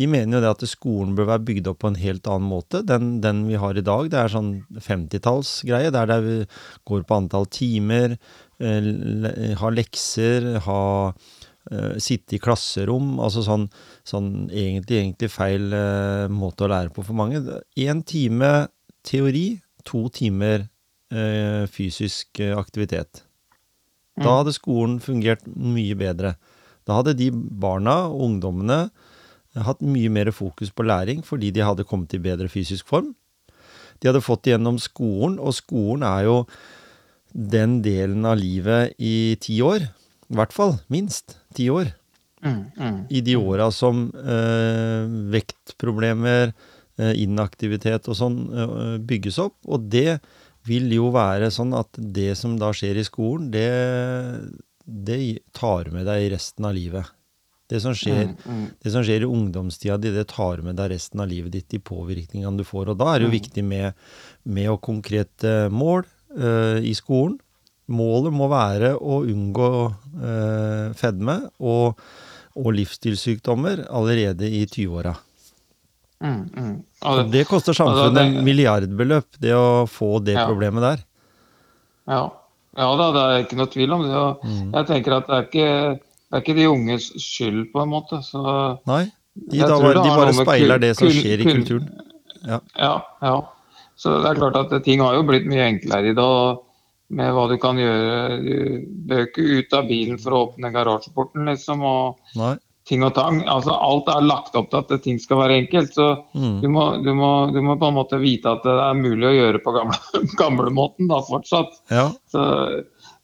de 0.00 0.06
mener 0.08 0.38
jo 0.38 0.40
det 0.46 0.48
at 0.54 0.64
skolen 0.70 1.12
bør 1.18 1.28
være 1.34 1.44
bygd 1.50 1.68
opp 1.68 1.82
på 1.84 1.90
en 1.92 1.98
helt 2.00 2.24
annen 2.32 2.48
måte 2.48 2.80
den, 2.88 3.18
den 3.20 3.42
vi 3.50 3.58
har 3.60 3.76
i 3.76 3.84
dag. 3.84 4.08
Det 4.08 4.16
er 4.22 4.32
sånn 4.32 4.48
50-tallsgreie, 4.80 5.92
der 5.92 6.08
det 6.08 6.18
vi 6.24 6.38
går 6.88 7.04
på 7.04 7.18
antall 7.20 7.44
timer, 7.52 8.16
eh, 8.64 8.80
le- 8.80 9.52
ha 9.60 9.70
lekser, 9.76 10.48
ha 10.64 10.80
eh, 11.68 12.00
sitte 12.00 12.38
i 12.38 12.42
klasserom, 12.42 13.18
altså 13.22 13.44
sånn, 13.44 13.68
sånn 14.08 14.32
egentlig, 14.48 15.02
egentlig 15.02 15.30
feil 15.36 15.68
eh, 15.76 16.32
måte 16.32 16.64
å 16.64 16.72
lære 16.72 16.96
på 16.96 17.04
for 17.04 17.20
mange. 17.20 17.44
Én 17.76 18.00
time 18.08 18.54
teori, 19.04 19.60
to 19.84 20.06
timer 20.14 20.68
eh, 21.12 21.66
fysisk 21.70 22.40
eh, 22.40 22.56
aktivitet. 22.56 23.22
Da 24.16 24.26
Mm. 24.28 24.36
hadde 24.38 24.52
skolen 24.52 24.98
fungert 25.00 25.46
mye 25.46 25.94
bedre. 25.96 26.34
Da 26.86 26.98
hadde 27.00 27.14
de 27.16 27.30
barna 27.32 28.08
og 28.10 28.20
ungdommene 28.26 28.90
hatt 29.56 29.80
mye 29.80 30.10
mer 30.10 30.30
fokus 30.32 30.70
på 30.72 30.84
læring 30.84 31.22
fordi 31.24 31.50
de 31.52 31.60
hadde 31.64 31.84
kommet 31.84 32.12
i 32.14 32.18
bedre 32.18 32.48
fysisk 32.48 32.86
form. 32.88 33.14
De 34.00 34.08
hadde 34.08 34.20
fått 34.24 34.48
gjennom 34.50 34.78
skolen, 34.82 35.38
og 35.38 35.54
skolen 35.54 36.02
er 36.02 36.24
jo 36.24 36.46
den 37.32 37.80
delen 37.84 38.24
av 38.26 38.36
livet 38.36 38.94
i 38.98 39.36
ti 39.40 39.60
år. 39.62 39.86
I 40.28 40.34
hvert 40.34 40.52
fall. 40.52 40.78
Minst 40.90 41.36
ti 41.54 41.68
år. 41.70 41.92
Mm, 42.42 42.64
mm. 42.76 42.96
I 43.10 43.20
de 43.20 43.36
åra 43.36 43.70
som 43.72 44.08
eh, 44.16 45.06
vektproblemer, 45.32 46.52
eh, 46.98 47.12
inaktivitet 47.22 48.08
og 48.10 48.16
sånn 48.18 48.38
eh, 48.50 48.98
bygges 48.98 49.38
opp. 49.38 49.54
Og 49.68 49.88
det 49.92 50.18
vil 50.68 50.92
jo 50.94 51.10
være 51.14 51.50
sånn 51.54 51.72
at 51.74 51.98
det 51.98 52.32
som 52.38 52.54
da 52.60 52.70
skjer 52.76 53.00
i 53.00 53.06
skolen, 53.06 53.50
det, 53.54 53.66
det 54.86 55.18
tar 55.56 55.90
med 55.94 56.06
deg 56.06 56.28
resten 56.34 56.68
av 56.68 56.76
livet. 56.76 57.10
Det 57.72 57.80
som 57.80 57.94
skjer, 57.96 58.26
Mm, 58.28 58.36
mm. 58.44 58.64
det 58.84 58.90
som 58.92 59.04
skjer 59.06 59.24
i 59.24 59.28
ungdomstida 59.32 59.96
di, 59.96 60.10
det 60.12 60.26
tar 60.28 60.60
med 60.62 60.76
deg 60.76 60.90
resten 60.92 61.22
av 61.24 61.30
livet 61.30 61.52
ditt, 61.54 61.68
de 61.72 61.78
påvirkningene 61.80 62.58
du 62.60 62.64
får. 62.68 62.90
Og 62.92 62.98
da 63.00 63.14
er 63.14 63.18
det 63.22 63.28
jo 63.28 63.32
Mm. 63.32 63.38
viktig 63.40 63.64
med, 63.64 63.94
med 64.44 64.68
å 64.68 64.76
konkrete 64.80 65.70
mål 65.72 66.04
uh, 66.36 66.78
i 66.82 66.92
skolen. 66.94 67.38
Målet 67.88 68.32
må 68.32 68.48
være 68.52 68.92
å 69.00 69.22
unngå 69.24 69.70
uh, 69.88 70.92
fedme 70.94 71.48
og, 71.60 71.98
og 72.54 72.72
livsstilssykdommer 72.76 73.86
allerede 73.88 74.44
i 74.46 74.66
20-åra. 74.66 75.16
Mm, 76.22 76.42
mm. 76.54 76.74
Det- 77.02 77.30
det 77.32 77.46
koster 77.48 77.74
samfunnet 77.74 78.14
det- 78.14 78.44
milliardbeløp, 78.46 79.26
det 79.40 79.52
å 79.58 79.86
få 79.90 80.22
det 80.24 80.34
Ja. 80.38 80.46
problemet 80.46 80.80
der. 80.82 81.04
Ja. 82.08 82.30
ja 82.76 82.96
da, 82.96 83.06
det 83.12 83.22
er 83.22 83.44
ikke 83.44 83.56
noe 83.58 83.66
tvil 83.72 83.92
om 83.92 84.02
det. 84.06 84.48
Mm. 84.48 84.72
jeg 84.72 84.86
tenker 84.86 85.16
at 85.16 85.26
det 85.26 85.34
er 85.36 85.46
ikke 85.48 86.00
det 86.32 86.38
er 86.38 86.40
ikke 86.40 86.56
de 86.56 86.66
unges 86.70 87.10
skyld, 87.20 87.72
på 87.74 87.82
en 87.82 87.90
måte. 87.92 88.22
Så 88.24 88.40
Nei, 88.86 89.04
de, 89.36 89.58
da, 89.60 89.76
de 89.76 90.08
bare 90.16 90.32
speiler 90.32 90.78
det 90.80 90.96
som 90.96 91.08
skjer 91.08 91.40
i 91.44 91.44
kulturen. 91.44 91.90
Ja. 92.46 92.60
Ja, 92.78 93.02
ja. 93.20 93.34
Så 93.94 94.14
det 94.22 94.30
er 94.30 94.40
klart 94.40 94.56
at 94.72 94.84
ting 94.84 95.00
har 95.00 95.14
jo 95.14 95.22
blitt 95.28 95.44
mye 95.46 95.66
enklere 95.68 96.08
i 96.10 96.14
dag 96.16 96.58
med 97.10 97.34
hva 97.36 97.44
du 97.50 97.58
kan 97.60 97.76
gjøre. 97.76 98.40
Du 98.42 98.86
bør 99.12 99.26
ikke 99.26 99.44
ut 99.58 99.74
av 99.76 99.84
bilen 99.90 100.18
for 100.18 100.32
å 100.32 100.40
åpne 100.48 100.72
garasjeporten, 100.72 101.44
liksom, 101.52 101.82
og 101.84 102.16
Nei. 102.34 102.56
Ting 102.88 103.04
og 103.06 103.12
tang. 103.14 103.42
Altså, 103.46 103.74
alt 103.78 104.08
er 104.10 104.24
lagt 104.26 104.56
opp 104.58 104.70
til 104.72 104.80
at 104.82 105.04
ting 105.04 105.20
skal 105.22 105.38
være 105.38 105.60
enkelt. 105.62 105.92
Så 105.94 106.08
Mm. 106.34 106.58
du 106.62 106.68
må, 106.72 106.88
du, 107.04 107.12
må, 107.14 107.30
du 107.54 107.60
må 107.62 107.76
på 107.78 107.88
en 107.92 107.94
måte 108.00 108.18
vite 108.22 108.50
at 108.56 108.64
det 108.66 108.74
er 108.74 108.98
mulig 108.98 109.28
å 109.28 109.36
gjøre 109.36 109.60
på 109.62 109.74
gamle, 109.76 109.98
gamlemåten 110.40 111.08
da, 111.10 111.20
fortsatt. 111.28 111.78
Ja. 111.92 112.08
Så, 112.32 112.42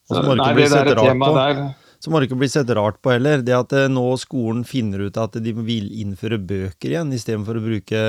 så 0.08 0.22
må 0.24 0.38
nei, 0.38 0.52
det 0.56 0.70
der 0.72 0.94
temaet 0.94 1.28
på. 1.28 1.34
der 1.36 1.62
Så 1.98 2.12
må 2.14 2.20
det 2.20 2.28
ikke 2.28 2.38
bli 2.44 2.48
sett 2.52 2.70
rart 2.78 3.00
på 3.02 3.10
heller. 3.16 3.42
Det 3.42 3.56
at 3.56 3.72
eh, 3.74 3.88
nå 3.90 4.06
skolen 4.22 4.62
finner 4.64 5.08
ut 5.08 5.16
at 5.18 5.34
de 5.42 5.52
vil 5.58 5.90
innføre 6.04 6.38
bøker 6.38 6.94
igjen, 6.94 7.10
istedenfor 7.16 7.58
å 7.58 7.64
bruke 7.64 8.02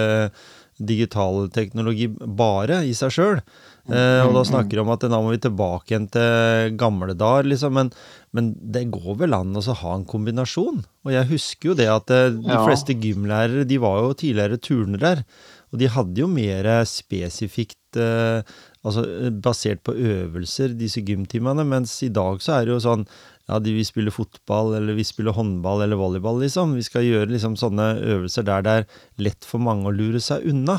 digital 0.79 1.49
teknologi 1.51 2.05
bare 2.13 2.83
i 2.87 2.93
seg 2.95 3.11
sjøl. 3.11 3.41
Eh, 3.89 4.21
og 4.27 4.33
da 4.37 4.43
snakker 4.47 4.77
de 4.77 4.83
om 4.83 4.91
at 4.93 5.03
eh, 5.05 5.11
da 5.11 5.19
må 5.23 5.31
vi 5.33 5.41
tilbake 5.41 5.93
igjen 5.93 6.07
til 6.13 6.75
gamle 6.79 7.15
dager, 7.17 7.47
liksom. 7.49 7.73
Men, 7.75 7.91
men 8.37 8.51
det 8.59 8.87
går 8.93 9.17
vel 9.23 9.33
an 9.37 9.57
å 9.57 9.63
ha 9.81 9.93
en 9.97 10.05
kombinasjon. 10.09 10.83
Og 11.07 11.13
jeg 11.15 11.29
husker 11.31 11.71
jo 11.71 11.77
det 11.79 11.89
at 11.91 12.13
eh, 12.13 12.29
de 12.37 12.53
Ja. 12.53 12.63
fleste 12.67 12.93
gymlærere, 12.97 13.65
de 13.67 13.79
var 13.81 14.01
jo 14.03 14.13
tidligere 14.13 14.61
turnere. 14.61 15.25
Og 15.69 15.77
de 15.81 15.89
hadde 15.93 16.17
jo 16.23 16.27
mer 16.31 16.65
spesifikt 16.89 17.97
eh, 18.01 18.41
Altså 18.79 19.01
eh, 19.03 19.33
basert 19.43 19.81
på 19.83 19.91
øvelser, 19.91 20.71
disse 20.79 21.01
gymtimene. 21.03 21.65
Mens 21.67 21.97
i 22.05 22.07
dag 22.15 22.39
så 22.41 22.55
er 22.55 22.65
det 22.65 22.77
jo 22.77 22.83
sånn 22.85 23.03
ja, 23.49 23.57
de 23.59 23.73
vil 23.73 23.83
spille 23.87 24.13
fotball, 24.13 24.75
eller 24.77 24.93
vi 24.95 25.03
spiller 25.03 25.33
håndball 25.33 25.81
eller 25.81 25.97
volleyball, 25.99 26.37
liksom. 26.43 26.75
Vi 26.77 26.85
skal 26.85 27.03
gjøre 27.03 27.31
liksom 27.33 27.57
sånne 27.59 27.87
øvelser 27.97 28.45
der 28.45 28.61
det 28.63 28.75
er 28.77 28.85
lett 29.25 29.43
for 29.49 29.59
mange 29.65 29.89
å 29.89 29.93
lure 29.95 30.21
seg 30.21 30.45
unna. 30.47 30.77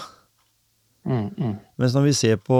Mm, 1.08 1.30
mm. 1.32 1.52
Mens 1.80 1.94
når 1.96 2.04
vi 2.04 2.12
ser 2.12 2.40
på 2.44 2.56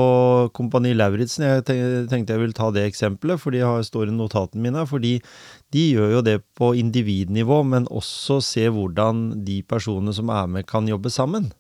Kompani 0.57 0.95
Lauritzen, 0.97 1.45
jeg 1.45 1.65
tenkte 2.09 2.33
jeg 2.33 2.41
ville 2.41 2.57
ta 2.57 2.71
det 2.73 2.87
eksempelet, 2.89 3.41
for 3.43 3.53
de 3.53 3.61
står 3.85 4.09
i 4.09 4.17
notatene 4.17 4.65
mine, 4.65 4.85
fordi 4.89 5.19
de 5.75 5.87
gjør 5.93 6.17
jo 6.17 6.23
det 6.25 6.39
på 6.57 6.73
individnivå, 6.81 7.61
men 7.69 7.89
også 7.93 8.41
se 8.45 8.67
hvordan 8.73 9.45
de 9.47 9.61
personene 9.69 10.15
som 10.17 10.33
er 10.33 10.49
med, 10.49 10.69
kan 10.71 10.89
jobbe 10.89 11.13
sammen. 11.13 11.51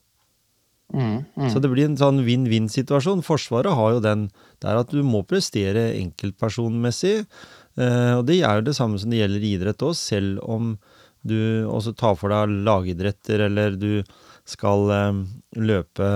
Mm, 0.90 1.22
mm. 1.36 1.50
Så 1.52 1.60
det 1.62 1.70
blir 1.70 1.86
en 1.86 1.98
sånn 1.98 2.24
vinn-vinn-situasjon. 2.26 3.22
Forsvaret 3.22 3.76
har 3.76 3.92
jo 3.94 4.02
den 4.04 4.26
der 4.62 4.80
at 4.80 4.90
du 4.90 5.04
må 5.06 5.22
prestere 5.28 5.92
enkeltpersonmessig. 6.00 7.20
Eh, 7.78 8.14
og 8.16 8.24
det 8.26 8.40
er 8.40 8.58
jo 8.58 8.66
det 8.66 8.74
samme 8.78 8.98
som 8.98 9.12
det 9.12 9.20
gjelder 9.20 9.44
i 9.44 9.52
idrett 9.58 9.84
òg, 9.86 9.94
selv 9.98 10.42
om 10.42 10.74
du 11.22 11.36
også 11.68 11.92
tar 11.94 12.16
for 12.18 12.32
deg 12.32 12.64
lagidretter, 12.66 13.44
eller 13.46 13.76
du 13.78 14.00
skal 14.50 14.90
eh, 14.94 15.20
løpe 15.60 16.08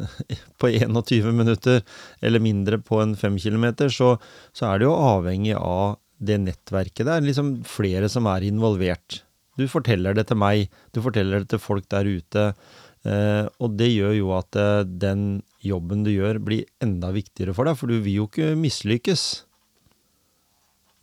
på 0.60 0.72
21 0.72 1.30
minutter 1.36 1.82
eller 2.24 2.42
mindre 2.42 2.80
på 2.82 3.02
en 3.02 3.14
5 3.18 3.38
kilometer, 3.46 3.92
så, 3.92 4.14
så 4.56 4.72
er 4.72 4.80
det 4.80 4.88
jo 4.88 4.96
avhengig 4.96 5.54
av 5.58 5.98
det 6.24 6.40
nettverket. 6.40 7.04
Det 7.06 7.14
er 7.14 7.28
liksom 7.28 7.54
flere 7.68 8.08
som 8.12 8.28
er 8.30 8.46
involvert. 8.46 9.22
Du 9.58 9.66
forteller 9.70 10.16
det 10.16 10.26
til 10.30 10.40
meg, 10.40 10.70
du 10.94 11.02
forteller 11.04 11.42
det 11.42 11.52
til 11.52 11.62
folk 11.62 11.86
der 11.92 12.08
ute. 12.08 12.46
Eh, 13.04 13.46
og 13.60 13.74
det 13.78 13.90
gjør 13.92 14.14
jo 14.16 14.30
at 14.38 14.56
eh, 14.58 14.84
den 14.88 15.42
jobben 15.64 16.04
du 16.06 16.12
gjør, 16.12 16.40
blir 16.44 16.64
enda 16.84 17.12
viktigere 17.14 17.54
for 17.56 17.68
deg, 17.68 17.76
for 17.78 17.90
du 17.90 17.98
vil 18.04 18.22
jo 18.22 18.28
ikke 18.30 18.54
mislykkes. 18.58 19.26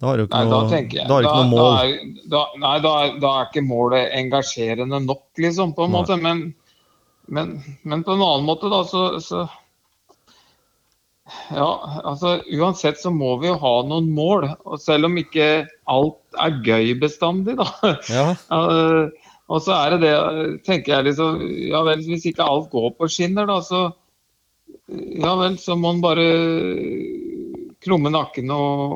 Da 0.01 0.09
har 0.09 0.17
du 0.17 0.25
ikke 0.25 0.39
Nei, 0.39 0.49
noe, 0.49 0.65
da 0.65 1.05
da 1.05 1.13
har 1.13 1.25
ikke 1.27 1.29
da, 1.29 1.43
noe 1.43 1.49
mål. 1.51 1.75
Er, 1.77 2.55
nei, 2.63 2.75
da 2.81 2.93
er 3.35 3.49
ikke 3.51 3.61
målet 3.61 4.15
engasjerende 4.17 4.99
nok, 5.05 5.27
liksom, 5.37 5.75
på 5.77 5.85
en 5.85 5.93
Nei. 5.93 5.99
måte. 5.99 6.17
Men, 6.17 6.41
men, 7.27 7.57
men 7.83 8.03
på 8.03 8.15
en 8.15 8.23
annen 8.23 8.47
måte, 8.47 8.69
da, 8.71 8.83
så, 8.87 9.19
så 9.23 9.45
Ja, 11.51 12.01
altså 12.03 12.39
uansett 12.51 12.99
så 12.99 13.11
må 13.13 13.37
vi 13.39 13.47
jo 13.47 13.57
ha 13.61 13.73
noen 13.87 14.09
mål. 14.15 14.49
Og 14.67 14.81
selv 14.81 15.07
om 15.07 15.17
ikke 15.21 15.65
alt 15.91 16.41
er 16.41 16.57
gøy 16.65 16.93
bestandig, 16.99 17.57
da. 17.59 17.97
Ja, 18.11 18.29
Eh, 18.61 19.29
og 19.51 19.59
så 19.59 19.75
er 19.75 19.97
det 19.97 20.05
det, 20.05 20.11
tenker 20.63 20.93
jeg 20.93 21.09
liksom 21.09 21.41
Ja 21.67 21.81
vel, 21.83 21.99
hvis 22.07 22.23
ikke 22.29 22.45
alt 22.47 22.69
går 22.71 22.93
på 22.95 23.09
skinner, 23.11 23.49
da, 23.49 23.57
så 23.59 23.81
Ja 24.87 25.33
vel, 25.39 25.57
så 25.59 25.75
må 25.75 25.91
man 25.91 26.03
bare 26.03 26.27
krumme 27.81 28.11
nakken 28.13 28.51
og, 28.53 28.95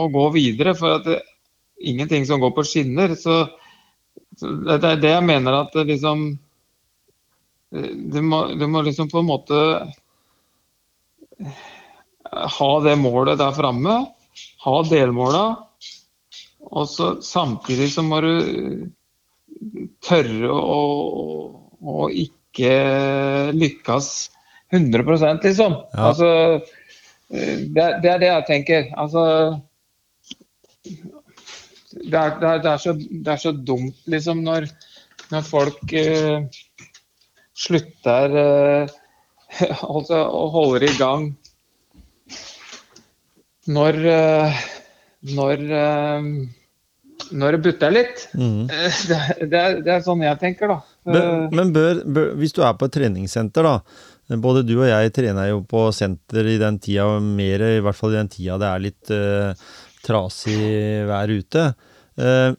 og 0.00 0.12
gå 0.16 0.26
videre. 0.34 0.74
For 0.76 0.98
at 0.98 1.06
det, 1.08 1.20
ingenting 1.80 2.26
som 2.26 2.40
går 2.40 2.52
på 2.56 2.64
skinner. 2.66 3.14
Så, 3.14 3.46
så 4.36 4.52
det 4.64 4.80
det 4.82 4.90
er 4.90 5.02
det 5.04 5.14
jeg 5.14 5.28
mener 5.28 5.60
at 5.62 5.76
liksom 5.76 6.26
Du 7.72 8.20
må, 8.22 8.46
du 8.54 8.66
må 8.70 8.82
liksom 8.86 9.08
på 9.10 9.18
en 9.22 9.28
måte 9.28 9.60
ha 12.58 12.68
det 12.84 12.96
målet 13.00 13.38
der 13.40 13.54
framme. 13.56 13.96
Ha 14.66 14.76
delmåla. 14.90 15.44
Og 16.66 16.88
så 16.90 17.10
samtidig 17.22 17.90
så 17.94 18.02
må 18.06 18.20
du 18.24 18.32
tørre 20.04 20.50
å, 20.52 20.80
å 21.80 22.08
ikke 22.10 22.72
lykkes 23.56 24.08
100 24.74 25.04
liksom. 25.44 25.76
Ja. 25.94 26.08
Altså, 26.10 26.30
eh, 27.30 27.58
det, 27.70 27.82
er- 27.82 28.00
det 28.02 28.10
er 28.10 28.18
det 28.24 28.30
jeg 28.32 28.46
tenker. 28.50 28.88
Altså 28.98 29.22
det 31.96 32.18
er, 32.18 32.34
det, 32.40 32.48
er, 32.48 32.58
det, 32.62 32.70
er 32.72 32.78
så, 32.82 32.92
det 32.98 33.32
er 33.32 33.40
så 33.40 33.52
dumt, 33.56 33.96
liksom, 34.10 34.42
når, 34.44 34.66
når 35.32 35.46
folk 35.46 35.94
eh, 35.96 36.42
slutter 37.56 38.36
eh, 38.42 38.94
altså, 39.94 40.20
og 40.20 40.52
holder 40.56 40.86
i 40.86 40.94
gang 40.98 41.30
når 43.72 44.00
eh, 44.12 44.60
når 45.36 45.64
eh, 45.80 46.28
når 47.32 47.56
det 47.56 47.60
butter 47.64 47.94
litt. 47.94 48.26
Eh, 48.36 48.98
Det, 49.08 49.48
det, 49.50 49.58
er, 49.58 49.80
det 49.82 49.94
er 49.96 50.04
sånn 50.04 50.22
jeg 50.22 50.38
tenker, 50.38 50.70
da. 50.70 50.76
Men, 51.08 51.48
men 51.54 51.72
bør, 51.74 52.02
bør, 52.04 52.28
hvis 52.38 52.54
du 52.54 52.60
er 52.66 52.76
på 52.78 52.86
et 52.88 52.94
treningssenter, 52.98 53.66
da 53.66 54.36
Både 54.42 54.64
du 54.66 54.72
og 54.80 54.88
jeg 54.88 55.12
trener 55.14 55.52
jo 55.52 55.60
på 55.70 55.84
senter 55.94 56.48
i 56.50 56.56
den 56.58 56.80
tida, 56.82 57.04
mer 57.22 57.62
i 57.62 57.78
hvert 57.78 57.94
fall 57.94 58.10
i 58.10 58.16
den 58.18 58.30
tida 58.32 58.56
det 58.58 58.70
er 58.72 58.82
litt 58.82 59.12
uh, 59.14 59.68
trasig 60.02 60.56
vær 61.06 61.30
ute. 61.30 61.62
Eh, 62.18 62.50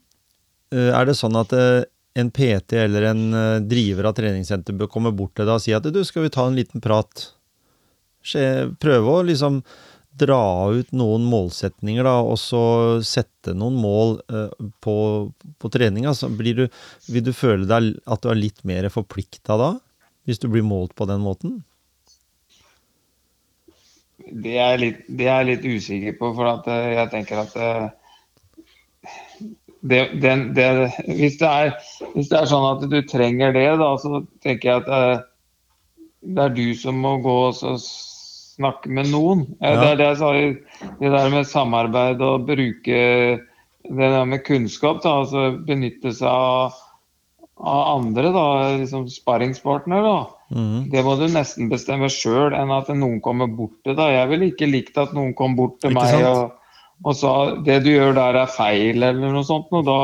er 0.71 1.07
det 1.07 1.15
sånn 1.15 1.37
at 1.39 1.53
eh, 1.55 1.85
en 2.17 2.31
PT 2.33 2.79
eller 2.81 3.11
en 3.11 3.25
eh, 3.33 3.59
driver 3.61 4.09
av 4.09 4.15
treningssenter 4.17 4.77
bør 4.77 4.89
komme 4.91 5.13
bort 5.15 5.35
til 5.37 5.45
deg 5.45 5.59
og 5.59 5.63
si 5.63 5.75
at 5.77 5.85
du, 5.93 6.01
skal 6.07 6.25
vi 6.25 6.33
ta 6.33 6.47
en 6.47 6.57
liten 6.57 6.83
prat? 6.83 7.27
Prøve 8.81 9.13
å 9.13 9.23
liksom 9.23 9.61
dra 10.17 10.73
ut 10.73 10.89
noen 10.97 11.27
målsetninger, 11.29 12.01
da, 12.03 12.15
og 12.25 12.39
så 12.41 12.61
sette 13.05 13.53
noen 13.53 13.77
mål 13.77 14.15
eh, 14.33 14.69
på, 14.83 14.97
på 15.61 15.71
treninga. 15.73 16.15
Så 16.17 16.31
blir 16.33 16.57
du, 16.57 16.65
vil 17.11 17.25
du 17.27 17.33
føle 17.37 17.69
deg 17.69 17.93
at 18.09 18.23
du 18.23 18.31
er 18.33 18.39
litt 18.39 18.63
mer 18.67 18.89
forplikta 18.93 19.59
da? 19.61 19.71
Hvis 20.27 20.41
du 20.41 20.49
blir 20.51 20.65
målt 20.65 20.95
på 20.97 21.07
den 21.07 21.21
måten? 21.23 21.61
Det 24.27 24.57
er 24.57 24.73
jeg 24.73 24.81
litt, 24.81 25.05
litt 25.47 25.63
usikker 25.63 26.17
på, 26.19 26.33
for 26.35 26.65
eh, 26.73 26.97
jeg 26.97 27.13
tenker 27.13 27.45
at 27.45 27.57
det, 29.81 30.21
den, 30.21 30.53
det, 30.57 30.67
hvis, 31.05 31.37
det 31.37 31.47
er, 31.47 31.73
hvis 32.15 32.29
det 32.31 32.39
er 32.39 32.49
sånn 32.49 32.69
at 32.71 32.85
du 32.89 32.97
trenger 33.05 33.53
det, 33.55 33.67
da, 33.81 33.89
så 34.01 34.23
tenker 34.43 34.69
jeg 34.71 34.85
at 34.85 34.93
eh, 34.93 35.25
det 36.27 36.43
er 36.43 36.55
du 36.55 36.65
som 36.77 36.97
må 37.03 37.17
gå 37.23 37.35
og 37.49 37.59
snakke 38.57 38.89
med 38.89 39.11
noen. 39.13 39.45
Ja. 39.61 39.75
Det 39.77 39.91
er 39.91 39.99
det 39.99 40.09
jeg 40.09 40.19
sa, 40.21 40.31
det 41.01 41.13
der 41.13 41.29
med 41.33 41.47
samarbeid 41.49 42.23
og 42.25 42.47
bruke 42.49 42.97
det 43.87 44.11
der 44.11 44.25
med 44.25 44.43
kunnskap. 44.47 45.03
Da, 45.05 45.21
altså 45.23 45.51
benytte 45.67 46.11
seg 46.15 46.27
av, 46.27 46.75
av 47.61 47.83
andre, 47.93 48.33
da, 48.35 48.47
liksom 48.81 49.07
sparringspartner. 49.13 50.03
da. 50.03 50.17
Mhm. 50.57 50.87
Det 50.91 51.03
må 51.05 51.17
du 51.19 51.27
nesten 51.31 51.71
bestemme 51.71 52.09
sjøl, 52.11 52.55
enn 52.55 52.73
at 52.73 52.89
noen 52.95 53.21
kommer 53.23 53.51
bort 53.51 53.77
til 53.85 53.97
deg. 53.97 54.15
Jeg 54.15 54.31
ville 54.33 54.51
ikke 54.51 54.71
likt 54.71 54.99
at 55.01 55.13
noen 55.15 55.35
kom 55.37 55.57
bort 55.59 55.79
til 55.83 55.93
Ikke 55.93 56.01
meg 56.01 56.15
sant? 56.15 56.27
og, 56.31 56.56
og 57.05 57.13
sa 57.15 57.33
det 57.65 57.83
du 57.85 57.91
gjør 57.91 58.15
der 58.17 58.39
er 58.43 58.49
feil, 58.49 58.97
eller 59.03 59.29
noe 59.33 59.43
sånt. 59.45 59.67
Og 59.71 59.85
da, 59.85 59.97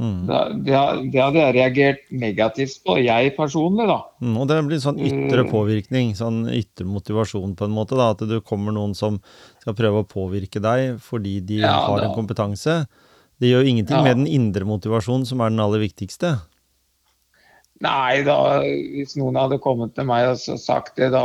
mm. 0.00 0.18
da, 0.28 0.38
det, 0.54 0.80
det 1.12 1.20
hadde 1.22 1.42
jeg 1.42 1.54
reagert 1.58 2.00
negativt 2.10 2.78
på, 2.86 2.96
jeg 3.04 3.34
personlig, 3.36 3.86
da. 3.90 3.98
Mm, 4.24 4.36
og 4.40 4.48
det 4.48 4.60
blir 4.68 4.80
sånn 4.82 4.98
ytre 5.02 5.44
Mm. 5.44 5.50
påvirkning, 5.52 6.14
sånn 6.16 6.46
ytre 6.48 6.86
motivasjon 6.88 7.56
på 7.58 7.64
en 7.68 7.76
måte. 7.76 7.96
da, 7.96 8.10
At 8.16 8.24
det 8.28 8.44
kommer 8.48 8.72
noen 8.72 8.94
som 8.96 9.20
skal 9.60 9.74
prøve 9.74 10.02
å 10.02 10.08
påvirke 10.08 10.60
deg 10.62 10.98
fordi 11.00 11.40
de 11.44 11.60
Ja, 11.66 11.74
har 11.86 12.00
en 12.06 12.14
kompetanse. 12.16 12.86
Det 13.40 13.50
gjør 13.50 13.64
jo 13.64 13.70
ingenting 13.74 13.96
Ja. 13.98 14.02
med 14.02 14.16
den 14.22 14.26
indre 14.26 14.64
motivasjonen, 14.64 15.26
som 15.26 15.40
er 15.40 15.50
den 15.50 15.60
aller 15.60 15.80
viktigste. 15.82 16.40
Nei, 17.82 18.22
da, 18.22 18.60
hvis 18.62 19.16
noen 19.18 19.34
hadde 19.34 19.58
kommet 19.58 19.94
til 19.96 20.04
meg 20.06 20.28
og 20.30 20.38
sagt 20.38 20.94
det, 20.96 21.10
da 21.10 21.24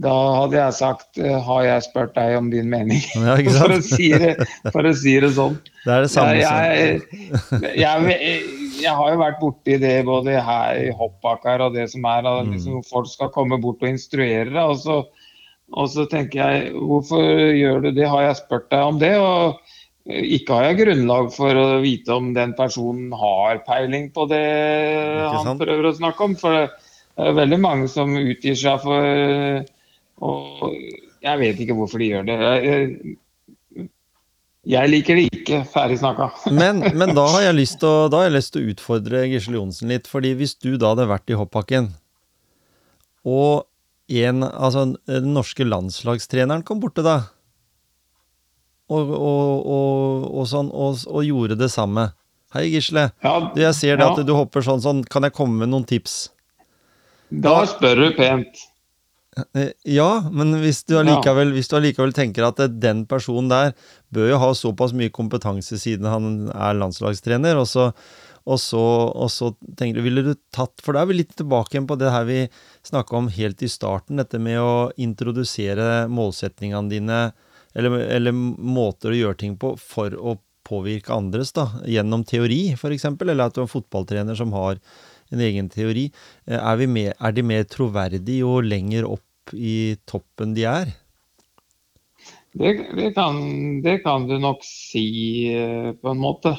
da 0.00 0.12
hadde 0.38 0.56
jeg 0.56 0.72
sagt 0.78 1.18
eh, 1.20 1.34
Har 1.44 1.64
jeg 1.66 1.82
spurt 1.84 2.14
deg 2.16 2.36
om 2.38 2.46
din 2.52 2.68
mening? 2.72 3.02
Ja, 3.18 3.34
For 3.60 3.74
å 3.74 3.80
si 3.84 4.08
det, 4.16 4.30
for 4.72 4.86
å 4.88 4.92
si 4.96 5.18
det 5.20 5.32
sånn. 5.36 5.58
Det 5.84 5.92
er 5.92 6.06
det 6.06 6.10
samme 6.14 6.38
jeg, 6.38 7.02
jeg, 7.76 7.82
jeg, 7.82 8.38
jeg 8.80 8.94
har 8.96 9.10
jo 9.12 9.18
vært 9.20 9.40
borti 9.42 9.76
det 9.82 9.96
både 10.08 10.38
her 10.46 10.78
i 10.86 10.94
hoppbakker 10.96 11.66
og 11.66 11.74
det 11.76 11.88
som 11.92 12.06
er. 12.08 12.24
At 12.24 12.46
Mm. 12.46 12.54
liksom, 12.56 12.78
folk 12.88 13.10
skal 13.10 13.32
komme 13.34 13.58
bort 13.60 13.82
og 13.84 13.90
instruere 13.92 14.48
deg. 14.48 14.62
Og 14.62 14.78
så, 14.80 14.96
og 15.72 15.90
så 15.92 16.06
tenker 16.08 16.40
jeg 16.40 16.72
hvorfor 16.78 17.28
gjør 17.52 17.84
du 17.84 17.90
det? 17.98 18.08
Har 18.08 18.22
jeg 18.30 18.40
spurt 18.40 18.70
deg 18.72 18.86
om 18.94 18.98
det? 19.02 19.12
Og 19.20 19.60
ikke 20.08 20.56
har 20.56 20.64
jeg 20.70 20.80
grunnlag 20.80 21.28
for 21.36 21.54
å 21.54 21.66
vite 21.84 22.10
om 22.16 22.32
den 22.34 22.56
personen 22.58 23.12
har 23.14 23.60
peiling 23.68 24.08
på 24.16 24.24
det 24.32 24.42
han 25.36 25.60
prøver 25.60 25.90
å 25.92 25.94
snakke 26.00 26.26
om. 26.26 26.34
For 26.40 26.64
det 26.64 27.28
er 27.28 27.36
veldig 27.38 27.60
mange 27.62 27.90
som 27.92 28.16
utgir 28.18 28.56
seg 28.58 28.80
for 28.82 29.62
Og 30.22 30.70
jeg 31.22 31.40
vet 31.40 31.60
ikke 31.62 31.76
hvorfor 31.78 32.02
de 32.02 32.10
gjør 32.12 32.28
det. 32.28 32.36
Jeg, 32.42 32.62
jeg, 32.68 33.88
jeg 34.72 34.92
liker 34.92 35.18
det 35.18 35.26
ikke. 35.30 35.60
Ferdig 35.72 35.98
snakka. 36.02 36.30
Men, 36.60 36.84
men 36.94 37.14
da 37.18 37.26
har 37.34 37.48
jeg 37.48 37.58
lyst 37.58 37.80
til 37.82 37.90
å, 37.90 38.06
da 38.12 38.22
utfordre 38.72 39.24
Gisle 39.30 39.58
Johnsen 39.58 39.90
litt. 39.90 40.06
fordi 40.10 40.34
hvis 40.38 40.54
du 40.62 40.76
da 40.76 40.92
hadde 40.92 41.10
vært 41.10 41.32
i 41.32 41.38
hoppbakken, 41.38 41.92
og 43.26 43.66
en, 44.12 44.42
altså, 44.42 44.92
den 45.08 45.30
norske 45.34 45.66
landslagstreneren 45.66 46.64
kom 46.66 46.82
borte 46.82 47.04
da, 47.06 47.16
og, 48.92 49.10
og, 49.14 49.68
og, 49.72 50.24
og, 50.26 50.42
sånn, 50.50 50.68
gjorde 51.24 51.56
det 51.56 51.70
samme 51.72 52.10
Hei, 52.52 52.66
Gisle. 52.68 53.06
Ja, 53.24 53.38
Du, 53.54 53.62
jeg 53.62 53.72
ser 53.78 53.96
det 53.96 54.04
ja. 54.04 54.12
at 54.12 54.26
du 54.28 54.34
hopper 54.36 54.60
sånn 54.60 54.82
sånn. 54.84 54.98
Kan 55.08 55.24
jeg 55.24 55.32
komme 55.32 55.62
med 55.62 55.70
noen 55.72 55.86
tips? 55.88 56.26
Da 57.32 57.62
spør 57.64 58.02
du 58.02 58.08
pent. 58.18 58.60
Eh, 59.56 59.70
Ja, 59.88 60.28
men 60.30 60.52
hvis 60.60 60.82
du 60.84 60.98
allikevel, 61.00 61.52
hvis 61.56 61.70
du 61.70 61.76
allikevel 61.78 62.12
tenker 62.16 62.44
at 62.48 62.60
eh, 62.60 62.68
den 62.68 63.06
personen 63.08 63.48
der 63.48 63.72
bør 64.12 64.28
jo 64.34 64.40
ha 64.42 64.50
såpass 64.56 64.92
mye 64.96 65.12
kompetanse 65.14 65.78
siden 65.80 66.08
han 66.10 66.50
er 66.52 66.76
landslagstrener, 66.76 67.56
og 67.56 67.66
så, 67.70 67.86
og 68.44 68.60
så, 68.60 68.82
og 69.14 69.30
så 69.32 69.52
tenker 69.78 70.00
du, 70.00 70.04
ville 70.04 70.24
du 70.26 70.34
tatt 70.52 70.82
For 70.84 70.92
da 70.92 71.04
er 71.04 71.12
vi 71.12 71.20
litt 71.22 71.36
tilbake 71.38 71.76
igjen 71.76 71.88
på 71.88 71.96
det 72.00 72.12
her 72.12 72.26
vi 72.28 72.42
snakka 72.84 73.16
om 73.16 73.30
helt 73.32 73.62
i 73.64 73.70
starten, 73.72 74.20
dette 74.20 74.40
med 74.42 74.60
å 74.60 74.90
introdusere 75.00 76.08
målsetningene 76.12 76.92
dine, 76.92 77.20
eller, 77.72 78.02
eller 78.18 78.32
måter 78.36 79.14
å 79.14 79.20
gjøre 79.20 79.40
ting 79.46 79.56
på 79.56 79.76
for 79.80 80.12
å 80.12 80.36
påvirke 80.66 81.14
andres, 81.14 81.50
da, 81.56 81.70
gjennom 81.88 82.22
teori, 82.28 82.74
eksempel, 82.76 83.32
eller 83.32 83.48
at 83.48 83.56
du 83.56 83.62
er 83.62 83.66
en 83.66 83.72
fotballtrener 83.72 84.36
som 84.38 84.52
har 84.54 84.78
en 85.32 85.40
egen 85.44 85.68
teori. 85.72 86.08
Eh, 86.46 86.58
Er, 86.58 86.76
vi 86.80 86.86
mer, 86.86 87.14
er 87.20 87.32
de 87.36 87.42
mer 87.42 87.64
troverdige 87.64 88.40
jo 88.42 88.60
lenger 88.60 89.08
opp 89.08 89.54
i 89.56 89.96
toppen 90.06 90.54
de 90.54 90.64
er? 90.70 90.92
Det, 92.52 92.72
det, 92.96 93.14
kan, 93.16 93.38
det 93.82 94.02
kan 94.04 94.26
du 94.28 94.36
nok 94.40 94.60
si 94.66 95.48
eh, 95.54 95.92
på 95.96 96.12
en 96.12 96.20
måte. 96.20 96.52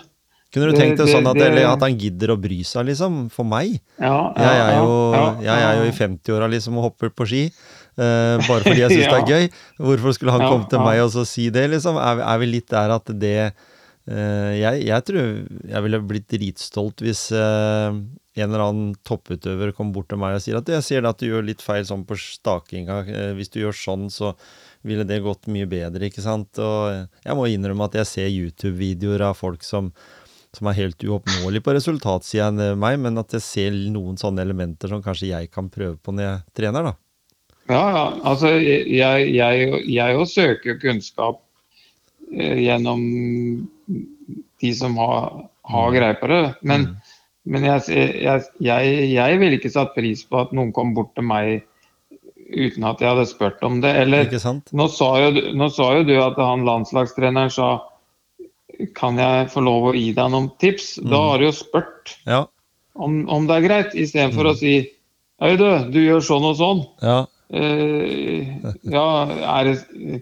Kunne 0.53 0.69
du 0.69 0.77
tenkt 0.77 0.99
deg 1.01 1.09
sånn 1.09 1.25
at, 1.29 1.37
at 1.41 1.81
han 1.85 1.95
gidder 1.97 2.33
å 2.33 2.37
bry 2.37 2.59
seg, 2.65 2.85
liksom? 2.91 3.23
For 3.33 3.45
meg? 3.45 3.79
Ja, 4.01 4.17
Jeg 4.37 4.59
er 4.65 4.75
jo, 4.77 4.89
ja, 5.15 5.23
jeg 5.47 5.63
er 5.69 5.79
jo 5.79 5.87
i 5.89 5.93
50-åra 5.97 6.49
liksom 6.53 6.77
og 6.77 6.89
hopper 6.91 7.09
på 7.13 7.25
ski. 7.29 7.43
Uh, 7.97 8.37
bare 8.45 8.61
fordi 8.65 8.81
jeg 8.83 8.93
syns 8.93 9.07
det 9.09 9.17
er 9.21 9.31
gøy. 9.31 9.47
Hvorfor 9.81 10.13
skulle 10.17 10.35
han 10.35 10.45
Ja, 10.45 10.51
komme 10.53 10.69
til 10.69 10.77
ja. 10.81 10.85
meg 10.85 11.01
og 11.05 11.09
så 11.15 11.23
si 11.29 11.47
det, 11.53 11.65
liksom? 11.73 11.97
Er, 12.01 12.19
vi- 12.21 12.27
er 12.35 12.41
vi 12.43 12.49
litt 12.51 12.69
der 12.73 12.93
at 12.99 13.09
det 13.21 13.33
jeg, 14.11 14.83
jeg 14.89 15.05
tror 15.07 15.27
jeg 15.69 15.83
ville 15.85 16.01
blitt 16.03 16.27
dritstolt 16.31 17.03
hvis 17.05 17.29
eh, 17.31 17.99
en 18.33 18.49
eller 18.49 18.63
annen 18.65 18.95
topputøver 19.05 19.71
kom 19.77 19.93
bort 19.95 20.09
til 20.11 20.19
meg 20.19 20.35
og 20.37 20.43
sier 20.43 20.57
at 20.59 20.71
jeg 20.73 20.83
ser 20.85 21.07
at 21.07 21.21
du 21.21 21.29
gjør 21.29 21.45
litt 21.45 21.63
feil 21.63 21.85
sånn 21.87 22.03
på 22.09 22.17
stakinga. 22.19 23.03
eh, 23.05 23.31
hvis 23.37 23.53
du 23.53 23.61
gjør 23.61 23.77
sånn, 23.77 24.09
så 24.11 24.33
ville 24.83 25.05
det 25.07 25.21
gått 25.23 25.47
mye 25.47 25.69
bedre, 25.69 26.09
ikke 26.09 26.25
sant. 26.25 26.59
Og 26.59 27.07
jeg 27.23 27.37
må 27.37 27.47
innrømme 27.47 27.87
at 27.87 27.95
jeg 28.01 28.09
ser 28.09 28.33
YouTube-videoer 28.33 29.29
av 29.29 29.39
folk 29.39 29.63
som 29.63 29.93
som 30.53 30.67
er 30.69 30.75
helt 30.77 31.01
uoppnåelig 31.01 31.63
på 31.65 31.73
resultatsida 31.73 32.51
enn 32.51 32.77
meg, 32.77 32.99
men 33.01 33.17
at 33.17 33.31
jeg 33.33 33.41
ser 33.41 33.77
noen 33.89 34.19
sånne 34.21 34.43
elementer 34.45 34.91
som 34.91 35.01
kanskje 35.01 35.31
jeg 35.31 35.49
kan 35.49 35.65
prøve 35.73 35.97
på 35.97 36.13
når 36.13 36.27
jeg 36.27 36.43
trener, 36.59 36.91
da. 36.91 36.93
Ja, 37.71 37.83
ja. 37.95 38.03
Altså, 38.21 38.51
jeg, 38.61 39.31
jo 40.13 40.25
søker 40.29 40.77
kunnskap 40.77 41.39
eh, 42.35 42.59
gjennom 42.67 43.01
de 43.87 44.71
som 44.77 44.95
har, 44.97 45.45
har 45.69 45.93
greie 45.95 46.15
på 46.19 46.29
det. 46.31 46.41
Men, 46.61 46.87
men 47.45 47.67
jeg, 47.67 47.83
jeg, 48.23 48.47
jeg, 48.63 48.97
jeg 49.13 49.39
ville 49.41 49.59
ikke 49.59 49.73
satt 49.73 49.95
pris 49.97 50.23
på 50.27 50.41
at 50.43 50.53
noen 50.55 50.73
kom 50.75 50.93
bort 50.97 51.13
til 51.17 51.27
meg 51.27 51.61
uten 52.53 52.85
at 52.85 53.01
jeg 53.01 53.09
hadde 53.09 53.25
spurt 53.29 53.63
om 53.65 53.79
det. 53.83 53.93
Eller 54.03 54.29
nå 54.75 54.87
sa 54.91 55.09
jo, 55.23 55.31
nå 55.57 55.69
sa 55.73 55.89
jo 55.97 56.05
du 56.07 56.15
at 56.21 56.37
han 56.39 56.65
landslagstreneren 56.67 57.51
sa 57.53 57.71
kan 58.97 59.19
jeg 59.21 59.49
få 59.53 59.61
lov 59.63 59.91
å 59.91 59.93
gi 59.95 60.09
deg 60.17 60.31
noen 60.33 60.49
tips? 60.61 60.95
Da 61.05 61.19
har 61.29 61.41
du 61.41 61.47
jo 61.47 61.53
spurt 61.55 62.15
Ja. 62.29 62.43
om, 62.95 63.23
om 63.29 63.45
det 63.49 63.59
er 63.59 63.67
greit, 63.67 63.93
istedenfor 63.95 64.49
å 64.49 64.57
si 64.59 64.75
Hei, 65.41 65.55
du, 65.59 65.65
du 65.91 65.97
gjør 65.99 66.21
sånn 66.23 66.45
og 66.47 66.53
sånn. 66.55 66.81
ja. 67.03 67.15
uh, 67.51 68.73
ja, 68.87 69.05
er 69.57 69.67
det 69.67 70.21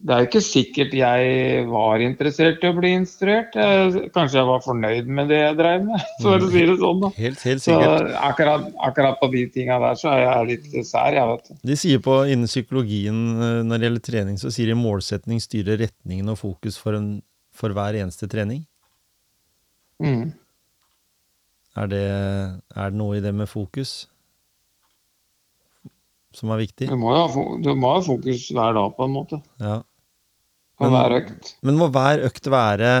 Det 0.00 0.14
er 0.14 0.22
jo 0.22 0.28
ikke 0.30 0.40
sikkert 0.40 0.94
jeg 0.96 1.64
var 1.68 2.00
interessert 2.00 2.62
i 2.64 2.68
å 2.70 2.76
bli 2.76 2.94
instruert. 2.96 3.52
Jeg, 3.52 4.06
kanskje 4.14 4.38
jeg 4.38 4.48
var 4.48 4.62
fornøyd 4.64 5.10
med 5.12 5.28
det 5.28 5.40
jeg 5.42 5.58
drev 5.58 5.82
med, 5.90 6.06
for 6.24 6.40
å 6.40 6.48
si 6.48 6.62
det 6.70 6.76
sånn. 6.80 7.02
da. 7.02 7.10
Helt, 7.18 7.42
helt 7.44 7.64
Så 7.66 7.76
akkurat, 8.30 8.70
akkurat 8.88 9.20
på 9.20 9.28
de 9.34 9.42
tinga 9.52 9.76
der 9.82 9.98
så 10.00 10.14
er 10.14 10.22
jeg 10.24 10.48
litt 10.48 10.88
sær, 10.88 11.12
jeg, 11.18 11.26
vet 11.34 11.50
du. 11.50 11.58
De 11.68 11.76
sier 11.82 12.00
på 12.06 12.16
innen 12.32 12.48
psykologien 12.48 13.18
eh, 13.36 13.58
når 13.66 13.76
det 13.76 13.90
gjelder 13.90 14.06
trening, 14.08 14.40
så 14.40 14.52
sier 14.56 14.72
de 14.72 14.78
målsetning 14.80 15.42
styrer 15.44 15.82
retningen 15.84 16.32
og 16.32 16.40
fokus 16.40 16.80
for, 16.80 16.96
en, 16.96 17.12
for 17.52 17.76
hver 17.76 18.00
eneste 18.00 18.30
trening. 18.32 18.64
Mm. 20.00 20.30
Er 21.76 21.92
det, 21.92 22.06
er 22.72 22.88
det 22.88 22.98
noe 22.98 23.20
i 23.20 23.22
det 23.22 23.34
med 23.36 23.52
fokus 23.52 24.08
som 26.32 26.56
er 26.56 26.64
viktig? 26.64 26.88
Du, 26.88 26.96
må 26.96 27.12
jo 27.12 27.76
ha 27.84 28.00
fokus 28.06 28.48
hver 28.48 28.74
dag, 28.80 28.96
på 28.96 29.04
en 29.04 29.16
måte. 29.18 29.42
Ja. 29.60 29.82
Men- 30.80 30.96
hver 30.96 31.16
økt. 31.20 31.54
Men 31.62 31.80
må 31.80 31.90
hver 31.92 32.24
økt 32.28 32.46
være 32.50 32.92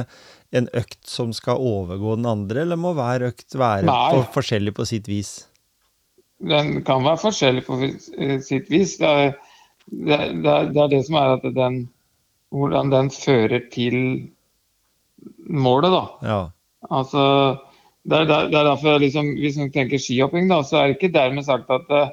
en 0.52 0.66
økt 0.74 1.06
som 1.06 1.32
skal 1.32 1.62
overgå 1.62 2.16
den 2.18 2.26
andre, 2.26 2.64
eller 2.64 2.76
må 2.76 2.92
hver 2.98 3.22
økt 3.28 3.54
være 3.54 3.86
på, 3.86 4.24
forskjellig 4.34 4.74
på 4.74 4.86
sitt 4.88 5.08
vis? 5.08 5.46
Den 6.40 6.82
kan 6.84 7.04
være 7.04 7.20
forskjellig 7.22 7.64
på 7.66 7.78
eh, 7.84 8.40
sitt 8.42 8.70
vis. 8.72 8.96
Det 8.98 9.06
er 9.08 9.32
det, 9.90 10.18
det, 10.42 10.54
det 10.74 10.82
er 10.82 10.92
det 10.92 11.00
som 11.06 11.18
er 11.20 11.38
at 11.38 11.48
den 11.54 11.88
Hvordan 12.50 12.88
den 12.90 13.10
fører 13.14 13.60
til 13.70 13.94
målet, 15.46 15.92
da. 15.94 16.00
Ja. 16.26 16.38
Altså, 16.90 17.22
det 18.02 18.16
er, 18.16 18.24
det 18.26 18.58
er 18.58 18.66
derfor 18.66 18.98
liksom, 18.98 19.28
Hvis 19.38 19.58
man 19.60 19.70
tenker 19.70 20.02
skihopping, 20.02 20.48
da, 20.50 20.58
så 20.66 20.80
er 20.80 20.88
det 20.88 20.96
ikke 20.96 21.12
dermed 21.14 21.46
sagt 21.46 21.70
at 21.70 21.92
uh, 21.94 22.10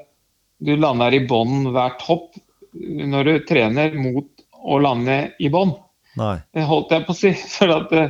du 0.61 0.75
lander 0.77 1.15
i 1.15 1.23
bånn 1.25 1.71
hvert 1.73 2.03
hopp 2.05 2.37
når 2.77 3.25
du 3.25 3.33
trener 3.49 3.97
mot 3.97 4.29
å 4.67 4.79
lande 4.83 5.19
i 5.39 5.49
bånn. 5.53 5.73
Det 6.53 6.65
holdt 6.67 6.91
jeg 6.91 7.05
på 7.07 7.13
å 7.13 7.17
si. 7.17 7.31
For 7.55 7.73
at 7.75 7.93
eh, 7.95 8.09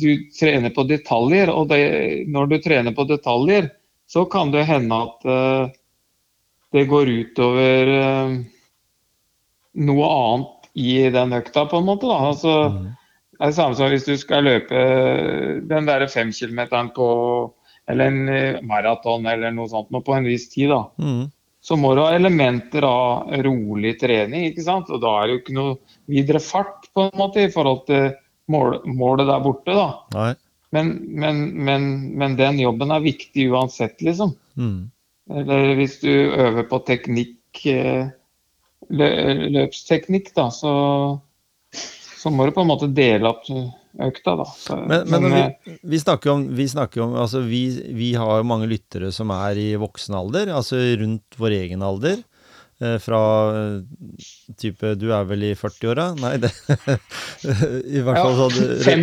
du 0.00 0.08
trener 0.36 0.72
på 0.74 0.86
detaljer, 0.88 1.50
og 1.52 1.68
det, 1.72 1.82
når 2.30 2.52
du 2.52 2.56
trener 2.64 2.96
på 2.96 3.06
detaljer, 3.10 3.68
så 4.10 4.24
kan 4.30 4.50
det 4.54 4.64
hende 4.66 4.96
at 5.06 5.26
uh, 5.26 5.70
det 6.74 6.82
går 6.90 7.10
utover 7.10 7.90
uh, 7.94 8.32
noe 9.86 10.08
annet 10.14 10.70
i 10.74 10.96
den 11.14 11.34
økta, 11.38 11.66
på 11.70 11.78
en 11.78 11.86
måte. 11.86 12.08
Da. 12.10 12.16
Altså, 12.30 12.54
Mhm. 12.70 12.88
det 13.36 13.44
er 13.44 13.52
det 13.52 13.58
samme 13.58 13.78
som 13.78 13.90
hvis 13.90 14.06
du 14.06 14.16
skal 14.18 14.44
løpe 14.46 14.82
den 15.70 15.86
derre 15.86 16.08
femkilometeren 16.10 16.90
på 16.94 17.06
eller 17.90 18.10
en 18.10 18.28
eh, 18.28 18.58
maraton 18.62 19.26
eller 19.26 19.50
noe 19.54 19.70
sånt 19.70 19.90
noe 19.90 20.04
på 20.06 20.14
en 20.14 20.26
viss 20.28 20.48
tid, 20.52 20.70
da. 20.70 20.84
Mhm. 21.00 21.30
Så 21.60 21.76
må 21.76 21.92
du 21.94 22.00
ha 22.00 22.12
elementer 22.16 22.84
av 22.88 23.32
rolig 23.44 23.98
trening, 24.00 24.46
ikke 24.48 24.64
sant. 24.64 24.88
Og 24.88 25.02
da 25.02 25.10
er 25.20 25.26
det 25.28 25.34
jo 25.34 25.40
ikke 25.42 25.56
noe 25.58 25.74
videre 26.10 26.40
fart 26.40 26.88
på 26.96 27.08
en 27.08 27.18
måte 27.20 27.44
i 27.44 27.50
forhold 27.52 27.82
til 27.90 28.14
mål, 28.50 28.78
målet 28.88 29.28
der 29.28 29.42
borte, 29.44 29.74
da. 29.76 29.90
Men, 30.72 30.94
men, 31.20 31.42
men, 31.66 31.84
men 32.16 32.38
den 32.38 32.60
jobben 32.62 32.94
er 32.94 33.04
viktig 33.04 33.48
uansett, 33.52 34.00
liksom. 34.06 34.32
Mm. 34.56 34.88
Eller 35.30 35.74
hvis 35.78 35.98
du 36.02 36.10
øver 36.10 36.64
på 36.70 36.80
teknikk, 36.88 37.60
eh, 37.70 38.08
lø- 38.90 39.50
løpsteknikk, 39.58 40.32
da, 40.34 40.48
så, 40.54 40.72
så 41.74 42.32
må 42.34 42.46
du 42.48 42.54
på 42.56 42.64
en 42.64 42.70
måte 42.72 42.88
dele 42.94 43.30
opp 43.34 43.44
økta, 43.98 44.36
da. 44.38 44.46
Så, 44.54 44.76
Men, 44.86 45.06
men 45.10 45.24
når 45.26 45.36
eh, 45.36 45.52
vi, 45.64 45.76
vi 45.94 46.00
snakker 46.02 46.34
om, 46.34 46.44
vi, 46.56 46.66
snakker 46.70 47.04
om 47.04 47.16
altså 47.18 47.42
vi, 47.46 47.64
vi 47.96 48.12
har 48.18 48.40
jo 48.40 48.46
mange 48.46 48.68
lyttere 48.70 49.10
som 49.14 49.32
er 49.34 49.58
i 49.58 49.70
voksen 49.80 50.16
alder, 50.18 50.52
altså 50.54 50.78
rundt 51.00 51.40
vår 51.40 51.56
egen 51.62 51.82
alder. 51.86 52.22
Eh, 52.80 52.96
fra 52.98 53.20
eh, 53.56 53.80
type 54.56 54.94
Du 54.96 55.10
er 55.12 55.26
vel 55.28 55.42
i 55.50 55.52
40-åra? 55.58 56.06
Nei, 56.16 56.38
det 56.40 56.48
I 57.98 58.00
hvert 58.06 58.22
fall 58.22 58.38
sånn 58.38 58.70
fem, 58.80 59.02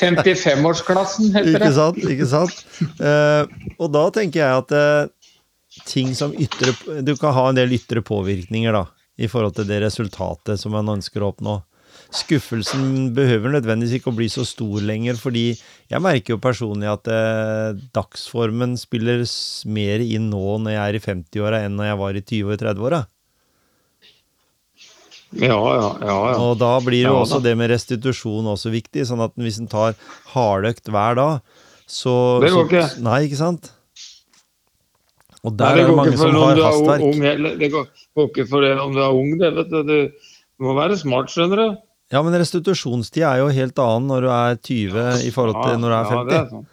55-årsklassen, 0.00 1.34
heter 1.36 1.60
Ikke 1.60 1.74
sant? 1.76 2.00
Ikke 2.00 2.28
sant? 2.30 2.62
Eh, 2.96 3.44
og 3.76 3.92
da 3.92 4.06
tenker 4.14 4.40
jeg 4.40 4.62
at 4.62 5.84
ting 5.84 6.14
som 6.16 6.32
ytre 6.32 6.72
Du 7.04 7.12
kan 7.20 7.36
ha 7.36 7.50
en 7.50 7.60
del 7.60 7.76
ytre 7.76 8.00
påvirkninger, 8.00 8.72
da, 8.72 8.86
i 9.20 9.28
forhold 9.28 9.58
til 9.58 9.68
det 9.68 9.82
resultatet 9.84 10.56
som 10.60 10.72
man 10.72 10.88
ønsker 10.96 11.20
å 11.20 11.34
oppnå. 11.34 11.58
Skuffelsen 12.14 13.10
behøver 13.16 13.50
nødvendigvis 13.56 13.98
ikke 13.98 14.12
å 14.12 14.16
bli 14.16 14.28
så 14.30 14.44
stor 14.46 14.80
lenger, 14.86 15.18
fordi 15.18 15.48
jeg 15.90 16.02
merker 16.02 16.34
jo 16.36 16.38
personlig 16.42 16.86
at 16.90 17.08
eh, 17.10 17.80
dagsformen 17.96 18.76
spiller 18.78 19.24
mer 19.66 20.04
inn 20.04 20.30
nå 20.30 20.58
når 20.62 20.76
jeg 20.76 20.84
er 20.84 20.98
i 20.98 21.02
50-åra 21.02 21.64
enn 21.66 21.76
når 21.78 21.90
jeg 21.90 21.98
var 22.02 22.18
i 22.20 22.22
20- 22.22 22.52
og 22.54 22.60
30-åra. 22.62 23.00
Ja, 25.36 25.56
ja, 25.58 25.88
ja. 26.00 26.16
ja. 26.30 26.34
Og 26.40 26.54
da 26.60 26.76
blir 26.84 27.02
jo 27.08 27.16
også 27.24 27.40
det 27.44 27.56
med 27.58 27.72
restitusjon 27.74 28.46
også 28.54 28.70
viktig, 28.72 29.02
sånn 29.08 29.24
at 29.24 29.34
hvis 29.40 29.58
en 29.60 29.68
tar 29.70 29.96
hardøkt 30.32 30.86
hver 30.92 31.18
dag, 31.18 31.40
så 31.86 32.40
Det 32.42 32.52
går 32.54 32.70
så- 32.70 33.02
Nei, 33.02 33.26
ikke 33.26 33.36
sant? 33.42 33.72
Og 35.44 35.52
Nei, 35.52 35.58
der 35.58 35.74
det 35.74 35.82
er 35.82 35.86
det 35.86 35.96
mange 35.96 36.16
som 36.16 36.32
har 36.34 36.56
er 36.56 36.62
hastverk. 36.62 37.02
ung. 37.02 37.58
Det 37.58 37.70
går 37.70 37.86
ikke 38.30 38.48
for 38.48 38.60
det 38.62 38.78
om 38.80 38.94
du 38.94 39.00
er 39.02 39.12
ung, 39.14 39.38
det, 39.38 39.52
vet 39.54 39.68
du. 39.70 39.82
Du 39.84 40.64
må 40.64 40.74
være 40.74 40.96
smart, 40.98 41.28
skjønner 41.28 41.56
du. 41.56 41.76
Ja, 42.14 42.22
men 42.22 42.36
restitusjonstid 42.38 43.24
er 43.26 43.40
jo 43.42 43.48
helt 43.50 43.78
annen 43.82 44.06
når 44.12 44.26
du 44.26 44.30
er 44.30 44.58
20 44.62 45.26
i 45.26 45.32
forhold 45.34 45.58
til 45.64 45.80
når 45.82 45.90
du 45.90 45.96
er 45.96 46.10
50. 46.12 46.30
Ja, 46.36 46.42
er 46.44 46.50
sånn. 46.52 46.66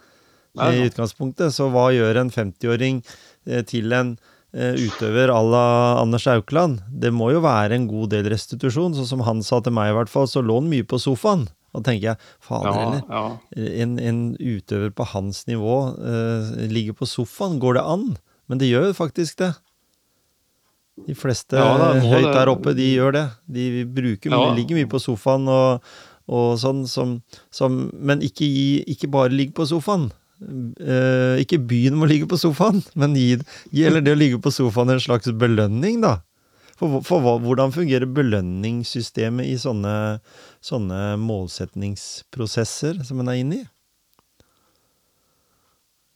Er 0.61 0.75
I 0.77 0.83
utgangspunktet. 0.85 1.55
Så 1.55 1.69
hva 1.73 1.87
gjør 1.95 2.19
en 2.21 2.29
50-åring 2.33 2.99
eh, 3.49 3.63
til 3.65 3.95
en 3.97 4.11
eh, 4.53 4.77
utøver 4.77 5.33
à 5.33 5.39
la 5.41 5.63
Anders 6.03 6.27
Aukland? 6.29 6.83
Det 7.01 7.09
må 7.09 7.31
jo 7.33 7.41
være 7.41 7.79
en 7.79 7.87
god 7.89 8.13
del 8.13 8.29
restitusjon. 8.29 8.93
Sånn 8.93 9.09
som 9.09 9.25
han 9.25 9.41
sa 9.41 9.63
til 9.65 9.73
meg 9.73 9.89
i 9.89 9.97
hvert 9.97 10.13
fall, 10.13 10.29
så 10.29 10.45
lå 10.45 10.59
han 10.61 10.69
mye 10.69 10.85
på 10.85 11.01
sofaen. 11.01 11.47
Da 11.73 11.81
tenker 11.81 12.11
jeg, 12.11 12.29
fader 12.45 12.69
Ja, 12.69 12.77
heller. 12.83 13.01
ja. 13.09 13.73
En, 13.81 13.97
en 13.97 14.21
utøver 14.37 14.93
på 14.93 15.07
hans 15.09 15.47
nivå 15.49 15.77
uh, 15.97 16.53
ligger 16.69 16.93
på 16.99 17.09
sofaen. 17.09 17.57
Går 17.57 17.79
det 17.79 17.85
an? 17.95 18.11
Men 18.45 18.61
det 18.61 18.69
gjør 18.69 18.91
jo 18.91 18.97
faktisk 18.99 19.39
det. 19.41 19.55
De 21.07 21.15
fleste 21.17 21.57
Ja, 21.57 21.71
da, 21.79 21.87
høyt 22.05 22.29
der 22.35 22.49
oppe, 22.51 22.75
de 22.77 22.85
gjør 22.93 23.15
det. 23.15 23.23
De 23.49 23.85
bruker, 23.89 24.29
Ja. 24.31 24.53
ligger 24.53 24.77
mye 24.77 24.89
på 24.91 24.99
sofaen 25.01 25.47
og, 25.49 25.81
og 26.29 26.57
sånn, 26.61 26.83
som, 26.87 27.15
som 27.51 27.89
Men 27.97 28.21
ikke, 28.21 28.45
gi, 28.45 28.83
ikke 28.93 29.09
bare 29.09 29.33
ligg 29.33 29.55
på 29.57 29.65
sofaen. 29.65 30.11
Eh, 30.43 31.39
ikke 31.41 31.57
begynn 31.65 31.97
med 31.97 32.09
å 32.09 32.11
ligge 32.11 32.27
på 32.29 32.37
sofaen, 32.37 32.83
men 32.99 33.15
gi, 33.17 33.37
gi 33.71 33.89
det 33.89 34.13
å 34.13 34.19
ligge 34.19 34.39
på 34.43 34.51
sofaen 34.53 34.93
en 34.93 35.01
slags 35.01 35.31
belønning, 35.33 36.01
da. 36.03 36.19
For, 36.77 37.01
for 37.05 37.21
hva, 37.23 37.37
hvordan 37.39 37.71
fungerer 37.71 38.09
belønningssystemet 38.09 39.45
i 39.47 39.57
sånne, 39.61 40.19
sånne 40.61 41.15
målsetningsprosesser 41.21 43.03
som 43.05 43.21
en 43.21 43.29
er 43.31 43.39
inne 43.43 43.59
i? 43.61 43.63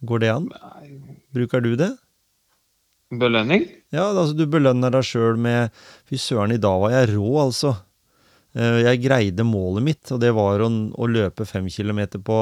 Går 0.05 0.21
det 0.21 0.31
an? 0.33 0.49
Bruker 1.33 1.61
du 1.63 1.75
det? 1.79 1.93
Belønning? 3.11 3.63
Ja, 3.95 4.09
altså 4.11 4.35
du 4.35 4.45
belønner 4.51 4.91
deg 4.91 5.05
sjøl 5.07 5.37
med 5.39 5.71
Fy 6.09 6.17
søren, 6.19 6.51
i 6.51 6.59
dag 6.59 6.79
var 6.81 6.91
jeg 6.91 7.13
rå, 7.15 7.29
altså. 7.45 7.75
Eh, 8.57 8.81
Jeg 8.83 9.01
greide 9.05 9.45
målet 9.47 9.83
mitt, 9.85 10.11
og 10.11 10.19
det 10.19 10.33
var 10.35 10.59
å, 10.65 10.67
å 10.91 11.07
løpe 11.07 11.45
fem 11.47 11.67
kilometer 11.71 12.19
på, 12.19 12.39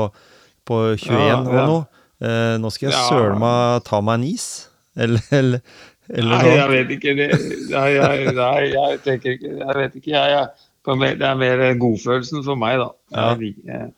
på 0.66 0.80
21 0.97 1.20
Ja, 1.22 1.36
og 1.43 1.53
ja. 1.53 1.66
noe. 1.70 1.84
Eh, 2.22 2.55
Nå 2.61 2.72
skal 2.74 2.89
jeg 2.89 2.95
Ja. 2.97 3.03
søren 3.11 3.39
meg 3.43 3.84
ta 3.86 4.01
meg 4.01 4.22
en 4.22 4.28
is. 4.32 4.47
Eller, 4.95 5.20
eller, 5.36 5.59
eller 6.07 6.38
Nei, 6.39 6.51
jeg 6.55 6.70
vet 6.72 6.91
ikke. 6.95 7.13
Det, 7.18 7.26
nei, 7.74 7.88
jeg, 7.97 8.30
nei, 8.38 8.61
jeg 8.72 8.99
tenker 9.03 9.34
ikke 9.36 9.49
Jeg 9.59 9.76
vet 9.82 9.97
ikke. 9.99 10.11
Jeg, 10.13 10.32
jeg, 10.32 11.18
det 11.20 11.28
er 11.28 11.36
mer 11.41 11.63
godfølelsen 11.82 12.45
for 12.45 12.55
meg, 12.61 12.78
da. 12.80 12.88
Ja. 13.11 13.26
Jeg 13.36 13.55
jeg- 13.68 13.91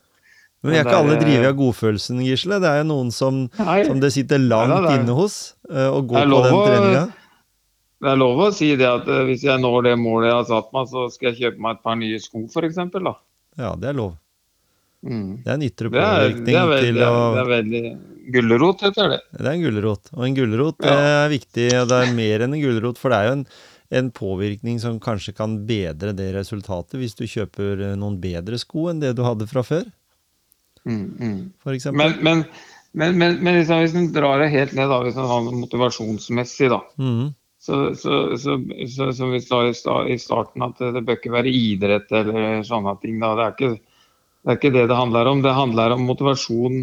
Men 0.63 0.73
vi 0.73 0.77
er 0.79 0.85
ikke 0.87 0.97
alle 0.99 1.17
drevet 1.21 1.47
av 1.51 1.55
godfølelsen, 1.59 2.19
Gisle. 2.25 2.57
Det 2.63 2.67
er 2.71 2.79
jo 2.81 2.87
noen 2.89 3.11
som, 3.13 3.43
som 3.55 3.99
det 4.01 4.09
sitter 4.15 4.39
langt 4.41 4.73
Nei, 4.73 4.81
det 4.81 4.91
er- 4.91 4.99
inne 5.03 5.15
hos, 5.19 5.35
og 5.69 5.97
å 5.99 6.01
gå 6.09 6.17
er 6.17 6.31
på 6.33 6.41
den 6.43 6.55
treninga. 6.65 7.03
det 8.01 8.09
er 8.11 8.17
lov 8.17 8.41
å 8.47 8.51
si 8.53 8.71
det 8.75 8.87
at 8.89 9.07
eh, 9.07 9.23
hvis 9.29 9.43
jeg 9.45 9.61
når 9.61 9.83
det 9.87 9.93
målet 10.01 10.31
jeg 10.31 10.37
har 10.39 10.47
satt 10.49 10.73
meg, 10.73 10.87
så 10.89 11.05
skal 11.13 11.29
jeg 11.31 11.37
kjøpe 11.43 11.61
meg 11.65 11.77
et 11.77 11.83
par 11.85 11.95
nye 12.01 12.19
sko, 12.19 12.43
f.eks. 12.49 12.75
da. 12.97 13.13
Ja, 13.57 13.75
det 13.77 13.89
er 13.93 13.97
lov. 14.01 14.15
Mm. 15.07 15.43
Det 15.45 15.47
er 15.51 15.53
en 15.59 15.61
ytre 15.67 15.89
Det 15.93 16.01
er, 16.01 16.17
påvirkning 16.17 16.45
det 16.47 16.57
er, 16.57 16.67
veldig, 16.73 16.93
til 16.97 17.03
å 17.05 17.15
det 17.35 17.41
er 17.43 17.49
veldig 17.53 17.81
Gulrot 18.33 18.81
heter 18.83 19.09
det. 19.13 19.19
Det 19.37 19.45
er 19.47 19.53
en 19.53 19.61
gulrot. 19.63 20.09
Og 20.17 20.23
en 20.25 20.33
gulrot 20.35 20.81
Ja. 20.83 20.95
er 21.23 21.29
viktig, 21.31 21.67
og 21.79 21.87
det 21.87 21.99
er 22.01 22.13
mer 22.17 22.43
enn 22.43 22.53
en 22.57 22.61
gulrot, 22.65 22.97
for 22.99 23.13
det 23.13 23.19
er 23.21 23.27
jo 23.29 23.35
en, 23.37 23.45
en 24.01 24.09
påvirkning 24.11 24.81
som 24.83 24.97
kanskje 24.99 25.31
kan 25.37 25.53
bedre 25.69 26.11
det 26.17 26.33
resultatet 26.35 26.97
hvis 26.99 27.15
du 27.15 27.23
kjøper 27.29 27.85
eh, 27.91 27.95
noen 27.95 28.17
bedre 28.19 28.57
sko 28.59 28.89
enn 28.91 28.99
det 28.99 29.13
du 29.15 29.23
hadde 29.23 29.47
fra 29.47 29.63
før, 29.63 29.85
Mm, 30.85 31.17
mm. 31.19 31.37
Men, 31.93 32.13
men, 32.23 32.45
men, 32.93 33.17
men, 33.17 33.37
men 33.43 33.57
liksom, 33.59 33.81
hvis 33.83 33.95
en 33.95 34.11
drar 34.13 34.39
det 34.43 34.51
helt 34.53 34.73
ned, 34.77 34.89
da, 34.89 35.01
hvis 35.03 35.17
en 35.17 35.27
har 35.29 35.43
noe 35.45 35.59
motivasjonsmessig, 35.63 36.69
da, 36.73 36.81
Mm. 36.99 37.33
så, 37.61 37.81
så, 37.95 38.37
så, 38.39 38.55
så, 38.87 39.09
som 39.13 39.31
vi 39.33 39.41
sa 39.43 39.63
i 40.07 40.17
starten, 40.21 40.63
at 40.63 40.77
det, 40.79 40.93
det 40.95 41.03
bør 41.07 41.17
ikke 41.19 41.33
være 41.35 41.51
idrett 41.51 42.11
eller 42.15 42.61
sånne 42.63 42.93
ting. 43.01 43.19
Da. 43.19 43.33
Det, 43.35 43.43
er 43.47 43.55
ikke, 43.57 43.71
det 44.43 44.53
er 44.53 44.59
ikke 44.61 44.73
det 44.77 44.85
det 44.87 44.99
handler 45.01 45.27
om. 45.33 45.41
Det 45.43 45.53
handler 45.57 45.95
om 45.97 46.05
motivasjon 46.07 46.77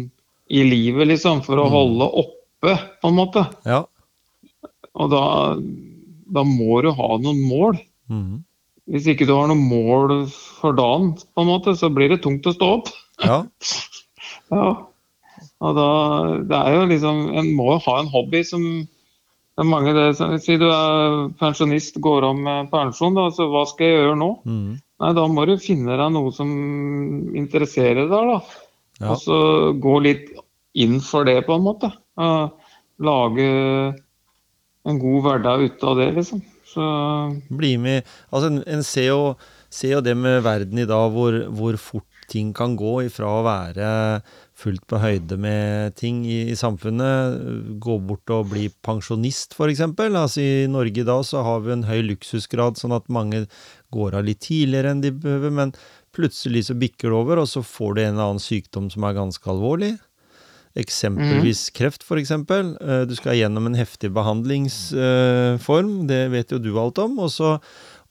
i 0.53 0.63
livet, 0.67 1.07
liksom, 1.09 1.41
for 1.45 1.57
å 1.57 1.65
Mm. 1.65 1.71
holde 1.73 2.09
oppe, 2.21 2.75
på 3.01 3.09
en 3.09 3.17
måte. 3.17 3.47
Ja. 3.65 3.83
Og 4.95 5.09
da, 5.11 5.23
da 6.37 6.43
må 6.47 6.81
du 6.85 6.91
ha 6.95 7.07
noen 7.17 7.41
mål. 7.49 7.79
Mm. 8.09 8.43
Hvis 8.85 9.07
ikke 9.09 9.25
du 9.25 9.33
har 9.33 9.47
noen 9.49 9.65
mål 9.65 10.27
for 10.29 10.75
dagen, 10.77 11.15
på 11.17 11.41
en 11.41 11.49
måte, 11.49 11.73
så 11.77 11.89
blir 11.89 12.09
det 12.13 12.21
tungt 12.21 12.45
å 12.45 12.53
stå 12.53 12.69
opp. 12.77 12.91
Ja. 13.25 13.39
Ja. 14.53 14.67
Og 15.65 15.71
da, 15.77 15.85
det 16.49 16.57
er 16.59 16.75
jo 16.75 16.83
liksom, 16.89 17.21
En 17.39 17.47
må 17.57 17.79
ha 17.81 17.95
en 17.99 18.09
hobby 18.11 18.43
som 18.45 18.61
det 19.55 19.63
er 19.63 19.69
mange 19.71 19.93
det, 19.95 20.17
som- 20.17 20.33
Si 20.43 20.57
du 20.59 20.65
er 20.67 21.29
pensjonist, 21.39 21.95
går 22.03 22.25
om 22.27 22.41
med 22.43 22.69
pensjon, 22.73 23.15
da, 23.15 23.29
så 23.31 23.47
hva 23.49 23.63
skal 23.69 23.87
jeg 23.87 23.99
gjøre 24.01 24.17
nå? 24.19 24.29
Mm. 24.45 24.73
Nei, 24.99 25.13
Da 25.15 25.27
må 25.31 25.45
du 25.47 25.55
finne 25.63 25.95
deg 25.97 26.11
noe 26.11 26.31
som 26.35 26.49
interesserer 27.35 28.03
deg, 28.09 28.09
da. 28.33 28.39
Ja. 28.99 29.13
Og 29.13 29.17
så 29.23 29.37
gå 29.79 29.95
litt 30.03 30.27
inn 30.75 30.99
for 31.03 31.23
det, 31.27 31.37
på 31.47 31.55
en 31.55 31.63
måte. 31.63 31.89
Lage 32.99 33.47
en 34.85 34.99
god 35.01 35.23
hverdag 35.25 35.63
ut 35.69 35.83
av 35.87 35.97
det, 35.99 36.09
liksom. 36.19 36.41
Så 36.75 36.85
Bli 37.55 37.75
med 37.79 38.03
Altså, 38.33 38.49
en, 38.51 38.61
en 38.67 38.83
ser, 38.83 39.07
jo, 39.13 39.35
ser 39.71 39.95
jo 39.97 40.01
det 40.05 40.15
med 40.19 40.43
verden 40.45 40.79
i 40.83 40.87
dag, 40.89 41.11
hvor, 41.15 41.37
hvor 41.55 41.77
fort 41.79 42.14
ting 42.31 42.53
kan 42.57 42.75
gå 42.79 42.97
ifra 43.05 43.27
å 43.29 43.43
være 43.45 43.89
fullt 44.55 44.85
på 44.87 44.99
høyde 45.03 45.37
med 45.41 45.95
ting 45.99 46.23
i, 46.27 46.45
i 46.51 46.55
samfunnet, 46.57 47.39
gå 47.83 47.97
bort 48.07 48.31
og 48.33 48.49
bli 48.53 48.69
pensjonist, 48.85 49.55
f.eks. 49.57 49.83
Altså, 49.83 50.41
I 50.41 50.71
Norge 50.71 51.03
i 51.03 51.07
dag 51.07 51.25
så 51.27 51.43
har 51.45 51.61
vi 51.65 51.75
en 51.75 51.85
høy 51.89 52.01
luksusgrad, 52.07 52.79
sånn 52.79 52.95
at 52.95 53.11
mange 53.11 53.45
går 53.95 54.17
av 54.19 54.25
litt 54.27 54.43
tidligere 54.47 54.95
enn 54.95 55.03
de 55.03 55.11
behøver, 55.11 55.53
men 55.53 55.75
plutselig 56.15 56.69
så 56.69 56.79
bikker 56.79 57.11
det 57.11 57.19
over, 57.19 57.43
og 57.43 57.49
så 57.51 57.63
får 57.65 57.95
du 57.95 58.03
en 58.03 58.13
eller 58.13 58.29
annen 58.29 58.43
sykdom 58.43 58.89
som 58.93 59.03
er 59.07 59.17
ganske 59.17 59.51
alvorlig. 59.51 59.95
Eksempelvis 60.75 61.69
kreft, 61.75 62.03
f.eks. 62.03 62.33
Du 63.07 63.13
skal 63.15 63.37
gjennom 63.39 63.69
en 63.69 63.77
heftig 63.79 64.09
behandlingsform, 64.15 65.91
det 66.09 66.25
vet 66.33 66.51
jo 66.51 66.59
du 66.59 66.73
alt 66.81 66.99
om. 66.99 67.15
Og 67.23 67.31
så, 67.31 67.53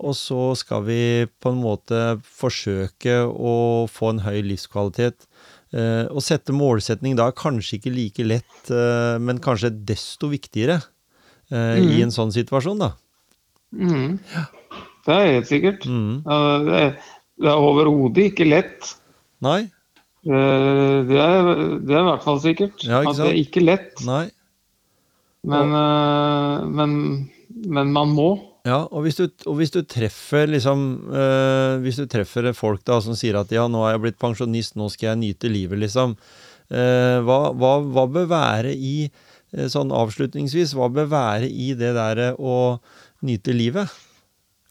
og 0.03 0.15
så 0.19 0.55
skal 0.59 0.83
vi 0.89 0.99
på 1.41 1.53
en 1.53 1.61
måte 1.63 1.99
forsøke 2.27 3.21
å 3.31 3.55
få 3.91 4.11
en 4.15 4.23
høy 4.25 4.41
livskvalitet. 4.43 5.27
Eh, 5.75 6.07
Å 6.11 6.21
sette 6.23 6.55
målsetning 6.55 7.17
da 7.19 7.29
er 7.31 7.37
kanskje 7.39 7.79
ikke 7.79 7.93
like 7.95 8.25
lett, 8.27 8.71
eh, 8.71 9.19
men 9.23 9.39
kanskje 9.43 9.71
desto 9.87 10.29
viktigere 10.33 10.81
eh, 11.51 11.79
i 11.83 12.03
en 12.05 12.13
sånn 12.15 12.31
situasjon, 12.35 12.79
da. 12.83 12.93
mm, 13.75 14.19
det 15.07 15.15
er 15.15 15.33
helt 15.35 15.49
sikkert. 15.51 15.87
Mm. 15.87 16.23
Det 16.25 16.79
er, 16.81 16.93
det 17.43 17.51
er 17.51 17.65
overhodet 17.71 18.31
ikke 18.33 18.49
lett. 18.51 18.95
Nei, 19.45 19.63
Eh, 20.25 20.99
Det 21.05 21.19
er, 21.21 21.49
det 21.85 21.93
er 21.93 22.01
i 22.01 22.07
hvert 22.07 22.23
fall 22.25 22.39
sikkert. 22.41 22.81
Ja, 22.81 23.03
ikke 23.03 23.11
at 23.11 23.19
det 23.19 23.27
er 23.29 23.41
ikke 23.43 23.61
lett. 23.61 23.99
nei. 24.09 24.31
Men, 25.45 25.75
eh, 25.77 26.63
men, 26.79 26.95
men 27.69 27.91
man 27.93 28.15
må. 28.17 28.31
Ja, 28.65 28.79
og 28.89 29.05
hvis 29.05 29.19
du, 29.19 29.27
og 29.45 29.59
hvis 29.59 29.75
du 29.75 29.83
treffer 29.85 30.49
liksom 30.49 30.87
øh, 31.12 31.83
Hvis 31.85 31.99
du 32.01 32.07
treffer 32.09 32.49
folk 32.57 32.81
da 32.89 32.97
som 33.05 33.17
sier 33.19 33.37
at 33.37 33.51
ja, 33.53 33.67
nå 33.69 33.83
er 33.85 33.95
jeg 33.95 34.05
blitt 34.07 34.23
pensjonist, 34.23 34.79
nå 34.81 34.89
skal 34.93 35.11
jeg 35.11 35.21
nyte 35.21 35.51
livet, 35.53 35.83
liksom. 35.83 36.15
Eh, 36.73 37.19
hva, 37.21 37.53
hva, 37.53 37.75
hva 37.85 38.07
bør 38.09 38.31
være 38.31 38.73
i 38.73 38.95
eh, 39.05 39.67
Sånn 39.69 39.93
avslutningsvis, 39.93 40.73
hva 40.79 40.89
bør 40.89 41.11
være 41.12 41.51
i 41.51 41.75
det 41.77 41.93
derre 41.99 42.31
å 42.41 42.79
nyte 43.29 43.53
livet? 43.53 43.93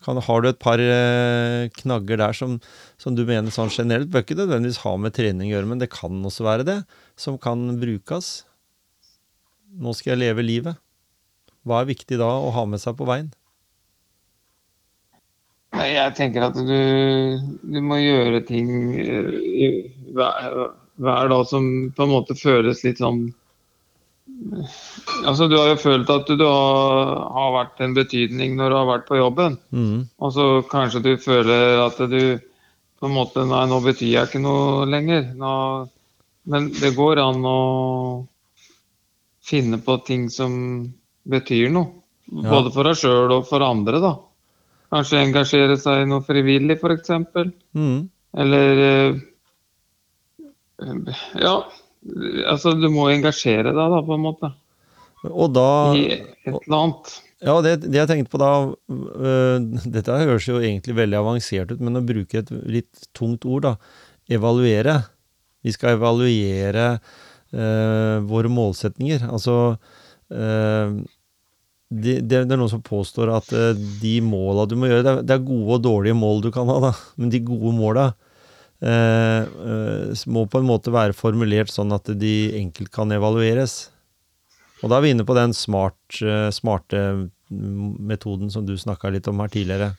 Kan, 0.04 0.18
har 0.26 0.41
du 0.41 0.50
et 0.50 0.60
par 0.60 0.82
knagger 1.78 2.20
der 2.20 2.36
som, 2.36 2.58
som 3.00 3.14
du 3.16 3.22
mener 3.30 3.54
sånn 3.56 3.72
generelt 3.72 4.10
bør 4.12 4.26
ikke 4.26 4.36
nødvendigvis 4.36 4.82
ha 4.84 4.98
med 5.00 5.14
trening 5.16 5.48
å 5.48 5.54
gjøre, 5.54 5.70
men 5.70 5.80
det 5.80 5.94
kan 5.94 6.18
også 6.28 6.44
være 6.44 6.66
det, 6.68 6.80
som 7.16 7.38
kan 7.39 7.62
brukes? 7.80 8.34
Nå 9.80 9.94
skal 9.96 10.18
jeg 10.18 10.24
leve 10.26 10.44
livet. 10.44 10.82
Hva 11.64 11.80
er 11.80 11.94
viktig 11.94 12.20
da 12.20 12.34
å 12.41 12.52
ha 12.58 12.66
med 12.68 12.84
seg 12.84 12.98
på 13.00 13.08
veien? 13.08 13.32
Jeg 15.74 16.14
tenker 16.18 16.46
at 16.46 16.58
du, 16.58 17.40
du 17.66 17.80
må 17.82 17.98
gjøre 17.98 18.44
ting 18.46 18.68
eh, 19.02 19.88
hver, 20.14 20.58
hver 21.02 21.32
dag 21.32 21.48
som 21.50 21.70
på 21.96 22.06
en 22.06 22.14
måte 22.14 22.38
føles 22.38 22.84
litt 22.86 23.02
sånn 23.02 23.26
Altså, 25.24 25.48
Du 25.48 25.56
har 25.58 25.72
jo 25.72 25.80
følt 25.80 26.10
at 26.12 26.30
du 26.30 26.44
har, 26.46 27.12
har 27.36 27.52
vært 27.58 27.82
en 27.84 27.96
betydning 27.96 28.56
når 28.58 28.72
du 28.72 28.78
har 28.78 28.88
vært 28.90 29.06
på 29.08 29.20
jobben. 29.20 29.58
Mm. 29.76 30.06
Og 30.20 30.34
så 30.36 30.46
kanskje 30.72 31.04
du 31.06 31.12
føler 31.22 31.80
at 31.84 32.00
du 32.12 32.40
på 33.00 33.10
en 33.10 33.16
måte 33.16 33.44
Nei, 33.48 33.64
nå 33.70 33.80
betyr 33.84 34.10
jeg 34.10 34.30
ikke 34.30 34.44
noe 34.44 34.88
lenger. 34.90 35.26
Nå, 35.38 35.54
men 36.50 36.70
det 36.76 36.94
går 36.98 37.22
an 37.24 37.44
å 37.48 37.60
finne 39.44 39.80
på 39.84 39.98
ting 40.08 40.30
som 40.34 40.54
betyr 41.30 41.72
noe. 41.74 42.00
Ja. 42.32 42.48
Både 42.48 42.72
for 42.74 42.88
deg 42.88 43.00
sjøl 43.00 43.36
og 43.36 43.48
for 43.50 43.64
andre, 43.66 44.00
da. 44.04 44.14
Kanskje 44.94 45.24
engasjere 45.26 45.78
seg 45.82 46.04
i 46.04 46.10
noe 46.10 46.22
frivillig, 46.26 46.78
f.eks. 46.78 47.10
Mm. 47.74 48.10
Eller 48.44 48.84
eh, 48.88 49.22
Ja. 51.41 51.56
Altså, 52.52 52.74
du 52.76 52.89
må 52.91 53.08
engasjere 53.10 53.72
deg, 53.72 53.94
da, 53.96 54.02
på 54.06 54.18
en 54.18 54.26
måte. 54.26 54.52
Og 55.32 55.54
da 55.56 55.68
I 55.96 56.08
et 56.12 56.50
eller 56.52 56.78
annet. 56.78 57.14
Ja, 57.44 57.58
det, 57.64 57.74
det 57.86 58.00
jeg 58.00 58.10
tenkte 58.10 58.32
på 58.32 58.39
da 58.39 58.52
uh, 58.72 59.84
Dette 59.96 60.16
høres 60.22 60.48
jo 60.48 60.62
egentlig 60.64 60.96
veldig 60.96 61.20
avansert 61.20 61.74
ut, 61.74 61.82
men 61.84 62.00
å 62.00 62.04
bruke 62.06 62.39
et 62.39 62.52
litt 62.68 63.08
tungt 63.16 63.48
ord, 63.48 63.66
da. 63.66 63.74
Evaluere. 64.32 65.00
Vi 65.64 65.74
skal 65.76 65.98
evaluere 65.98 66.88
uh, 67.00 68.18
våre 68.28 68.52
målsetninger. 68.52 69.26
Altså 69.32 69.56
øh, 70.32 70.96
det, 71.94 72.20
det, 72.30 72.41
er 72.41 72.58
noen 72.58 72.72
som 72.72 72.84
påstår 72.86 73.32
at 73.36 73.50
øh, 73.54 73.72
de 74.02 74.18
måla 74.26 74.66
du 74.70 74.76
må 74.80 74.89
gjøre 74.89 75.06
det 75.06 75.12
er, 75.12 75.24
det 75.28 75.36
er 75.36 75.48
gode 75.48 75.78
og 75.78 75.84
dårlige 75.86 76.18
mål 76.18 76.44
du 76.46 76.50
kan 76.54 76.70
ha, 76.70 76.80
da. 76.89 76.91
Men 77.20 77.34
de 77.34 77.41
gode 77.46 77.74
måla 77.78 78.06
eh, 78.82 79.41
eh, 79.44 80.24
må 80.34 80.46
på 80.50 80.62
en 80.62 80.70
måte 80.70 80.94
være 80.94 81.18
formulert 81.18 81.74
sånn 81.74 81.94
at 81.96 82.12
de 82.20 82.36
enkelt 82.60 82.94
kan 82.94 83.14
evalueres. 83.16 83.78
Og 84.84 84.91
da 84.91 84.98
er 84.98 85.06
vi 85.06 85.14
inne 85.16 85.28
på 85.28 85.36
den 85.38 85.56
smart, 85.56 86.00
eh, 86.22 86.50
smarte 86.56 87.04
metoden 87.50 88.50
som 88.52 88.66
du 88.66 88.74
snakka 88.80 89.12
litt 89.14 89.30
om 89.30 89.39
her 89.44 89.52
tidligere. 89.54 89.94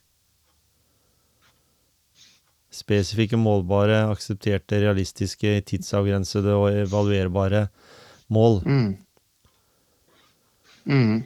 Spesifikke, 2.75 3.39
målbare, 3.39 4.03
aksepterte, 4.11 4.81
realistiske, 4.83 5.61
tidsavgrensede 5.71 6.57
og 6.59 6.81
evaluerbare 6.83 7.69
mål. 8.35 8.61
Mm. 8.67 8.91
Mm. 10.85 11.23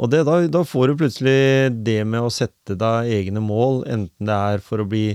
Og 0.00 0.08
det, 0.12 0.22
da, 0.24 0.38
da 0.48 0.62
får 0.64 0.88
du 0.88 1.00
plutselig 1.02 1.72
det 1.84 2.00
med 2.08 2.24
å 2.24 2.32
sette 2.32 2.76
deg 2.80 3.10
egne 3.12 3.42
mål, 3.44 3.82
enten 3.92 4.28
det 4.28 4.38
er 4.54 4.64
for 4.64 4.80
å 4.80 4.88
bli 4.88 5.10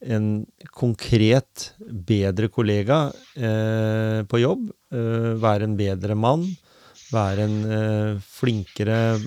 en 0.00 0.46
konkret 0.74 1.70
bedre 2.08 2.48
kollega 2.50 3.10
eh, 3.36 4.20
på 4.26 4.40
jobb, 4.40 4.70
eh, 4.96 5.32
være 5.40 5.68
en 5.68 5.76
bedre 5.78 6.16
mann, 6.18 6.46
være 7.12 7.46
en 7.46 7.58
eh, 7.68 8.22
flinkere 8.24 9.18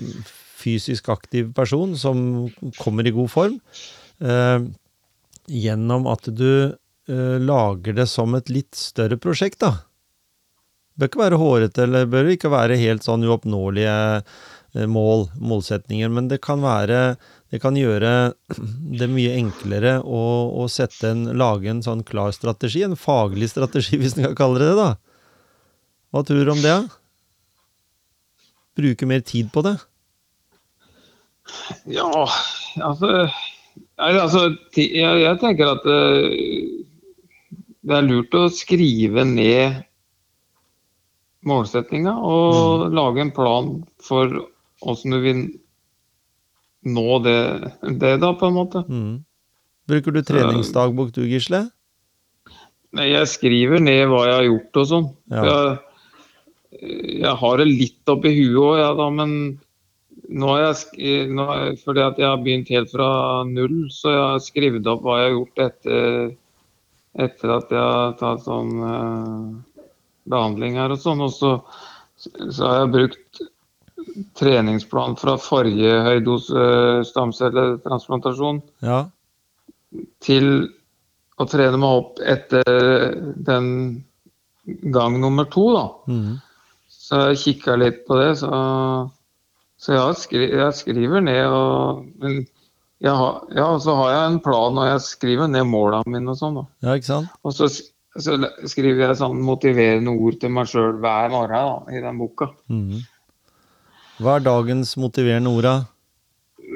fysisk 0.64 1.10
aktiv 1.14 1.52
person 1.56 1.94
som 1.98 2.48
kommer 2.80 3.06
i 3.06 3.14
god 3.14 3.30
form, 3.32 3.58
eh, 4.20 4.66
gjennom 5.48 6.08
at 6.10 6.28
du 6.32 6.50
eh, 6.74 7.38
lager 7.40 7.96
det 8.00 8.08
som 8.10 8.34
et 8.36 8.52
litt 8.52 8.74
større 8.78 9.20
prosjekt, 9.20 9.62
da. 9.64 9.76
Bør 10.94 11.10
ikke 11.10 11.24
være 11.24 11.38
hårete, 11.40 11.86
eller 11.86 12.10
bør 12.10 12.28
ikke 12.30 12.52
være 12.52 12.78
helt 12.78 13.02
sånn 13.06 13.24
uoppnåelige 13.26 13.94
mål, 14.90 15.28
målsetninger, 15.38 16.10
men 16.10 16.28
det 16.30 16.40
kan 16.42 16.62
være 16.64 17.16
Det 17.52 17.60
kan 17.62 17.76
gjøre 17.78 18.34
det 18.98 19.06
mye 19.12 19.36
enklere 19.38 20.00
å, 20.02 20.22
å 20.58 20.66
sette 20.66 21.12
en, 21.12 21.24
lage 21.38 21.70
en 21.70 21.84
sånn 21.86 22.02
klar 22.02 22.34
strategi, 22.34 22.82
en 22.82 22.98
faglig 22.98 23.52
strategi, 23.52 23.96
hvis 24.00 24.18
en 24.18 24.28
kan 24.28 24.38
kalle 24.42 24.62
det 24.62 24.72
det, 24.72 24.76
da. 24.80 24.90
Hva 26.10 26.22
tror 26.26 26.44
du 26.44 26.52
om 26.52 26.62
det? 26.62 26.76
Bruke 28.74 29.06
mer 29.06 29.22
tid 29.22 29.52
på 29.54 29.62
det? 29.66 29.76
Ja, 31.86 32.26
altså 32.82 33.28
altså 34.00 34.48
jeg, 34.76 35.22
jeg 35.22 35.40
tenker 35.42 35.74
at 35.76 35.88
eh, 35.90 36.36
det 37.84 37.98
er 37.98 38.06
lurt 38.06 38.34
å 38.38 38.46
skrive 38.52 39.26
ned 39.28 39.82
målsettinga 41.44 42.14
og 42.24 42.88
lage 42.96 43.20
en 43.20 43.34
plan 43.36 43.70
for 44.02 44.32
åssen 44.82 45.14
du 45.14 45.20
vil 45.22 45.44
nå 46.84 47.18
det, 47.24 47.38
det, 48.00 48.16
da, 48.20 48.32
på 48.36 48.50
en 48.50 48.58
måte. 48.58 48.84
Mm. 48.88 49.24
Bruker 49.88 50.14
du 50.14 50.22
treningsdagbok 50.24 51.12
du, 51.16 51.24
Gisle? 51.28 51.66
Nei, 52.94 53.10
jeg 53.10 53.30
skriver 53.32 53.82
ned 53.82 54.06
hva 54.10 54.22
jeg 54.28 54.36
har 54.38 54.46
gjort 54.48 54.80
og 54.80 54.88
sånn. 54.90 55.08
Ja. 55.32 55.44
Jeg, 55.44 55.76
jeg 57.24 57.36
har 57.40 57.60
det 57.60 57.68
litt 57.70 58.12
oppi 58.12 58.34
huet 58.36 58.60
òg, 58.60 58.74
ja, 58.80 58.90
da, 58.98 59.08
men 59.14 59.34
nå 60.30 60.52
har 60.52 60.62
jeg, 60.64 61.26
nå, 61.34 61.46
fordi 61.82 62.04
at 62.04 62.20
jeg 62.20 62.28
har 62.28 62.42
begynt 62.42 62.70
helt 62.72 62.92
fra 62.92 63.08
null, 63.48 63.84
så 63.92 64.12
jeg 64.12 64.22
har 64.22 64.44
skrevet 64.44 64.88
opp 64.90 65.02
hva 65.04 65.18
jeg 65.20 65.26
har 65.26 65.34
gjort 65.34 65.64
etter, 65.66 66.30
etter 67.26 67.54
at 67.56 67.74
jeg 67.74 67.82
har 67.82 68.14
tatt 68.20 68.44
sånn 68.46 68.72
eh, 68.88 69.88
behandling 70.30 70.78
her 70.80 70.94
og 70.94 71.02
sånn. 71.02 71.22
Og 71.24 71.34
så, 71.34 71.52
så 72.24 72.70
har 72.70 72.80
jeg 72.82 72.94
brukt 72.94 73.42
treningsplan 74.38 75.16
fra 75.20 75.36
forrige 75.40 75.96
høydose 76.06 76.64
stamcelletransplantasjon 77.10 78.62
Ja. 78.84 79.04
til 80.24 80.48
å 81.38 81.46
trene 81.50 81.78
meg 81.80 81.98
opp 82.00 82.20
etter 82.22 82.64
den 83.46 83.68
gang 84.94 85.18
nummer 85.20 85.44
to, 85.50 85.64
da. 85.74 85.84
Mm. 86.08 86.34
Så 86.88 87.20
jeg 87.30 87.40
kikka 87.42 87.76
litt 87.80 88.04
på 88.08 88.16
det, 88.20 88.30
så, 88.40 88.50
så 89.76 89.92
jeg, 89.96 90.18
skri, 90.22 90.44
jeg 90.54 90.76
skriver 90.78 91.20
ned 91.26 91.46
og 91.52 92.04
men 92.22 92.44
jeg 93.04 93.12
har, 93.12 93.42
Ja, 93.52 93.66
så 93.82 93.92
har 93.98 94.12
jeg 94.14 94.28
en 94.30 94.38
plan, 94.40 94.78
og 94.80 94.86
jeg 94.88 95.02
skriver 95.04 95.50
ned 95.50 95.66
måla 95.68 95.98
mine 96.08 96.30
og 96.32 96.38
sånn, 96.40 96.54
da. 96.56 96.62
ja, 96.86 96.94
ikke 96.96 97.10
sant? 97.10 97.34
Og 97.44 97.52
så, 97.52 97.66
så 98.16 98.38
skriver 98.70 99.08
jeg 99.10 99.18
sånn 99.20 99.42
motiverende 99.44 100.14
ord 100.14 100.38
til 100.40 100.54
meg 100.54 100.70
sjøl 100.70 100.94
hver 101.02 101.28
morgen 101.34 101.52
da, 101.52 101.74
i 101.92 102.00
den 102.00 102.22
boka. 102.22 102.48
Mhm. 102.72 103.02
Hva 104.22 104.36
er 104.38 104.44
dagens 104.46 104.94
motiverende 105.00 105.50
ord, 105.50 105.66
da? 105.66 105.74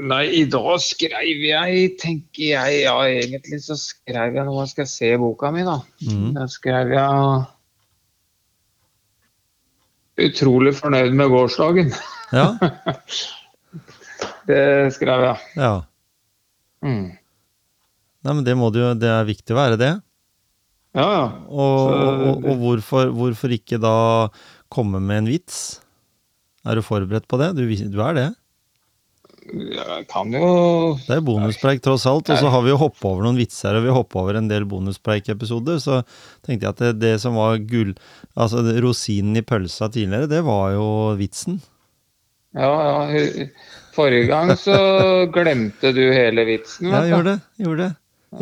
Nei, 0.08 0.24
i 0.40 0.44
dag 0.50 0.78
skrev 0.84 1.42
jeg, 1.42 1.92
tenker 1.98 2.42
jeg 2.52 2.80
Ja, 2.84 2.96
egentlig 3.08 3.60
så 3.64 3.74
skrev 3.78 4.36
jeg 4.36 4.66
skal 4.70 4.84
jeg 4.84 4.90
se 4.92 5.12
boka 5.18 5.50
mi, 5.54 5.64
da. 5.66 5.78
Mm. 6.06 6.32
Da 6.36 6.46
skrev 6.50 6.92
jeg 6.94 7.46
Utrolig 10.18 10.72
fornøyd 10.74 11.14
med 11.14 11.30
gårsdagen. 11.30 11.92
Ja? 12.34 12.48
Det 14.48 14.90
skrev 14.96 15.22
jeg. 15.28 15.38
ja. 15.60 15.74
Mm. 16.82 17.14
Nei, 18.22 18.32
men 18.32 18.44
det 18.46 18.54
må 18.58 18.68
det 18.70 18.80
jo 18.80 18.88
Det 18.94 19.08
er 19.10 19.26
viktig 19.26 19.54
å 19.54 19.58
være 19.58 19.78
det. 19.80 19.90
Ja, 20.96 21.06
ja. 21.06 21.24
Og, 21.50 21.78
og, 21.90 22.22
og, 22.30 22.46
og 22.48 22.62
hvorfor, 22.62 23.10
hvorfor 23.14 23.52
ikke 23.54 23.78
da 23.82 23.94
komme 24.72 25.00
med 25.04 25.22
en 25.22 25.30
vits? 25.30 25.58
Er 26.68 26.76
du 26.78 26.84
forberedt 26.84 27.26
på 27.30 27.38
det? 27.40 27.54
Du, 27.56 27.64
du 27.64 27.98
er 28.04 28.14
det? 28.18 28.28
Jeg 29.48 30.04
kan 30.10 30.28
jo 30.34 30.48
Det 31.06 31.14
er 31.16 31.22
bonuspreik 31.24 31.80
tross 31.84 32.04
alt, 32.10 32.28
og 32.28 32.36
så 32.36 32.50
har 32.52 32.60
vi 32.66 32.72
jo 32.74 32.80
hoppa 32.82 33.08
over 33.08 33.24
noen 33.24 33.38
vitser, 33.40 33.78
og 33.78 33.86
vi 33.86 33.94
hoppa 33.96 34.20
over 34.20 34.36
en 34.36 34.48
del 34.50 34.66
bonuspreik-episoder, 34.68 35.78
så 35.80 36.02
tenkte 36.44 36.66
jeg 36.66 36.74
at 36.74 36.82
det, 36.82 36.90
det 37.00 37.12
som 37.22 37.38
var 37.38 37.56
gull, 37.70 37.94
altså 38.36 38.60
rosinen 38.84 39.40
i 39.40 39.44
pølsa 39.46 39.88
tidligere, 39.94 40.28
det 40.28 40.42
var 40.44 40.74
jo 40.76 40.88
vitsen. 41.16 41.62
Ja, 42.58 42.68
ja. 43.14 43.46
Forrige 43.96 44.28
gang 44.28 44.52
så 44.60 44.76
glemte 45.36 45.94
du 45.96 46.02
hele 46.12 46.44
vitsen. 46.48 46.90
Ja, 46.92 47.00
du. 47.06 47.08
gjorde 47.14 47.32
det. 47.32 47.64
Gjorde 47.64 47.86
det. 47.86 47.94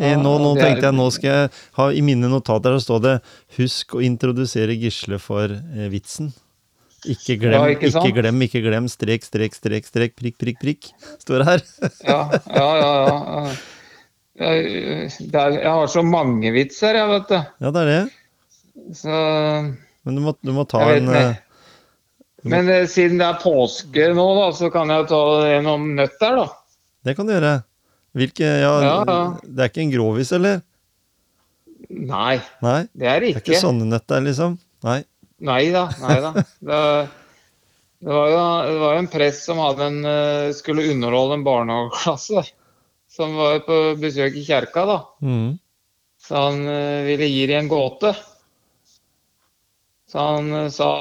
Jeg, 0.03 0.17
nå, 0.19 0.33
nå 0.43 0.49
er- 0.57 0.59
tenkte 0.65 0.89
jeg 0.89 0.95
nå 0.97 1.05
skal 1.15 1.29
jeg 1.31 1.51
ha 1.79 1.85
i 1.95 2.01
mine 2.03 2.27
notater 2.27 2.75
så 2.75 2.83
står 2.83 3.03
det 3.05 3.13
'Husk 3.55 3.95
å 3.95 4.03
introdusere 4.03 4.75
Gisle 4.75 5.19
for 5.23 5.47
eh, 5.55 5.87
vitsen'. 5.93 6.33
Ikke 7.13 7.37
glem, 7.39 7.55
Ja, 7.55 7.63
ikke, 7.71 7.89
ikke 7.91 8.13
glem, 8.19 8.43
ikke 8.43 8.61
glem, 8.65 8.87
strek, 8.91 9.25
strek, 9.25 9.55
strek, 9.55 9.87
strek, 9.87 10.13
prikk, 10.19 10.37
prikk, 10.41 10.59
prikk. 10.61 10.89
Står 11.23 11.43
det 11.43 11.47
her. 11.49 11.65
Ja, 12.03 12.19
ja, 12.51 12.69
ja. 12.83 12.93
ja. 13.07 13.57
Jeg, 14.37 15.65
har 15.65 15.87
så 15.89 16.03
mange 16.05 16.51
vitser, 16.53 16.97
jeg, 16.99 17.09
vet 17.09 17.31
du. 17.31 17.37
Ja, 17.63 17.71
det 17.73 17.83
er 17.83 17.89
det. 17.89 18.01
Så 18.97 19.09
Men 20.05 20.19
du 20.19 20.21
må, 20.23 20.35
du 20.45 20.53
må 20.53 20.63
ta 20.69 20.83
en 20.93 21.09
eh, 21.09 21.39
Men 22.47 22.69
eh, 22.71 22.85
siden 22.91 23.17
det 23.19 23.25
er 23.25 23.39
påske 23.41 24.11
nå, 24.15 24.27
da, 24.37 24.51
så 24.55 24.69
kan 24.73 24.93
jeg 24.93 25.09
ta 25.09 25.21
en 25.55 25.71
om 25.73 25.89
nøtter, 25.97 26.37
da. 26.43 26.45
Det 27.07 27.17
kan 27.17 27.27
du 27.27 27.33
gjøre. 27.33 27.57
Hvilke 28.17 28.45
Ja, 28.45 28.71
Ja, 28.81 28.95
ja. 29.07 29.17
det 29.43 29.65
er 29.65 29.71
ikke 29.71 29.83
en 29.87 29.93
grovis, 29.93 30.31
eller? 30.37 30.61
Nei, 31.87 32.37
Nei? 32.61 32.81
det 32.93 33.07
er 33.07 33.21
Det 33.23 33.29
ikke. 33.31 33.41
Det 33.41 33.47
er 33.47 33.53
ikke 33.55 33.63
sånne 33.63 33.87
nøtter, 33.89 34.23
liksom? 34.25 34.57
Nei. 34.85 35.01
Nei 35.37 35.69
da. 35.71 35.85
Nei 36.01 36.17
da. 36.21 36.31
Det, 36.37 36.79
det, 37.99 38.09
var 38.13 38.29
jo, 38.31 38.41
det 38.71 38.79
var 38.81 38.95
jo 38.95 39.01
en 39.03 39.11
prest 39.11 39.45
som 39.45 39.61
en, 39.61 39.99
eh, 40.05 40.53
skulle 40.57 40.87
underholde 40.91 41.37
en 41.37 41.45
barnehageklasse. 41.45 42.43
Som 43.09 43.37
var 43.37 43.61
på 43.65 43.77
besøk 44.01 44.35
i 44.37 44.43
kjerka, 44.45 44.85
da. 44.85 44.97
Mm. 45.21 45.57
Så 46.21 46.41
han 46.41 46.65
eh, 46.67 47.05
ville 47.07 47.29
gi 47.29 47.45
dem 47.49 47.65
en 47.65 47.71
gåte. 47.71 48.15
Så 50.11 50.25
han 50.33 50.51
eh, 50.53 50.69
sa 50.73 50.91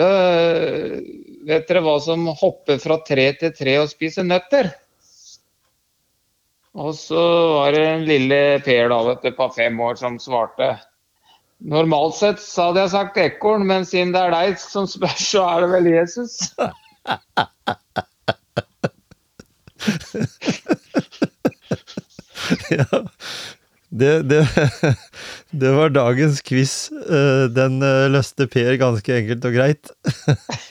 «Øh, 0.00 1.00
Vet 1.42 1.66
dere 1.68 1.82
hva 1.82 1.96
som 2.00 2.28
hopper 2.38 2.78
fra 2.80 3.00
tre 3.04 3.26
til 3.36 3.50
tre 3.56 3.74
og 3.82 3.90
spiser 3.90 4.24
nøtter? 4.24 4.70
Og 6.78 6.94
så 6.96 7.22
var 7.52 7.74
det 7.74 7.82
en 7.88 8.04
lille 8.08 8.38
Per 8.64 8.88
da, 8.88 9.00
vet 9.10 9.26
du, 9.26 9.32
på 9.36 9.48
fem 9.52 9.80
år 9.84 9.98
som 10.00 10.16
svarte. 10.22 10.70
Normalt 11.62 12.16
sett 12.18 12.40
så 12.42 12.70
hadde 12.70 12.82
jeg 12.82 12.90
sagt 12.94 13.18
ekorn, 13.22 13.66
men 13.68 13.84
siden 13.86 14.14
det 14.14 14.22
er 14.24 14.34
deg 14.34 14.58
som 14.58 14.88
spør, 14.90 15.14
så 15.20 15.44
er 15.46 15.66
det 15.66 15.70
vel 15.76 15.86
Jesus. 15.92 16.38
Ja. 22.70 22.84
Det, 23.92 24.22
det, 24.22 24.48
det 25.50 25.70
var 25.76 25.88
dagens 25.92 26.40
quiz. 26.42 26.88
Eh, 26.92 27.44
Den 27.52 27.82
eh, 27.84 28.08
løste 28.12 28.46
Per 28.48 28.76
ganske 28.80 29.16
enkelt 29.18 29.44
og 29.44 29.52
greit. 29.56 29.92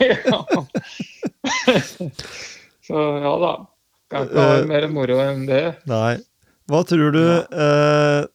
Ja. 0.01 0.41
Så 2.87 3.03
ja 3.21 3.33
da. 3.43 3.51
Kan 4.11 4.25
ikke 4.27 4.45
ha 4.47 4.55
mer 4.67 4.87
moro 4.91 5.19
enn 5.23 5.45
det. 5.47 5.63
Nei. 5.89 6.17
Hva 6.71 6.81
tror 6.87 7.13
du, 7.13 7.21
eh, 7.37 8.25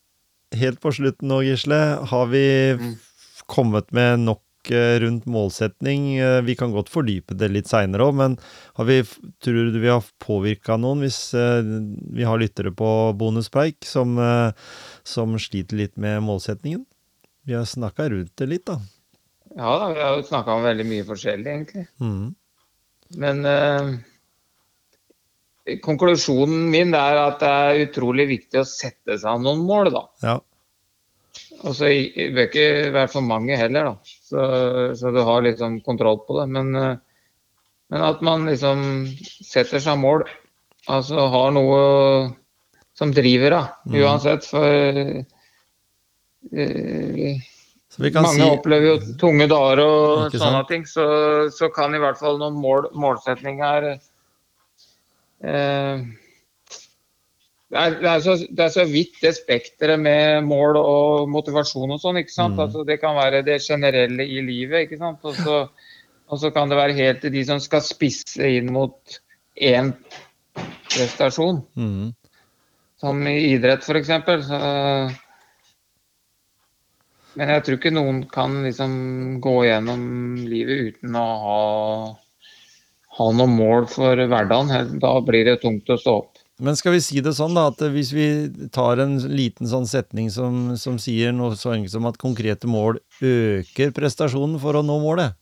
helt 0.60 0.80
på 0.82 0.92
slutten 0.94 1.30
nå, 1.30 1.42
Gisle, 1.46 1.78
har 2.10 2.26
vi 2.32 2.46
mm. 2.78 2.90
kommet 3.50 3.92
med 3.96 4.24
nok 4.24 4.70
eh, 4.72 4.96
rundt 5.02 5.28
målsetning? 5.30 6.16
Eh, 6.18 6.40
vi 6.46 6.56
kan 6.58 6.74
godt 6.74 6.90
fordype 6.92 7.36
det 7.38 7.50
litt 7.54 7.70
seinere 7.70 8.08
òg, 8.08 8.16
men 8.18 8.36
har 8.80 8.88
vi, 8.88 8.98
tror 9.44 9.70
du 9.72 9.78
vi 9.82 9.92
har 9.92 10.04
påvirka 10.22 10.78
noen 10.80 11.04
hvis 11.06 11.20
eh, 11.38 11.62
vi 12.16 12.26
har 12.26 12.40
lyttere 12.42 12.74
på 12.74 12.90
bonuspreik 13.18 13.86
som, 13.86 14.18
som 15.06 15.38
sliter 15.40 15.84
litt 15.84 15.96
med 16.00 16.24
målsetningen? 16.26 16.84
Vi 17.46 17.54
har 17.54 17.64
snakka 17.64 18.08
rundt 18.10 18.34
det 18.40 18.50
litt, 18.50 18.66
da. 18.66 18.80
Ja 19.56 19.78
da, 19.78 19.92
vi 19.94 20.02
har 20.02 20.18
jo 20.18 20.26
snakka 20.26 20.58
om 20.58 20.66
veldig 20.66 20.84
mye 20.88 21.04
forskjellig, 21.08 21.48
egentlig. 21.52 21.86
Mm. 22.02 22.34
men 23.22 23.44
eh, 23.46 23.90
konklusjonen 25.82 26.66
min 26.70 26.94
er 26.94 27.20
at 27.22 27.40
det 27.40 27.48
er 27.50 27.84
utrolig 27.86 28.26
viktig 28.30 28.60
å 28.60 28.68
sette 28.68 29.16
seg 29.22 29.40
noen 29.42 29.64
mål, 29.66 29.90
da. 29.94 30.02
Ja. 30.22 30.36
Og 31.64 31.74
så 31.76 31.88
bør 31.88 32.48
ikke 32.48 32.66
være 32.94 33.10
for 33.10 33.24
mange 33.24 33.56
heller, 33.58 33.92
da. 33.92 34.16
Så, 34.28 34.40
så 34.98 35.12
du 35.14 35.20
har 35.24 35.44
liksom 35.46 35.80
kontroll 35.86 36.20
på 36.26 36.40
det. 36.40 36.48
Men, 36.52 36.74
eh, 36.76 36.96
men 37.92 38.04
at 38.10 38.22
man 38.26 38.48
liksom 38.50 39.06
setter 39.16 39.82
seg 39.82 39.98
mål. 40.02 40.26
Altså 40.92 41.26
har 41.32 41.54
noe 41.56 41.80
som 42.96 43.12
driver, 43.14 43.50
da. 43.56 43.62
Mm. 43.88 43.96
Uansett. 44.02 44.46
For 44.48 44.66
uh, 46.56 47.32
Så 47.92 48.02
vi 48.04 48.12
kan 48.12 48.26
mange 48.26 48.42
si 48.42 48.50
opplever 48.50 48.86
jo 48.90 48.98
tunge 49.20 49.48
dager 49.50 49.82
og 49.84 50.34
sånne 50.34 50.60
sant? 50.60 50.70
ting. 50.70 50.86
Så, 50.88 51.06
så 51.56 51.70
kan 51.74 51.94
i 51.96 52.02
hvert 52.02 52.20
fall 52.20 52.38
noen 52.40 52.56
mål, 52.60 52.90
målsetninger 52.96 53.90
eh, 55.44 55.96
det, 57.76 57.82
er, 57.82 57.96
det, 58.00 58.08
er 58.08 58.22
så, 58.24 58.34
det 58.48 58.64
er 58.64 58.72
så 58.72 58.84
vidt 58.88 59.18
det 59.20 59.34
spekteret 59.36 60.00
med 60.00 60.46
mål 60.48 60.78
og 60.80 61.26
motivasjon 61.28 61.92
og 61.92 62.00
sånn. 62.00 62.20
ikke 62.22 62.32
sant? 62.32 62.56
Mm. 62.56 62.62
Altså, 62.64 62.84
det 62.88 62.96
kan 63.02 63.18
være 63.18 63.42
det 63.44 63.58
generelle 63.64 64.24
i 64.24 64.40
livet. 64.44 64.86
ikke 64.86 65.00
sant? 65.00 65.20
Og 65.28 65.36
så, 65.36 65.58
og 66.32 66.40
så 66.40 66.50
kan 66.54 66.72
det 66.72 66.78
være 66.80 66.96
helt 66.96 67.20
til 67.24 67.34
de 67.34 67.42
som 67.48 67.60
skal 67.60 67.84
spisse 67.84 68.48
inn 68.56 68.72
mot 68.72 69.18
én 69.60 69.92
prestasjon. 70.88 71.60
mm, 71.76 72.08
Som 73.02 73.20
i 73.28 73.36
idrett, 73.52 73.84
f.eks. 73.84 74.14
Men 77.36 77.52
jeg 77.52 77.66
tror 77.66 77.76
ikke 77.76 77.92
noen 77.92 78.22
kan 78.32 78.62
liksom 78.64 78.94
gå 79.44 79.58
gjennom 79.66 80.06
livet 80.48 80.94
uten 80.94 81.20
å 81.20 81.26
ha, 81.42 81.60
ha 83.18 83.28
noen 83.36 83.58
mål 83.58 83.90
for 83.92 84.24
hverdagen. 84.24 84.96
Da 85.04 85.12
blir 85.20 85.44
det 85.50 85.58
tungt 85.60 85.92
å 85.92 86.00
stå 86.00 86.16
opp. 86.22 86.35
Men 86.58 86.76
skal 86.78 86.94
vi 86.94 87.02
si 87.04 87.20
det 87.20 87.34
sånn, 87.36 87.52
da, 87.56 87.66
at 87.68 87.82
hvis 87.92 88.14
vi 88.16 88.26
tar 88.72 89.02
en 89.02 89.18
liten 89.28 89.68
sånn 89.68 89.84
setning 89.88 90.30
som, 90.32 90.70
som 90.80 90.96
sier 91.00 91.34
noe 91.36 91.52
så 91.58 91.74
enkelt 91.74 91.92
som 91.92 92.06
at 92.08 92.16
konkrete 92.20 92.70
mål 92.70 92.96
øker 93.20 93.92
prestasjonen 93.96 94.56
for 94.62 94.78
å 94.78 94.84
nå 94.86 94.96
målet? 95.02 95.36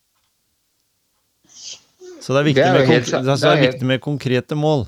Så 2.24 2.32
det 2.34 2.40
er 2.40 2.48
viktig, 2.48 2.64
Det 2.64 2.66
er 2.66 2.78
med, 2.80 2.88
helt 2.88 3.04
altså, 3.04 3.20
det 3.20 3.36
Det 3.36 3.46
er 3.46 3.56
helt- 3.60 3.74
viktig 3.74 3.88
med 3.92 4.02
konkrete 4.02 4.58
mål. 4.58 4.86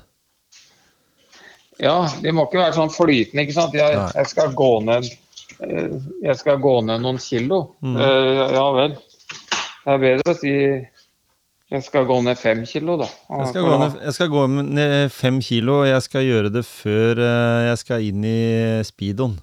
Ja, 1.79 2.09
de 2.23 2.31
må 2.33 2.47
ikke 2.47 2.59
være 2.59 2.73
sånn 2.73 2.89
flytende, 2.91 3.43
ikke 3.45 3.53
sant. 3.53 3.75
Jeg, 3.77 3.95
jeg 4.17 4.29
skal 4.31 4.53
gå 4.57 4.69
ned 4.83 5.05
eh, 5.61 5.97
jeg 6.25 6.37
skal 6.39 6.57
gå 6.59 6.73
ned 6.87 7.03
noen 7.05 7.19
kilo. 7.21 7.59
Mm. 7.85 7.99
Uh, 8.01 8.45
ja 8.57 8.65
vel. 8.73 8.95
Det 8.97 9.93
er 9.93 10.01
bedre 10.01 10.33
å 10.33 10.39
si 10.41 10.53
jeg 11.67 11.83
skal 11.83 12.05
gå 12.07 12.15
ned 12.23 12.39
fem 12.39 12.61
kilo, 12.63 12.95
da. 13.01 13.09
Jeg 13.41 13.49
skal, 13.51 13.65
gå 13.67 13.77
ned, 13.81 13.95
jeg 14.05 14.15
skal 14.15 14.29
gå 14.31 14.43
ned 14.55 15.09
fem 15.11 15.41
kilo, 15.43 15.81
og 15.81 15.89
jeg 15.89 16.05
skal 16.05 16.23
gjøre 16.23 16.51
det 16.55 16.63
før 16.63 17.19
eh, 17.19 17.67
jeg 17.67 17.81
skal 17.81 18.05
inn 18.07 18.23
i 18.23 18.39
speedoen. 18.87 19.35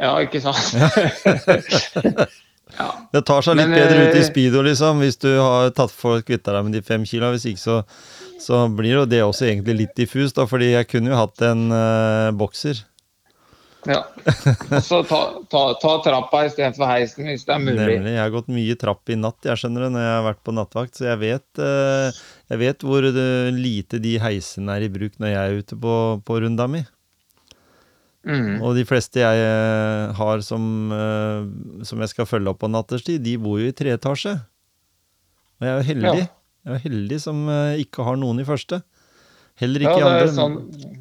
Ja, 0.00 0.14
ikke 0.24 0.40
sant. 0.44 0.72
ja. 2.80 2.88
Det 3.12 3.22
tar 3.28 3.44
seg 3.44 3.58
litt 3.58 3.68
Men, 3.68 3.76
bedre 3.76 4.08
ut 4.08 4.16
i 4.16 4.22
eh, 4.22 4.28
speedo, 4.28 4.64
liksom, 4.64 5.04
hvis 5.04 5.20
du 5.20 5.28
har 5.34 5.68
tatt 5.76 5.92
for 5.92 6.24
kvitta 6.24 6.56
deg 6.56 6.70
med 6.70 6.78
de 6.78 6.82
fem 6.84 7.04
kila. 7.08 7.34
Hvis 7.36 7.44
ikke, 7.52 7.60
så, 7.60 7.82
så 8.40 8.64
blir 8.72 9.02
jo 9.02 9.06
det 9.08 9.20
også 9.24 9.50
egentlig 9.50 9.76
litt 9.82 9.96
diffust, 9.98 10.38
da, 10.40 10.48
fordi 10.48 10.72
jeg 10.72 10.88
kunne 10.88 11.12
jo 11.12 11.20
hatt 11.20 11.44
en 11.44 11.68
uh, 11.68 12.32
bokser. 12.36 12.80
Ja. 13.88 14.00
Og 14.26 14.82
så 14.84 15.00
ta, 15.08 15.20
ta, 15.52 15.62
ta 15.82 15.92
trappa 16.04 16.42
istedenfor 16.48 16.90
heisen, 16.90 17.28
hvis 17.30 17.46
det 17.46 17.54
er 17.54 17.62
mulig. 17.62 17.78
Nemlig. 17.78 18.16
Jeg 18.16 18.22
har 18.22 18.34
gått 18.34 18.50
mye 18.52 18.76
trapp 18.80 19.12
i 19.12 19.18
natt, 19.20 19.38
jeg 19.46 19.62
skjønner 19.62 19.86
det, 19.86 19.92
når 19.94 20.04
jeg 20.06 20.12
har 20.14 20.26
vært 20.26 20.42
på 20.46 20.56
nattvakt, 20.56 20.98
så 20.98 21.08
jeg 21.10 21.22
vet, 21.22 21.62
eh, 21.62 22.20
jeg 22.52 22.62
vet 22.64 22.86
hvor 22.88 23.08
lite 23.54 24.02
de 24.02 24.16
heisene 24.22 24.76
er 24.76 24.86
i 24.86 24.92
bruk 24.92 25.16
når 25.22 25.32
jeg 25.32 25.40
er 25.40 25.64
ute 25.64 25.80
på, 25.86 25.96
på 26.26 26.42
runda 26.44 26.68
mi. 26.70 26.82
Mm. 28.26 28.58
Og 28.66 28.74
de 28.74 28.82
fleste 28.86 29.22
jeg 29.22 29.42
eh, 29.46 30.16
har 30.18 30.42
som, 30.42 30.64
eh, 30.90 31.46
som 31.86 32.02
jeg 32.02 32.10
skal 32.10 32.26
følge 32.26 32.50
opp 32.50 32.64
på 32.64 32.70
natterstid, 32.72 33.22
de 33.22 33.36
bor 33.38 33.60
jo 33.62 33.70
i 33.70 33.76
treetasje. 33.76 34.34
Og 35.56 35.66
jeg 35.66 35.72
er 35.72 35.78
jo 35.78 35.88
heldig. 35.92 36.24
Ja. 36.24 36.32
Jeg 36.66 36.74
er 36.74 36.82
heldig 36.88 37.20
som 37.22 37.44
eh, 37.52 37.84
ikke 37.84 38.06
har 38.08 38.18
noen 38.18 38.42
i 38.42 38.48
første. 38.48 38.80
Heller 39.56 39.80
Ja, 39.86 39.90
ikke 39.94 40.00
ja, 40.02 40.06
det 40.06 40.16
andre. 40.16 40.28
er 40.28 40.36
sånn, 40.36 40.56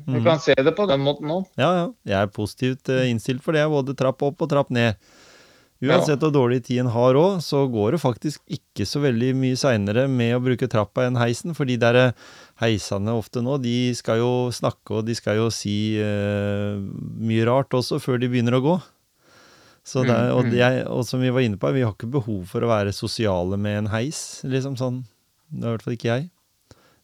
du 0.05 0.19
Mm. 0.19 0.23
kan 0.23 0.39
se 0.39 0.53
det 0.55 0.75
på 0.77 0.87
den 0.87 1.01
måten 1.03 1.27
òg. 1.33 1.45
Ja, 1.59 1.71
ja. 1.75 1.85
Jeg 2.05 2.15
er 2.21 2.27
positivt 2.31 2.89
eh, 2.89 3.09
innstilt 3.11 3.41
for 3.43 3.51
det. 3.57 3.65
Både 3.67 3.95
trapp 3.97 4.21
opp 4.23 4.41
og 4.41 4.49
trapp 4.49 4.69
ned. 4.71 4.95
Uansett 5.83 6.21
hvor 6.23 6.31
dårlig 6.31 6.63
tid 6.63 6.79
en 6.79 6.87
har 6.93 7.13
òg, 7.19 7.41
så 7.43 7.65
går 7.69 7.91
det 7.91 7.99
faktisk 8.01 8.39
ikke 8.47 8.85
så 8.87 9.01
veldig 9.03 9.33
mye 9.35 9.57
seinere 9.59 10.05
med 10.09 10.31
å 10.37 10.39
bruke 10.41 10.69
trappa 10.71 11.03
enn 11.05 11.17
heisen. 11.19 11.53
fordi 11.53 11.75
der 11.77 11.95
eh, 11.99 12.11
heisene 12.63 13.11
ofte 13.11 13.43
nå, 13.43 13.57
de 13.61 13.93
skal 13.93 14.17
jo 14.23 14.49
snakke 14.55 14.95
og 15.01 15.05
de 15.05 15.13
skal 15.13 15.35
jo 15.35 15.49
si 15.51 15.99
uh, 15.99 16.79
mye 17.19 17.43
rart 17.45 17.69
også 17.75 17.99
før 17.99 18.17
de 18.23 18.29
begynner 18.31 18.55
å 18.55 18.63
gå. 18.63 18.81
Så 19.85 20.01
det 20.07 20.15
er, 20.15 20.31
og, 20.33 20.47
det, 20.49 20.63
mm. 20.63 20.87
og 20.95 21.03
som 21.05 21.19
vi 21.21 21.29
var 21.29 21.41
inne 21.45 21.59
på, 21.61 21.69
vi 21.75 21.83
har 21.83 21.91
ikke 21.93 22.09
behov 22.09 22.47
for 22.49 22.63
å 22.65 22.71
være 22.71 22.95
sosiale 22.95 23.57
med 23.59 23.83
en 23.83 23.91
heis. 23.91 24.41
liksom 24.47 24.77
sånn. 24.79 25.03
Det 25.51 25.61
er 25.61 25.67
i 25.67 25.75
hvert 25.75 25.83
fall 25.85 25.97
ikke 25.99 26.09
jeg. 26.09 26.29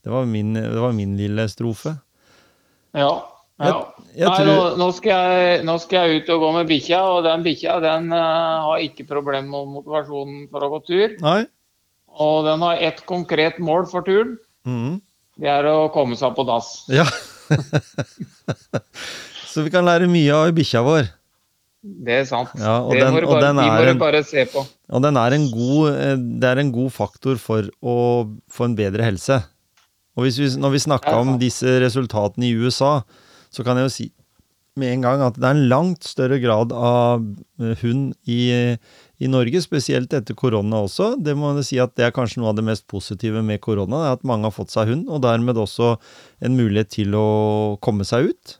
Det 0.01 0.09
var 0.11 0.25
min, 0.25 0.55
det 0.57 0.81
var 0.81 0.93
min 0.97 1.13
lille 1.19 1.45
strofe. 1.51 1.93
Ja. 2.97 3.11
ja. 3.61 3.75
Jeg 4.15 4.27
Nei, 4.27 4.37
tror- 4.41 4.49
nå, 4.49 4.63
nå, 4.81 4.87
skal 4.97 5.27
jeg, 5.31 5.61
nå 5.67 5.75
skal 5.79 6.09
jeg 6.09 6.23
ut 6.23 6.31
og 6.33 6.41
gå 6.43 6.49
med 6.57 6.67
bikkja, 6.71 6.99
og 7.13 7.21
den 7.27 7.45
bikkja 7.45 7.77
den 7.83 8.09
uh, 8.11 8.65
har 8.67 8.81
ikke 8.83 9.05
problemer 9.07 9.47
med 9.51 9.69
motivasjonen 9.77 10.47
for 10.51 10.65
å 10.65 10.71
gå 10.73 10.81
tur. 10.89 11.13
Nei? 11.23 11.39
Og 12.21 12.41
den 12.49 12.65
har 12.65 12.81
ett 12.83 13.05
konkret 13.07 13.61
mål 13.63 13.85
for 13.91 14.03
turen. 14.07 14.35
Mhm. 14.67 14.99
Det 15.41 15.47
er 15.49 15.65
å 15.71 15.87
komme 15.93 16.17
seg 16.19 16.35
på 16.37 16.43
dass. 16.45 16.73
Ja. 16.91 17.05
Så 19.51 19.63
vi 19.65 19.71
kan 19.73 19.87
lære 19.87 20.07
mye 20.11 20.31
av 20.35 20.51
bikkja 20.55 20.83
vår. 20.85 21.07
Det 21.81 22.13
er 22.19 22.27
sant. 22.29 22.51
Ja, 22.59 22.75
det 22.91 22.99
den- 23.01 23.13
må 23.15 23.21
du 23.23 23.27
bare, 23.27 23.53
de 23.57 23.93
må 23.95 23.99
bare 23.99 24.21
se 24.23 24.43
på. 24.51 24.61
Og 24.91 25.01
den 25.01 25.17
er 25.17 25.33
en 25.33 25.47
god, 25.49 25.87
eh, 25.95 26.15
det 26.39 26.47
er 26.51 26.59
en 26.61 26.71
god 26.71 26.91
faktor 26.93 27.39
for 27.41 27.65
å 27.81 27.95
få 28.51 28.67
en 28.67 28.75
bedre 28.77 29.03
helse. 29.07 29.39
Og 30.17 30.25
hvis 30.25 30.39
vi, 30.41 30.49
når 30.59 30.75
vi 30.75 30.85
snakka 30.87 31.13
om 31.21 31.37
disse 31.41 31.77
resultatene 31.83 32.49
i 32.49 32.55
USA, 32.59 32.99
så 33.51 33.63
kan 33.67 33.79
jeg 33.79 33.87
jo 33.87 33.93
si 33.95 34.07
med 34.79 34.93
en 34.93 35.03
gang 35.03 35.21
at 35.25 35.35
det 35.35 35.43
er 35.43 35.57
en 35.57 35.69
langt 35.71 36.05
større 36.07 36.37
grad 36.39 36.71
av 36.71 37.23
eh, 37.59 37.73
hund 37.81 38.13
i, 38.23 38.77
i 39.19 39.29
Norge, 39.31 39.59
spesielt 39.63 40.13
etter 40.15 40.37
korona 40.37 40.83
også. 40.85 41.13
Det 41.19 41.35
må 41.35 41.51
jeg 41.57 41.67
si 41.67 41.79
at 41.83 41.93
det 41.99 42.07
er 42.07 42.15
kanskje 42.15 42.39
noe 42.39 42.53
av 42.53 42.59
det 42.59 42.65
mest 42.69 42.87
positive 42.91 43.43
med 43.43 43.59
korona, 43.63 44.05
er 44.05 44.15
at 44.15 44.27
mange 44.27 44.47
har 44.47 44.55
fått 44.55 44.71
seg 44.71 44.93
hund, 44.93 45.09
og 45.11 45.23
dermed 45.25 45.59
også 45.59 45.97
en 46.45 46.55
mulighet 46.55 46.93
til 46.95 47.17
å 47.19 47.27
komme 47.83 48.07
seg 48.07 48.31
ut. 48.31 48.55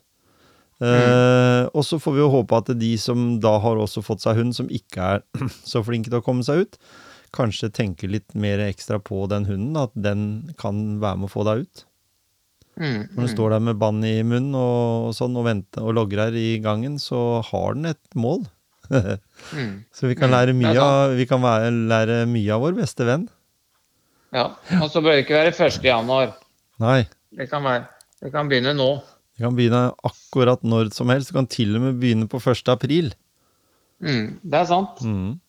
Eh, 0.82 1.64
og 1.78 1.86
så 1.86 2.00
får 2.02 2.16
vi 2.18 2.24
jo 2.24 2.32
håpe 2.34 2.58
at 2.58 2.74
de 2.80 2.92
som 2.98 3.36
da 3.42 3.54
har 3.62 3.80
også 3.80 4.04
fått 4.04 4.24
seg 4.26 4.40
hund, 4.42 4.56
som 4.58 4.70
ikke 4.74 5.16
er 5.16 5.26
så 5.72 5.84
flinke 5.86 6.12
til 6.12 6.20
å 6.20 6.26
komme 6.26 6.46
seg 6.46 6.66
ut, 6.66 6.80
kanskje 7.36 7.72
tenker 7.74 8.12
litt 8.12 8.34
mer 8.36 8.60
ekstra 8.66 9.00
på 9.00 9.24
den 9.32 9.46
hunden, 9.48 9.78
at 9.80 9.94
den 9.96 10.54
kan 10.60 11.00
være 11.02 11.22
med 11.22 11.30
å 11.30 11.32
få 11.32 11.46
deg 11.48 11.66
ut. 11.66 11.84
Mm, 12.80 13.12
Når 13.12 13.20
du 13.20 13.28
mm. 13.28 13.34
står 13.34 13.54
der 13.54 13.64
med 13.68 13.80
bann 13.82 14.00
i 14.08 14.16
munnen 14.24 14.56
og, 14.58 15.10
og 15.10 15.16
sånn 15.18 15.36
og 15.38 15.46
venter 15.46 15.84
og 15.86 15.96
logrer 15.98 16.36
i 16.40 16.56
gangen, 16.64 16.96
så 17.02 17.42
har 17.52 17.78
den 17.78 17.94
et 17.94 18.18
mål. 18.18 18.48
Mm. 19.56 19.84
Så 19.96 20.06
vi 20.06 20.14
kan 20.14 20.30
Mm, 20.30 20.34
lære 20.36 20.54
mye, 20.54 20.72
av, 20.78 21.14
vi 21.18 21.26
kan 21.26 21.42
være, 21.42 21.72
lære 21.90 22.18
mye 22.30 22.52
av 22.54 22.62
vår 22.62 22.76
beste 22.78 23.08
venn. 23.08 23.24
Ja. 24.36 24.52
Og 24.78 24.92
så 24.94 25.02
bør 25.02 25.16
det 25.16 25.24
ikke 25.24 25.40
være 25.40 25.54
1. 25.56 25.80
januar. 25.84 26.36
Nei, 26.84 27.08
Det 27.34 27.48
kan, 27.50 27.64
være, 27.66 27.88
det 28.22 28.30
kan 28.36 28.52
begynne 28.52 28.76
nå. 28.78 28.90
Det 29.34 29.48
kan 29.48 29.56
begynne 29.58 29.82
akkurat 30.06 30.62
når 30.62 30.92
som 30.94 31.10
helst. 31.10 31.32
Det 31.32 31.38
kan 31.40 31.50
til 31.50 31.74
og 31.80 31.82
med 31.88 31.98
begynne 32.04 32.28
på 32.30 32.38
1. 32.38 32.70
april. 32.70 33.10
Mm, 33.98 34.38
det 34.44 34.60
er 34.62 34.70
sant. 34.70 35.02
Mm. 35.02 35.40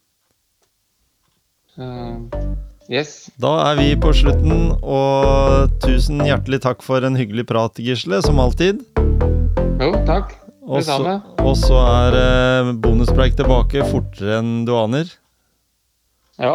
Så, 1.83 2.93
yes. 2.93 3.15
Da 3.43 3.53
er 3.71 3.79
vi 3.81 3.89
på 3.99 4.13
slutten, 4.15 4.73
og 4.83 5.73
tusen 5.83 6.23
hjertelig 6.27 6.63
takk 6.65 6.85
for 6.85 7.05
en 7.07 7.19
hyggelig 7.19 7.47
prat, 7.51 7.81
Gisle, 7.83 8.21
som 8.25 8.41
alltid. 8.43 8.83
Jo, 9.83 9.93
takk. 10.09 10.37
Det 10.63 10.85
så, 10.87 10.95
samme. 10.95 11.17
og 11.43 11.57
så 11.59 11.79
er 11.83 12.17
eh, 12.21 12.69
bonuspreik 12.85 13.35
tilbake 13.39 13.83
fortere 13.91 14.39
enn 14.39 14.53
du 14.69 14.71
aner. 14.79 15.11
Ja. 16.39 16.55